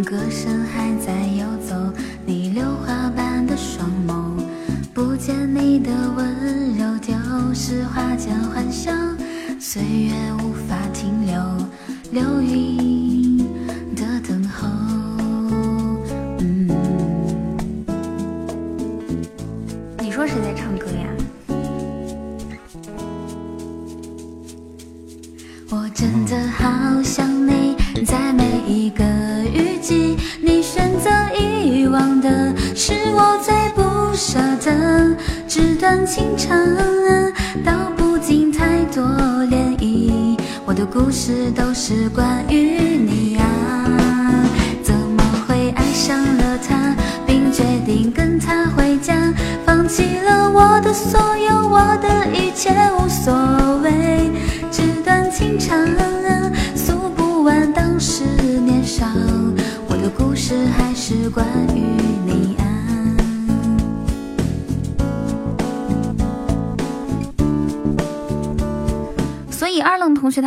[0.04, 1.76] 歌声还在游走。
[2.24, 4.42] 你榴花般的双眸，
[4.92, 7.14] 不见你的温柔，丢
[7.54, 8.90] 失花间欢笑，
[9.60, 11.40] 岁月无法停留，
[12.10, 13.05] 流云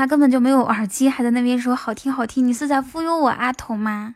[0.09, 4.15] 根本就没有耳机，还在那边说好听好听，你是在忽悠我阿童吗？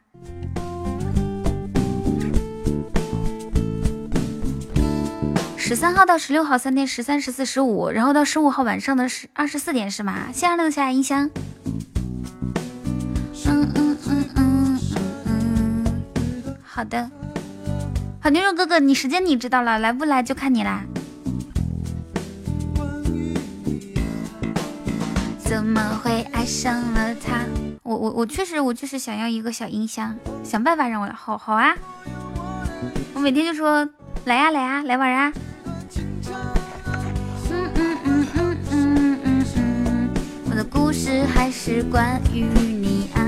[5.55, 10.29] 十三号到十六号三天，十三、十四、十五，然后到十五号晚上的十二十四点是吗？
[10.33, 11.29] 谢二愣下音箱。
[13.45, 14.79] 嗯嗯嗯嗯
[15.25, 17.07] 嗯嗯，好的。
[18.19, 20.83] 好牛肉哥哥，你时间你知道了，来不来就看你啦。
[25.63, 27.45] 怎么会爱上了他？
[27.83, 30.13] 我我我确实我就是想要一个小音箱，
[30.43, 31.73] 想办法让我好好啊！
[33.13, 33.87] 我每天就说
[34.25, 35.31] 来呀来呀来玩啊！
[37.49, 40.09] 嗯嗯嗯嗯嗯嗯嗯，
[40.49, 43.23] 我的故事还是关于你啊！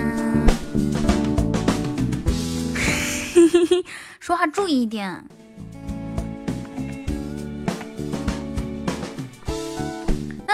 [2.76, 3.86] 嘿嘿嘿，
[4.20, 5.24] 说话注意一点。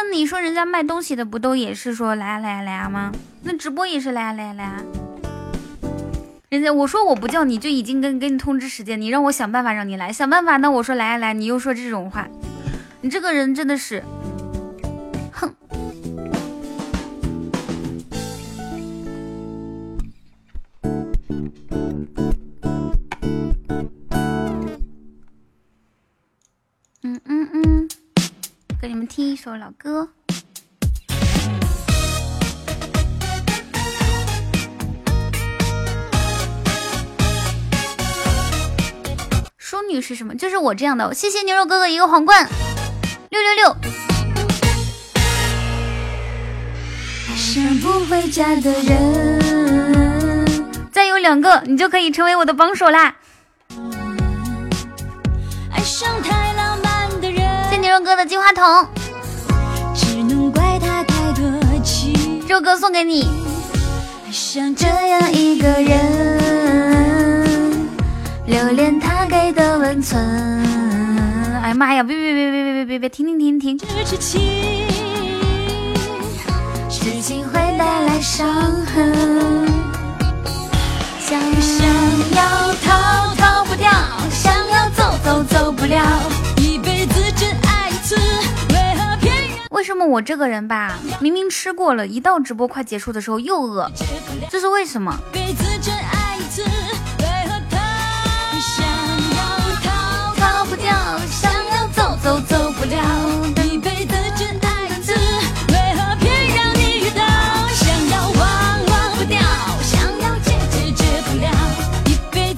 [0.03, 3.11] 那你说人家卖东西的不都也是说来啊来啊来啊吗？
[3.43, 4.81] 那直播也是来啊来啊来啊。
[6.49, 10.57] 人家我说我不叫你就已经跟跟你通知时间，你让我想办法让你来，想办法。
[10.57, 12.27] 那我说来啊来，你又说这种话，
[13.01, 14.03] 你这个人真的是，
[29.11, 30.07] 听一首老歌。
[39.57, 40.33] 淑女是什么？
[40.35, 41.13] 就是我这样的。
[41.13, 42.47] 谢谢牛肉哥哥一个皇冠，
[43.29, 43.75] 六六六。
[47.81, 53.13] 不回家的人，再有两个，你就可以成为我的帮手啦。
[55.71, 58.87] 爱上太浪漫的人，谢牛肉哥的金话筒，
[60.53, 61.43] 怪他太多
[61.83, 62.41] 情。
[62.47, 63.27] 这首歌送给你。
[64.25, 66.69] 爱上这样一个人，
[68.45, 70.21] 留恋他给的温存。
[71.61, 72.01] 哎呀妈呀！
[72.03, 73.09] 别别别别别别别别！
[73.09, 73.77] 停停停停！
[74.05, 74.41] 痴情，
[76.89, 78.47] 痴情会带来伤
[78.85, 79.13] 痕。
[81.19, 81.85] 想想
[82.35, 83.91] 要逃逃不掉，
[84.31, 86.01] 想要走走走不了。
[89.71, 93.89] 为什么我这个人吧，明明吃过了，一到直播快结束的时候又饿，
[94.49, 95.17] 这是为什么？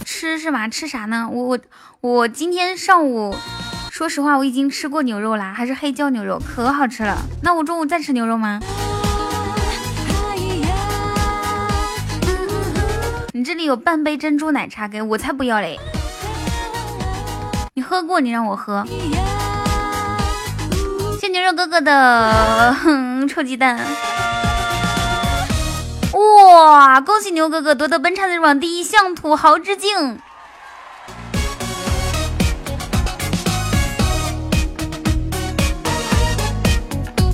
[0.05, 0.67] 吃是吗？
[0.67, 1.29] 吃啥呢？
[1.31, 1.59] 我我
[2.01, 3.35] 我今天上午
[3.93, 7.15] 说实话我已经吃过牛肉啦，还是黑椒牛肉，可好吃了。
[7.43, 8.59] 那我中午再吃牛肉吗？
[13.33, 15.79] 你这里有半杯珍珠奶茶给我，才不要嘞！
[17.75, 18.83] 你喝过，你让我喝。
[21.21, 22.75] 谢牛肉哥哥的
[23.29, 23.79] 臭鸡蛋。
[26.13, 26.99] 哇！
[26.99, 30.17] 恭喜牛哥哥夺得本场的榜第一，向土豪致敬！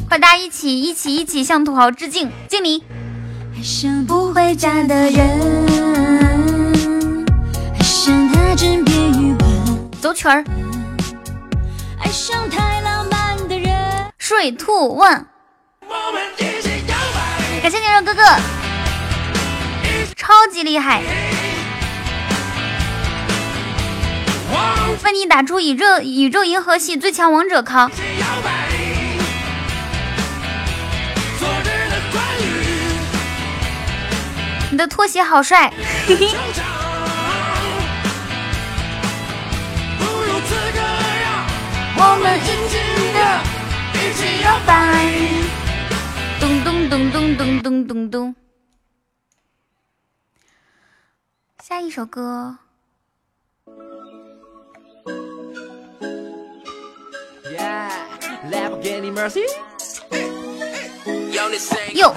[0.10, 2.84] 大家一起一起一起向土豪致敬，敬礼！
[3.56, 5.22] 爱上不回家的人，
[7.78, 10.44] 爱上他枕边余温，走曲儿。
[12.00, 15.26] 爱上太浪漫的人，水兔 one，
[17.62, 18.24] 感谢牛肉哥哥。
[20.16, 21.04] 超级厉害！
[25.04, 27.92] 为你打出宇宙宇宙银河系最强王者康。
[34.80, 35.72] 的拖鞋好帅！
[36.08, 36.30] 嘿嘿。
[42.02, 42.40] 我们
[43.14, 43.20] 的
[43.94, 44.72] 一起摇摆。
[46.40, 48.36] 咚咚咚咚咚咚咚咚。
[51.62, 52.58] 下一首歌。
[61.96, 62.14] 哟，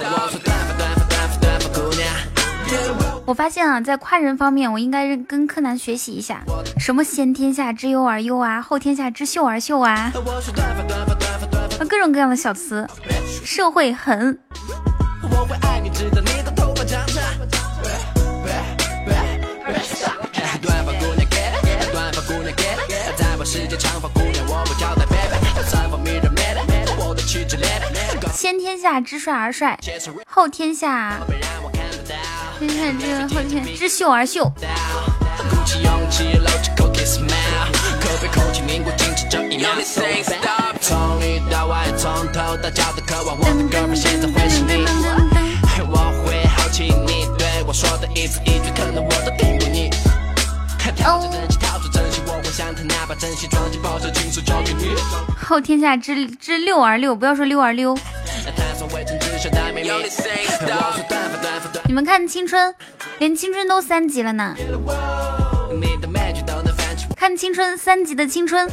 [3.25, 6.43] 我发现啊，在夸人方面，我应该跟柯南学习一下，
[6.77, 10.11] 什么先天下之忧而忧啊，后天下之秀而秀啊，
[11.89, 12.87] 各种各样的小词，
[13.43, 14.37] 社会很。
[28.33, 29.79] 先天下之帅而帅，
[30.27, 31.17] 后天下
[32.59, 34.51] 天下之后天之秀而秀。
[40.81, 44.85] 从里到外，从头到脚的渴望，我的哥们现在会是你。
[45.89, 49.89] 我会好奇你对我说的一字一句，可能我都听不腻。
[50.97, 54.93] 掏出真心，掏出真心，我会像他那把真心装进包，这情书交给你
[55.41, 57.97] 后天下之之六而六，不要说六而六。
[61.93, 62.73] 你们看青春，
[63.19, 64.55] 连青春都三级了呢。
[67.15, 68.67] 看青春三级的青春，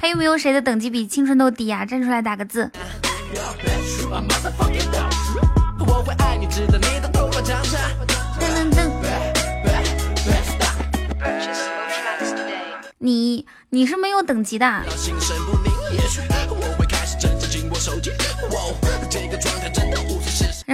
[0.00, 1.86] 还有没有谁的等级比青春都低啊？
[1.86, 2.68] 站出来打个字。
[12.98, 14.82] 你你是没有等级的。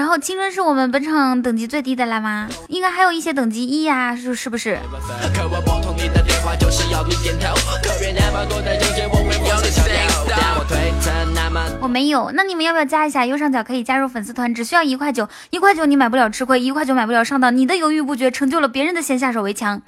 [0.02, 2.48] 然后青春是我们本场等级最低的了吗？
[2.66, 4.76] 应该还有一些等级一呀，是是不是？
[11.80, 13.24] 我没有，那你们要不要加一下？
[13.24, 17.56] 右上角可以加入粉丝团，只需要一块九，一块九你买不了吃亏，一块九买不了上当。
[17.56, 19.80] 你的犹豫不决成就了别人的先下手为强。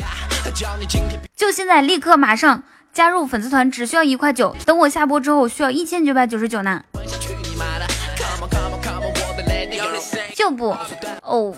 [1.34, 2.62] 就现在，立刻马上
[2.92, 4.54] 加入粉丝团，只需要一块九。
[4.64, 6.84] 等我下播之后，需要一千九百九十九呢。
[10.44, 10.76] 就不
[11.22, 11.54] 哦。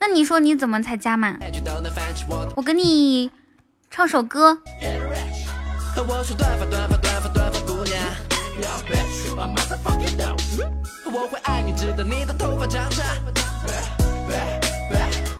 [0.00, 1.38] 那你说你怎么才加满？
[2.56, 3.30] 我给你
[3.88, 4.58] 唱首歌。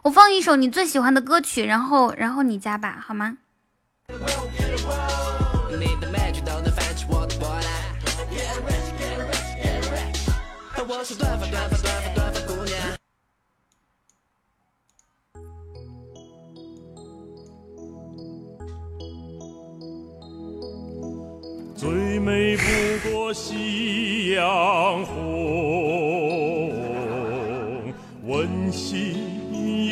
[0.02, 3.36] 我放一首你最喜欢的歌曲，然后然后你加吧，好吗？
[21.77, 22.62] 最美不
[23.11, 26.73] 过夕阳红，
[28.27, 29.41] 温馨。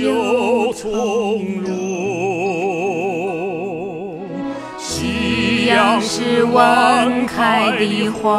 [0.00, 1.68] 又从容。
[4.78, 8.38] 夕阳是晚开的花，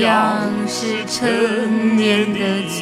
[0.00, 2.38] 夕阳是陈年的
[2.70, 2.80] 酒，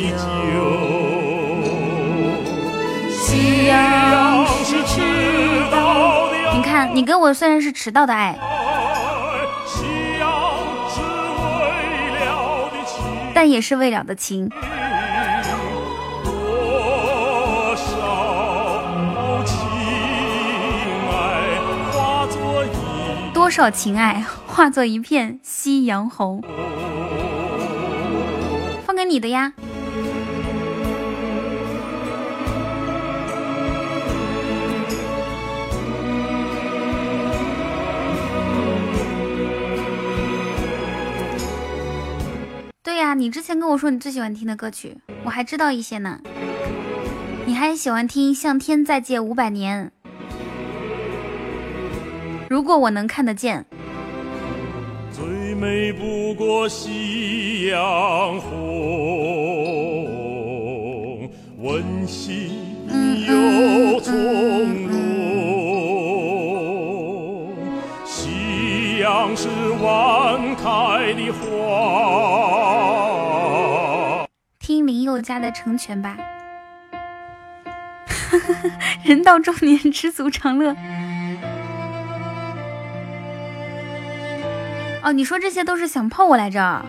[3.10, 5.00] 夕阳是迟
[5.68, 6.36] 到的。
[6.54, 8.38] 你看，你跟我虽然是迟到的爱，
[13.34, 14.48] 但也是未了的情。
[23.34, 26.40] 多少情爱化作一片夕阳红，
[29.08, 29.54] 你的呀。
[42.82, 46.20] 对呀你之前跟我说你最喜欢听的歌曲我还知道一些呢。
[47.46, 49.90] 你还喜欢听向天再借五百年。
[52.50, 53.64] 如果我能看得见。
[55.10, 58.67] 最美不过夕阳红
[61.68, 62.48] 温馨
[63.26, 64.14] 又从
[64.86, 64.96] 容。
[68.06, 69.48] 夕阳是
[69.82, 71.44] 晚开的花。
[74.58, 76.16] 听林宥嘉的《成全》吧。
[79.04, 80.74] 人到中年，知足常乐。
[85.02, 86.82] 哦，你说这些都是想泡我来着？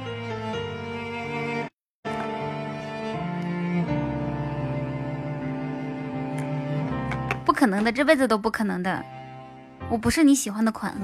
[7.59, 9.03] 可能的，这辈子都不可能的。
[9.89, 10.95] 我不是你喜欢的款。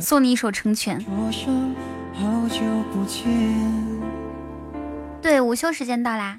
[0.00, 1.00] 送你一首《成全》。
[5.20, 6.38] 对，午休时间到啦。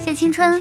[0.00, 0.60] 谢青春。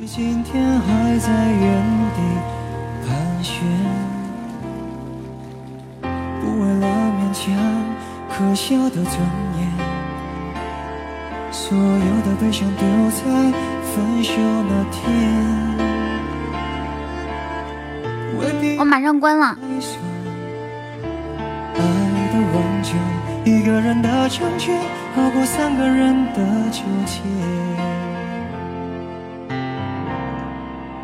[6.39, 6.85] 不为了
[7.17, 7.43] 勉强
[8.29, 9.07] 可笑的尊
[9.52, 9.52] 严，
[11.53, 13.21] 所有的悲伤丢在
[13.93, 14.33] 分手
[14.67, 14.99] 那天。
[18.79, 19.55] 我马上关了。
[21.75, 21.81] 爱
[22.33, 22.99] 的完全，
[23.45, 24.75] 一个人的成全，
[25.15, 26.39] 好过三个人的
[26.71, 27.21] 纠结。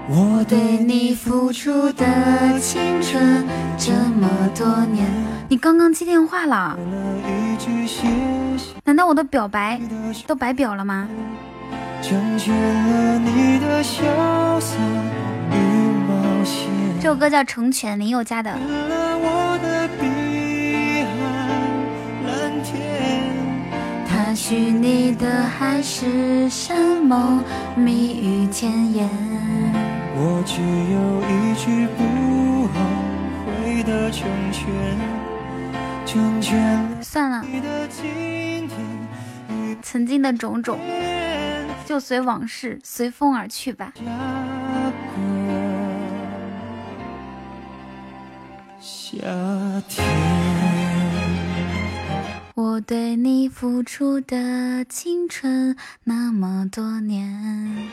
[0.10, 3.46] 我对你付出的青春
[3.78, 5.06] 这么多年，
[5.48, 6.76] 你刚刚接电话了？
[8.84, 9.80] 难道我的表白
[10.26, 11.08] 都白表了吗？
[17.02, 18.58] 这首歌叫《成全》，林宥嘉的。
[24.08, 27.44] 他许你的海誓山盟，
[27.76, 29.10] 蜜语甜言。
[30.16, 32.04] 我只有一句不
[32.74, 32.80] 后
[33.46, 34.66] 悔的成全，
[37.02, 37.46] 算了，
[39.82, 40.80] 曾经的种种
[41.86, 43.94] 就随往事随风而去吧。
[48.80, 49.18] 夏
[49.88, 50.06] 天，
[52.56, 57.90] 我对你付出的青春那么多年。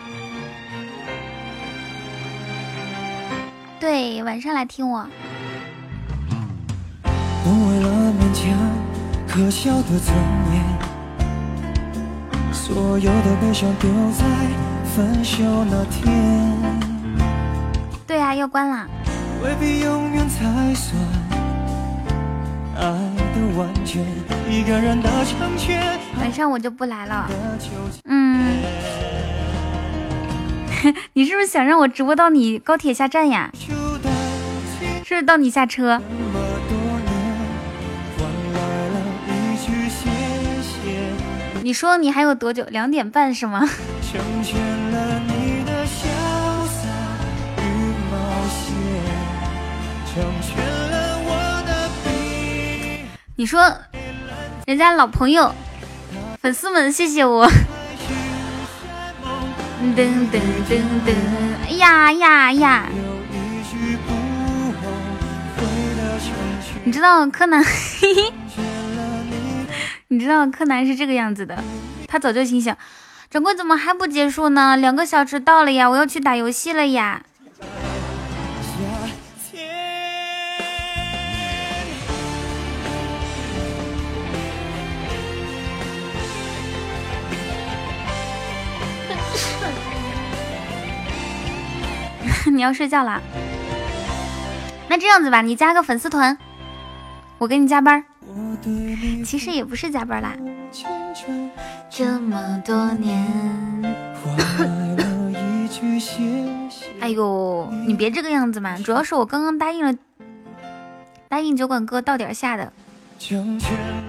[3.79, 5.07] 对，晚上来听我。
[7.47, 8.59] 不为了勉强
[9.29, 10.13] 可笑的尊
[10.53, 10.61] 严，
[12.53, 14.25] 所有的悲伤丢在
[14.85, 16.53] 分手那天。
[18.05, 18.85] 对啊，要关了。
[19.45, 21.01] 未必永远才算
[22.79, 24.05] 爱的完全，
[24.51, 25.81] 一个人的成全。
[26.19, 27.31] 晚上我就不来了。
[28.07, 28.57] 嗯。
[31.15, 33.53] 你是不是想让我直播到你高铁下站呀？
[35.05, 36.03] 是不是到你下车？
[41.67, 42.63] 你说你还有多久？
[42.71, 43.69] 两点半是吗？
[53.35, 53.77] 你说
[54.65, 55.53] 人家老朋友、
[56.41, 57.51] 粉丝们，谢谢我。
[59.97, 60.39] 噔噔
[60.69, 61.13] 噔噔，
[61.65, 62.87] 哎呀呀呀！
[66.85, 67.61] 你知道柯南？
[70.09, 71.59] 你知道柯南是这个样子的，
[72.07, 72.79] 他早就心想：
[73.29, 74.77] 掌柜怎么还不结束呢？
[74.77, 77.23] 两个小时到了呀，我要去打游戏了呀！
[92.53, 93.21] 你要睡觉了，
[94.89, 96.39] 那这样子吧，你加个粉丝团，
[97.39, 98.05] 我给你加班。
[99.25, 100.37] 其实也不是加班啦。
[101.91, 103.27] 这么多年。
[107.01, 109.95] 哎呦，你别这个样子嘛，主要是我刚刚答应了，
[111.29, 112.73] 答应酒馆哥到点下的。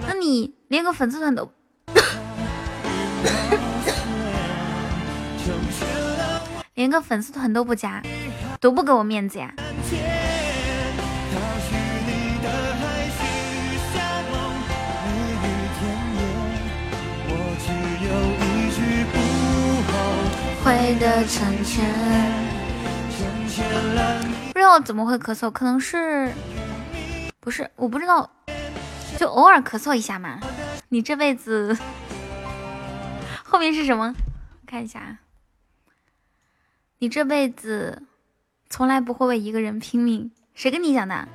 [0.06, 1.50] 那你连个粉丝团都。
[6.74, 8.02] 连个粉丝团都不加，
[8.60, 9.52] 多不给我面子呀！
[24.52, 26.30] 不知道怎么会咳嗽，可能是
[27.40, 27.70] 不是？
[27.74, 28.30] 我不知道，
[29.16, 30.38] 就偶尔咳嗽一下嘛。
[30.90, 31.74] 你这辈子
[33.42, 34.14] 后面是什么？
[34.66, 35.16] 看一下，
[36.98, 38.02] 你这辈子
[38.68, 41.26] 从来不会为一个人拼命，谁跟你讲的？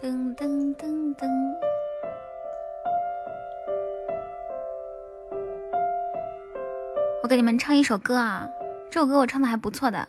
[0.00, 1.28] 噔噔噔噔，
[7.22, 8.48] 我给你们唱一首歌啊，
[8.90, 10.08] 这首歌我唱的还不错的，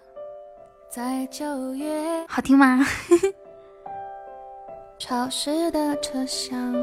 [0.87, 2.79] 在九月，好听吗？
[4.97, 6.73] 潮湿的车厢，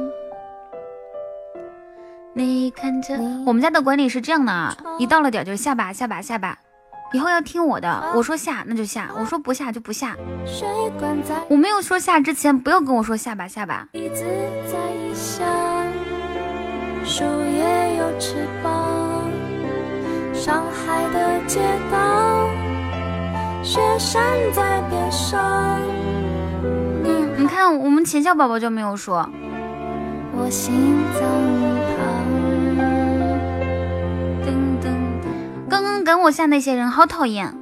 [2.34, 3.14] 你看着
[3.46, 6.58] 我们家的管理是这样的啊，一到了点就下吧下吧下吧。
[7.12, 10.14] 以后要听我的，我说下那就下，我说不下就不下。
[11.48, 13.88] 我没有说下之前，不要跟我说下吧下吧。
[27.04, 29.28] 嗯，你看我们浅笑宝宝就没有说。
[30.36, 31.22] 我心脏
[36.08, 37.54] 刚刚赶我下那些人好讨厌，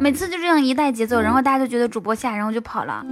[0.00, 3.04] 每次就这样一带节奏，然后大家就觉得主播下，然后就跑了。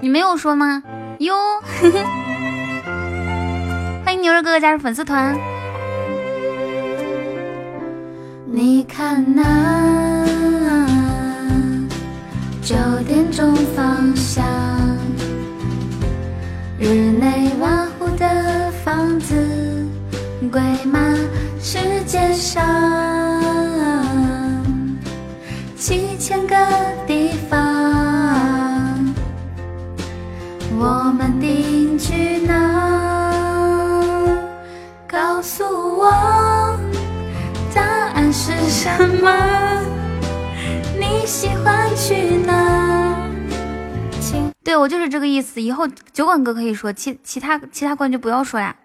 [0.00, 0.80] 你没有说吗？
[1.18, 1.34] 哟，
[4.06, 5.36] 欢迎牛肉哥哥加入粉丝团。
[8.46, 10.24] 你看那
[12.62, 12.76] 九
[13.08, 14.44] 点钟方向，
[16.78, 19.53] 日内瓦湖的房子。
[20.54, 21.00] 归马
[21.60, 22.62] 世界上
[25.76, 26.54] 七千个
[27.08, 27.58] 地方，
[30.78, 32.54] 我们定居哪？
[35.08, 35.64] 告诉
[35.98, 36.78] 我
[37.74, 37.82] 答
[38.14, 38.88] 案是什
[39.20, 39.32] 么？
[40.96, 43.18] 你喜欢去哪？
[44.62, 45.60] 对我就是这个意思。
[45.60, 48.76] 以后酒馆哥可以说，其其他其他关就不要说呀。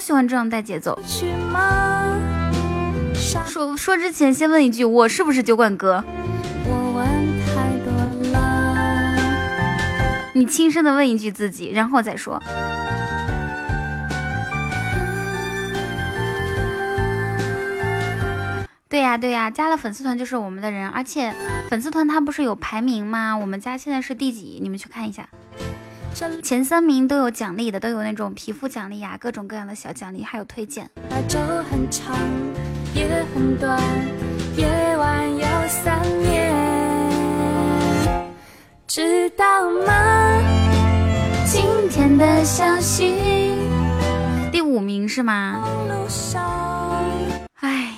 [0.00, 0.98] 老喜欢这样带节奏。
[3.46, 6.02] 说说之前先问一句，我是不是酒馆哥？
[10.32, 12.42] 你轻声的问一句自己，然后再说。
[18.88, 21.34] 对呀对呀，加了粉丝团就是我们的人，而且
[21.68, 23.36] 粉丝团它不是有排名吗？
[23.36, 24.60] 我们家现在是第几？
[24.62, 25.28] 你们去看一下。
[26.42, 30.90] 前三名都有奖励的，都有那种皮肤奖励呀，各种各样的小奖励，还有推荐。
[38.86, 40.42] 知道吗？
[41.46, 43.54] 今天的消息，
[44.52, 45.64] 第五名是吗？
[47.60, 47.94] 唉。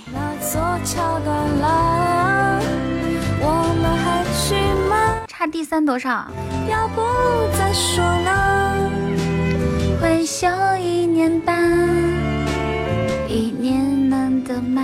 [5.43, 6.25] 差第三多少？
[6.71, 7.03] 要不
[7.59, 8.89] 再说了。
[10.01, 10.47] 会休
[10.81, 11.69] 一年半，
[13.29, 14.81] 一年难得吗？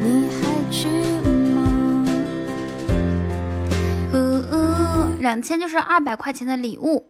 [0.00, 0.88] 你还去
[1.52, 2.06] 吗？
[4.14, 4.16] 呜
[4.50, 7.04] 呜两千就是二百块钱的礼物。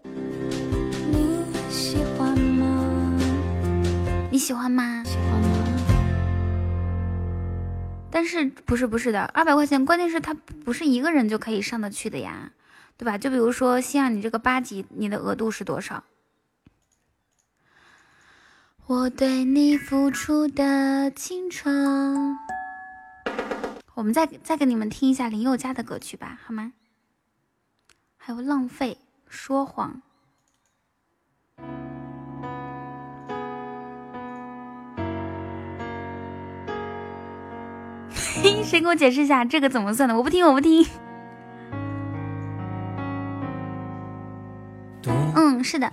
[1.12, 3.14] 你喜欢吗？
[4.32, 4.36] 你？
[4.36, 5.04] 喜欢吗？
[8.10, 12.52] 但是不是不是的，二百块钱，关键是他不是一个人就可以上得去的呀，
[12.96, 13.16] 对吧？
[13.16, 16.04] 就比如说像你这个八级，你的额度是多少？
[18.86, 22.36] 我对你付出的青春，
[23.94, 26.72] 我们再再给你们听一下林宥嘉的歌曲吧，好吗？
[28.16, 28.98] 还有浪费
[29.28, 30.02] 说谎。
[38.64, 40.16] 谁给我解释一下这个怎么算的？
[40.16, 40.86] 我不听，我不听。
[45.34, 45.90] 嗯，是的。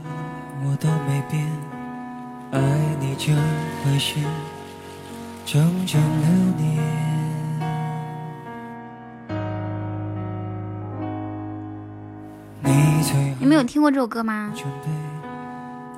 [13.40, 14.52] 你们有听过这首歌吗？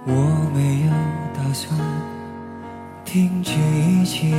[0.05, 0.13] 我
[0.53, 0.91] 没有
[1.33, 1.79] 打算
[3.03, 4.35] 停止一切。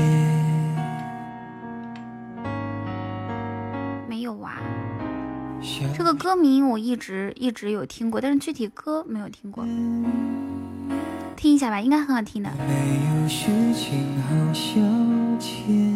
[5.97, 9.65] 这个歌名我一直一直有听过但是具体歌没有听过。
[11.37, 12.51] 听一下吧应该很好听的。
[12.67, 14.81] 没有事情好消
[15.39, 15.95] 遣。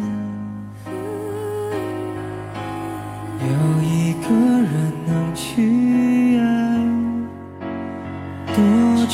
[3.41, 6.45] 有一个人能去爱
[8.55, 9.05] 多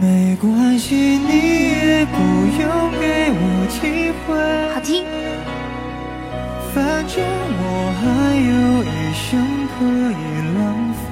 [0.00, 1.32] 没关系，你
[1.70, 2.16] 也不
[2.60, 4.26] 用给我机会。
[4.72, 5.04] 好听。
[6.72, 6.76] 反
[7.08, 7.14] 正
[7.58, 7.62] 我
[7.98, 8.02] 还
[8.46, 8.52] 有
[8.84, 9.26] 一生
[9.74, 9.76] 可
[10.12, 10.22] 以
[10.54, 10.58] 浪
[10.94, 11.06] 费，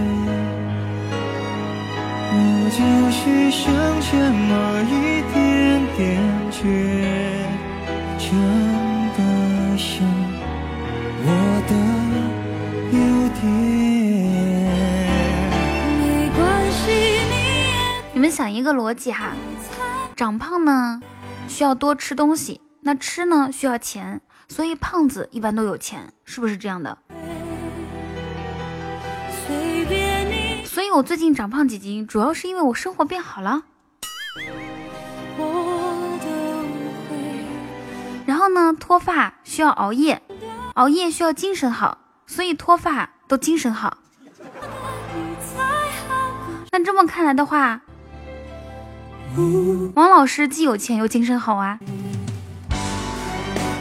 [2.33, 2.35] 我
[2.71, 2.79] 就
[3.11, 3.19] 是
[3.51, 3.65] 剩
[4.07, 4.09] 这
[4.47, 4.51] 么
[4.87, 4.93] 一
[5.33, 5.35] 点
[5.97, 5.99] 点
[6.53, 6.55] 倔，
[8.19, 8.25] 真
[18.87, 19.33] 逻辑哈，
[20.15, 21.03] 长胖呢
[21.49, 24.21] 需要多吃东西，那吃呢需要钱。
[24.49, 26.97] 所以胖子一般都有钱，是不是这样的？
[30.65, 33.65] 所以我最近长胖几斤，主要是因为我生活变好了。
[38.25, 40.23] 然后呢，脱发需要熬夜，
[40.75, 43.99] 熬夜需要精神好，所以脱发都精神好。
[46.71, 47.81] 那这么看来的话，
[49.95, 51.79] 王老师既有钱又精神好啊。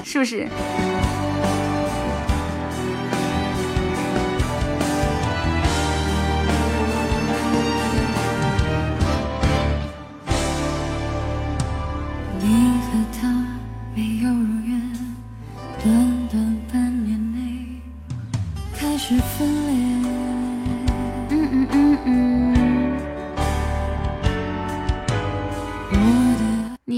[0.03, 0.47] 是不是？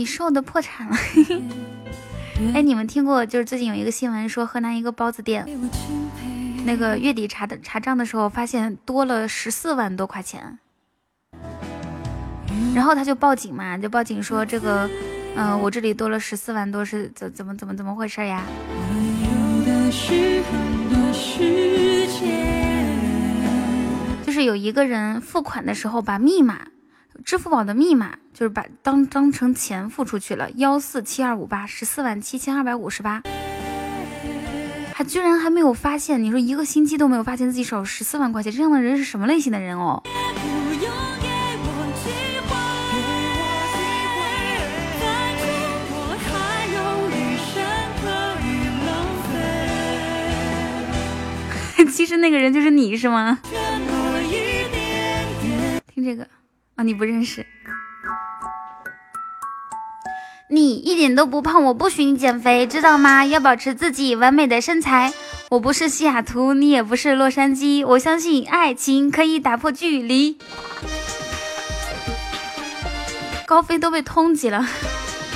[0.07, 0.97] 瘦的破产了。
[2.53, 3.25] 哎，你们听过？
[3.25, 5.45] 就是最近有一个新闻说，河南一个包子店，
[6.65, 10.59] 那个月底查的查账的时候，发现多了十四万多块钱，
[12.75, 14.87] 然后他就报警嘛，就报警说这个，
[15.35, 18.43] 嗯，我这里多了十四万多，是怎怎么怎么怎么回事呀？
[24.23, 26.59] 就是有一个人付款的时候把密码。
[27.25, 33.21] 支付宝的密码就是把当当成钱付出去了，幺四七二五八十四万七千二百五十八，
[34.93, 40.01] 还居然还没有发现，你说一个星期都没有发现自己少十四万块钱，这样的人是什么类型的人哦？
[51.91, 53.39] 其实那个人就是你是吗？
[55.93, 56.27] 听这个。
[56.77, 57.43] 啊，你不认识，
[60.47, 63.25] 你一点都不胖，我不许你减肥，知道吗？
[63.25, 65.11] 要保持自己完美的身材。
[65.49, 70.37] 我不是西雅图，你也不是洛杉矶，我相信爱情可以打破距离。
[73.47, 74.63] 高飞都被通缉了，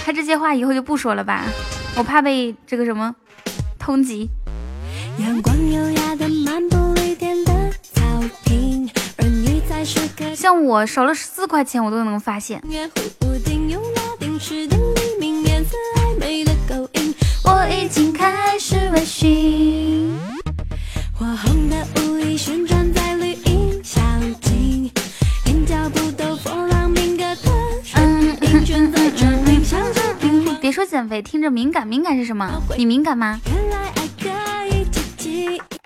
[0.06, 1.44] 他这些话以后就不说了吧，
[1.98, 3.16] 我怕被这个什么
[3.80, 4.28] 通缉。
[5.18, 8.04] 阳光优雅的漫步绿天的草
[8.46, 8.81] 坪。
[10.36, 12.62] 像我少了十四块钱，我都能发现。
[17.44, 20.16] 我已经开始微醺。
[21.14, 24.02] 火红的舞衣旋转在绿荫小
[24.42, 24.92] 径，
[25.46, 27.42] 连脚步都波浪敏感的
[27.84, 30.54] 声音卷在这里，像着冰花。
[30.60, 32.62] 别说减肥，听着敏感，敏感是什么？
[32.78, 33.40] 你敏感吗？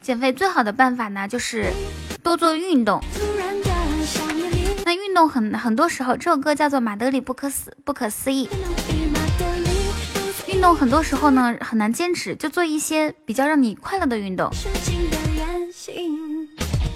[0.02, 1.74] 减肥最好的办法呢，就是
[2.22, 3.02] 多做运动。
[4.86, 8.48] 那运动很很多时候，这首歌叫做《马德里不可思不可思议》。
[10.48, 14.48] 运动很多时候呢很难坚持，就做一些比较让你快乐的运动。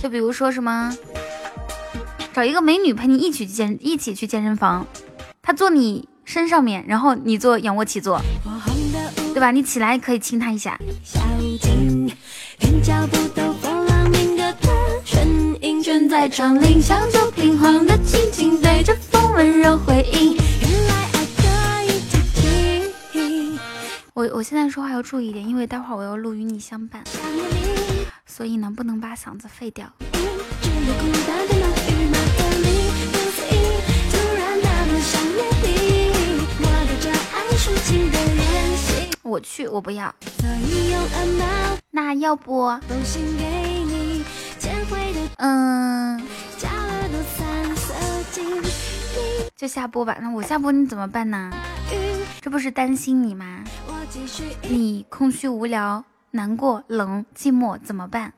[0.03, 0.95] 就比如说什么，
[2.31, 4.85] 找一个美女陪你一起去健一起去健身房，
[5.41, 8.21] 她坐你身上面，然后你做仰卧起坐，
[9.33, 9.49] 对吧？
[9.49, 10.79] 你起来可以亲她一下。
[16.09, 20.33] 在窗棂像酒瓶晃的轻轻，对着风温柔回应。
[20.33, 23.59] 原来爱可以停停。
[24.15, 27.03] 我我现在说话要注意一点，因为待会儿我要录与你相伴，
[28.25, 29.85] 所以呢不能把嗓子废掉。
[39.21, 40.11] 我去，我不要。
[41.91, 42.67] 那要不？
[45.37, 46.21] 嗯，
[49.55, 50.17] 就下播吧。
[50.21, 51.51] 那我下播你怎么办呢？
[52.41, 53.63] 这不是担心你吗？
[54.63, 58.33] 你空虚无聊、难过、冷、寂寞怎么办？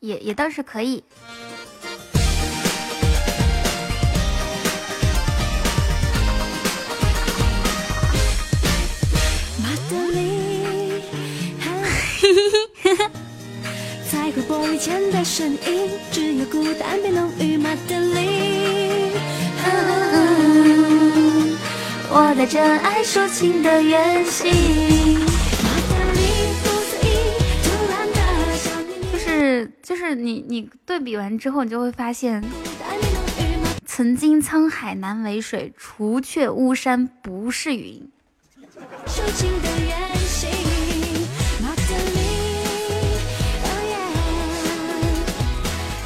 [0.00, 1.04] 也也倒是可以。
[14.08, 17.56] 开口玻璃前的声音，只有孤单变浓郁。
[17.56, 19.10] 马德里，
[22.08, 24.52] 我带着爱抒情的远行。
[29.12, 32.44] 就是就是你你对比完之后，你就会发现，
[33.86, 38.08] 曾经沧海难为水，除却巫山不是云。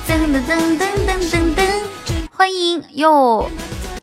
[0.06, 1.58] 噔噔噔噔噔噔，
[2.30, 3.50] 欢迎哟！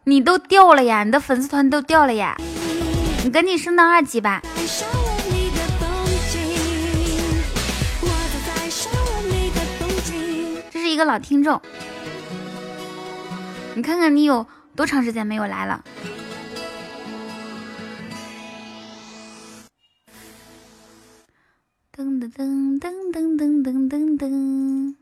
[0.06, 2.35] 你都掉了呀，你的粉丝团都掉了呀，
[3.24, 4.42] 你赶紧升到二级吧。
[10.72, 11.61] 这是一个老听众，
[13.76, 15.84] 你看看你有多长时间没有来了？
[22.34, 24.95] 噔噔噔噔噔噔噔，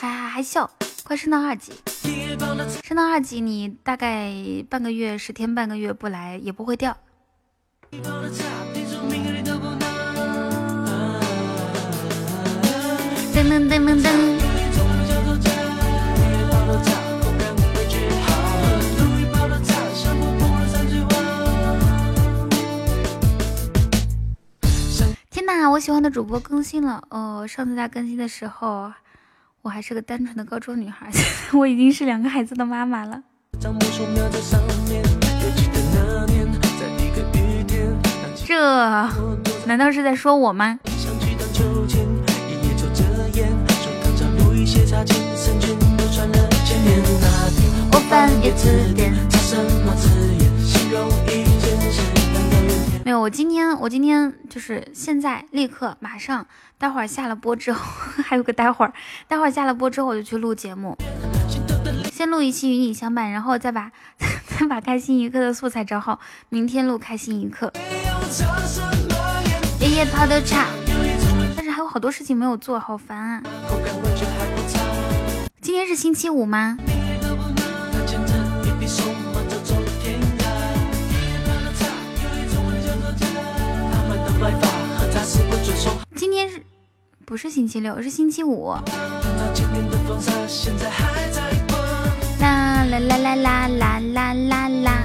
[0.00, 0.68] 哈哈，还笑，
[1.04, 1.72] 快升到二级，
[2.82, 4.32] 升到二级，你大概
[4.68, 6.96] 半个月，十天半个月不来也不会掉。
[7.92, 8.02] 噔
[13.32, 14.45] 噔噔噔噔。
[25.46, 27.46] 天哪，我喜欢的主播更新了哦！
[27.46, 28.92] 上次他更新的时候。
[29.62, 31.08] 我还是个单纯的高中女孩，
[31.54, 33.22] 我已经是两个孩子的妈妈了。
[38.44, 39.08] 这
[39.66, 40.80] 难道是在说我吗？
[47.92, 49.14] 我翻阅字典。
[53.06, 56.44] 没有，我今天我今天就是现在立刻马上，
[56.76, 57.80] 待会儿下了播之后
[58.26, 58.92] 还有个待会儿，
[59.28, 60.98] 待会儿下了播之后我就去录节目，
[62.10, 63.92] 先录一期与你相伴，然后再把
[64.58, 66.18] 再把开心一刻的素材找好，
[66.48, 67.72] 明天录开心一刻。
[69.78, 70.66] 爷爷泡的茶，
[71.54, 73.42] 但是还有好多事情没有做，好烦啊！
[75.60, 76.76] 今天是星期五吗？
[86.16, 86.62] 今天是
[87.26, 88.00] 不是星期六？
[88.00, 88.72] 是星期五。
[92.40, 95.02] 啦啦啦啦啦啦啦啦啦！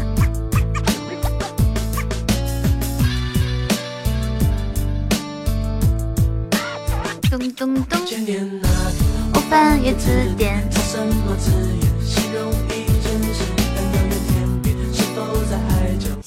[7.30, 8.00] 咚咚咚！
[9.34, 10.64] 我翻阅字典。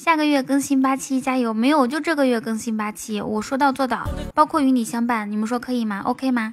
[0.05, 1.55] 下个月更新八期，加油！
[1.55, 6.53] 没有，就这个月更新八期，我说到做到，包括与你相伴，你们说可以吗？OK 吗？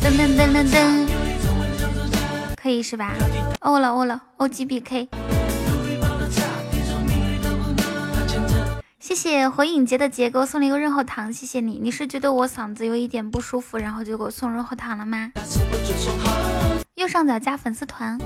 [0.00, 1.08] 噔噔噔噔噔，
[2.54, 3.12] 可以是吧？
[3.62, 5.08] 欧了欧了，O G B K。
[9.10, 11.80] 谢谢火影节的杰给我送了一个润喉糖，谢谢你。
[11.82, 15.32] 你是觉得我嗓子有一点不舒服，然后就给我送润喉糖了吗？
[16.94, 18.16] 右上角加粉丝团。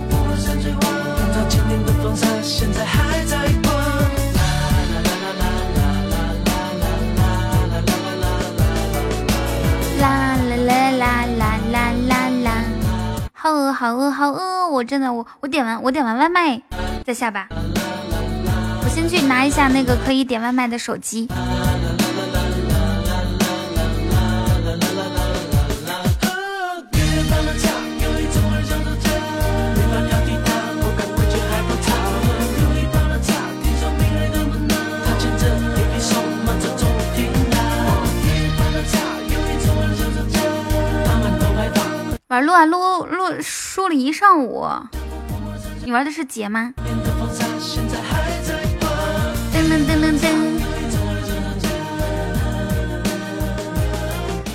[9.98, 12.64] 啦啦啦啦啦啦啦啦！
[13.32, 14.68] 好饿好饿好饿！
[14.68, 16.60] 我真的我我点完我点完外卖
[17.06, 17.48] 再下吧。
[18.94, 21.28] 先去拿一下那个可以点外卖的手机。
[42.28, 44.64] 玩撸啊撸撸输了一上午，
[45.84, 46.72] 你玩的是杰吗？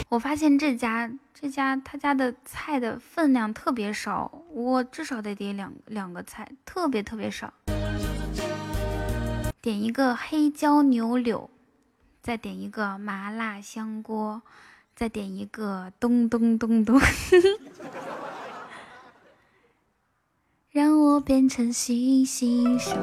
[0.09, 7.53] 我发现这家这家他家的菜的分量特别少，我至少得点两两个菜，特别特别少。
[9.61, 11.51] 点一个黑椒牛柳，
[12.23, 14.41] 再点一个麻辣香锅，
[14.95, 16.99] 再点一个咚咚咚咚。
[20.71, 22.95] 让我变成星星守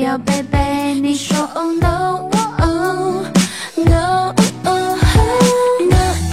[0.00, 0.94] 要背背。
[1.00, 2.30] 你说 Oh no
[3.76, 4.74] no，那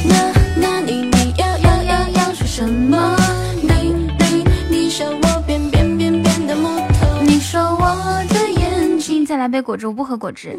[0.05, 3.15] 那那你你要要要要说什么？
[3.61, 7.21] 你你你想我变变变变的木头？
[7.21, 9.25] 你说我的眼睛。
[9.25, 10.57] 再来杯果汁，我不喝果汁。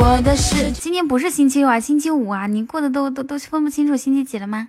[0.00, 4.68] 我的是今天不是星期六啊，星期五啊，你过得都都都分不清楚星期几了吗？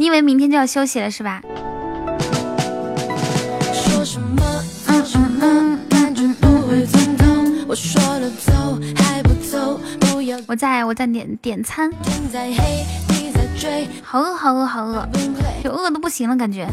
[0.00, 1.42] 你以为明天就要休息了是吧？
[10.46, 11.92] 我在我在点点餐，
[14.02, 15.06] 好饿好饿好饿，
[15.62, 16.66] 就饿的不行了感觉。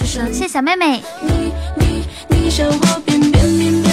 [0.00, 1.02] 谢谢小妹妹。
[2.30, 3.84] 闭上我的眼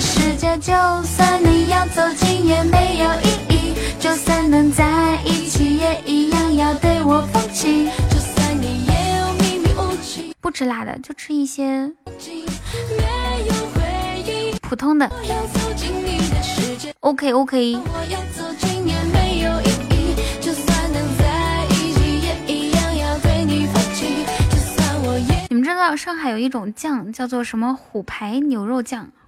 [0.00, 7.86] 世界就算你要走近也没有意义，就算能在一起也一样要对我放弃。
[8.08, 11.90] 就算你也有秘密武器，不吃辣的就吃一些
[14.62, 15.10] 普通的。
[17.00, 17.78] OK OK。
[25.60, 29.10] 知道上海有一种酱叫做什么虎牌牛肉酱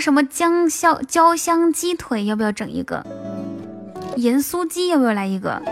[0.00, 3.04] 什么姜香焦香鸡腿要不要整一个？
[4.16, 5.62] 盐酥鸡要不要来一个？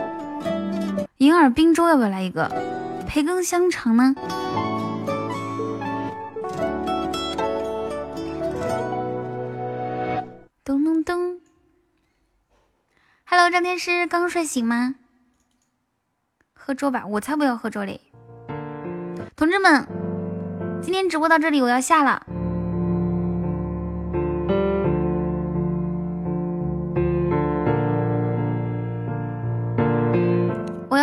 [1.19, 2.51] 银耳冰粥要不要来一个？
[3.09, 4.15] 培根香肠呢？
[10.65, 11.41] 咚咚咚
[13.25, 14.97] ！Hello，张天师，刚睡醒吗？
[16.53, 18.01] 喝粥吧，我才不要喝粥嘞！
[19.37, 19.87] 同志们，
[20.83, 22.27] 今天直播到这里，我要下了。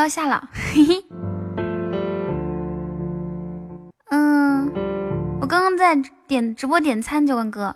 [0.04, 1.06] 要下了，嘿嘿。
[4.10, 4.70] 嗯，
[5.40, 7.74] 我刚刚在点直播点餐，酒馆哥。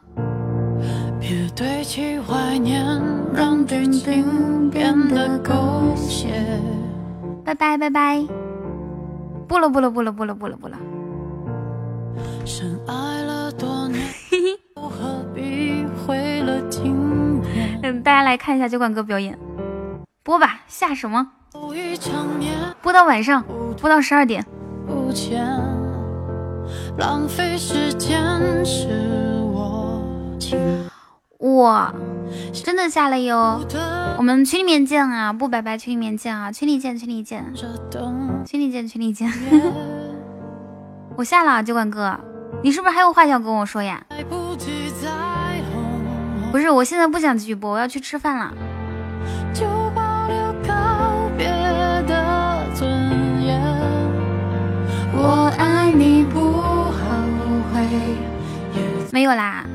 [1.22, 2.86] 别堆砌怀念，
[3.34, 6.44] 让剧情变得狗血。
[7.46, 8.28] 拜拜拜拜，
[9.48, 10.78] 不了不了不了不了不了不了。
[12.44, 14.04] 深爱了多年，
[14.76, 19.40] 何必毁了经典嗯，大家来看一下酒馆哥表演，
[20.24, 21.32] 播吧，下什么？
[22.82, 23.44] 播到晚上，
[23.80, 24.46] 播到十二点。
[31.40, 31.94] 哇，
[32.54, 33.62] 真的下了哟！
[34.18, 37.46] 我们群里面见啊，不拜拜，群里面见啊，群里见，群里见，
[38.46, 39.32] 群里见，群里见。
[41.16, 42.20] 我下了，酒馆哥，
[42.62, 44.04] 你是不是还有话想跟我说呀？
[46.52, 48.54] 不是，我现在不想继续播，我要去吃饭了。
[55.18, 56.94] 我爱你不后
[57.74, 57.82] 悔。
[59.12, 59.66] 没有啦。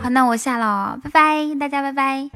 [0.00, 2.30] 好，那我下了，拜拜，大家拜拜，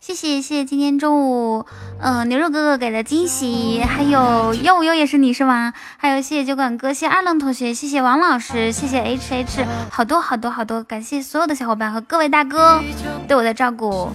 [0.00, 1.66] 谢谢谢谢今天中午，
[2.00, 5.72] 嗯，牛肉哥哥给的惊喜，还有悠悠也是你是吗？
[5.98, 12.82] 还有谢谢酒馆哥，谢谢二愣同学，谢谢王老师，谢谢 H H，好多好多好多，感谢所有的小伙伴和各位大哥
[13.26, 14.10] 对我的照顾，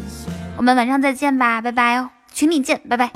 [0.58, 3.12] 我们晚上再见吧，拜拜，群里见，拜拜。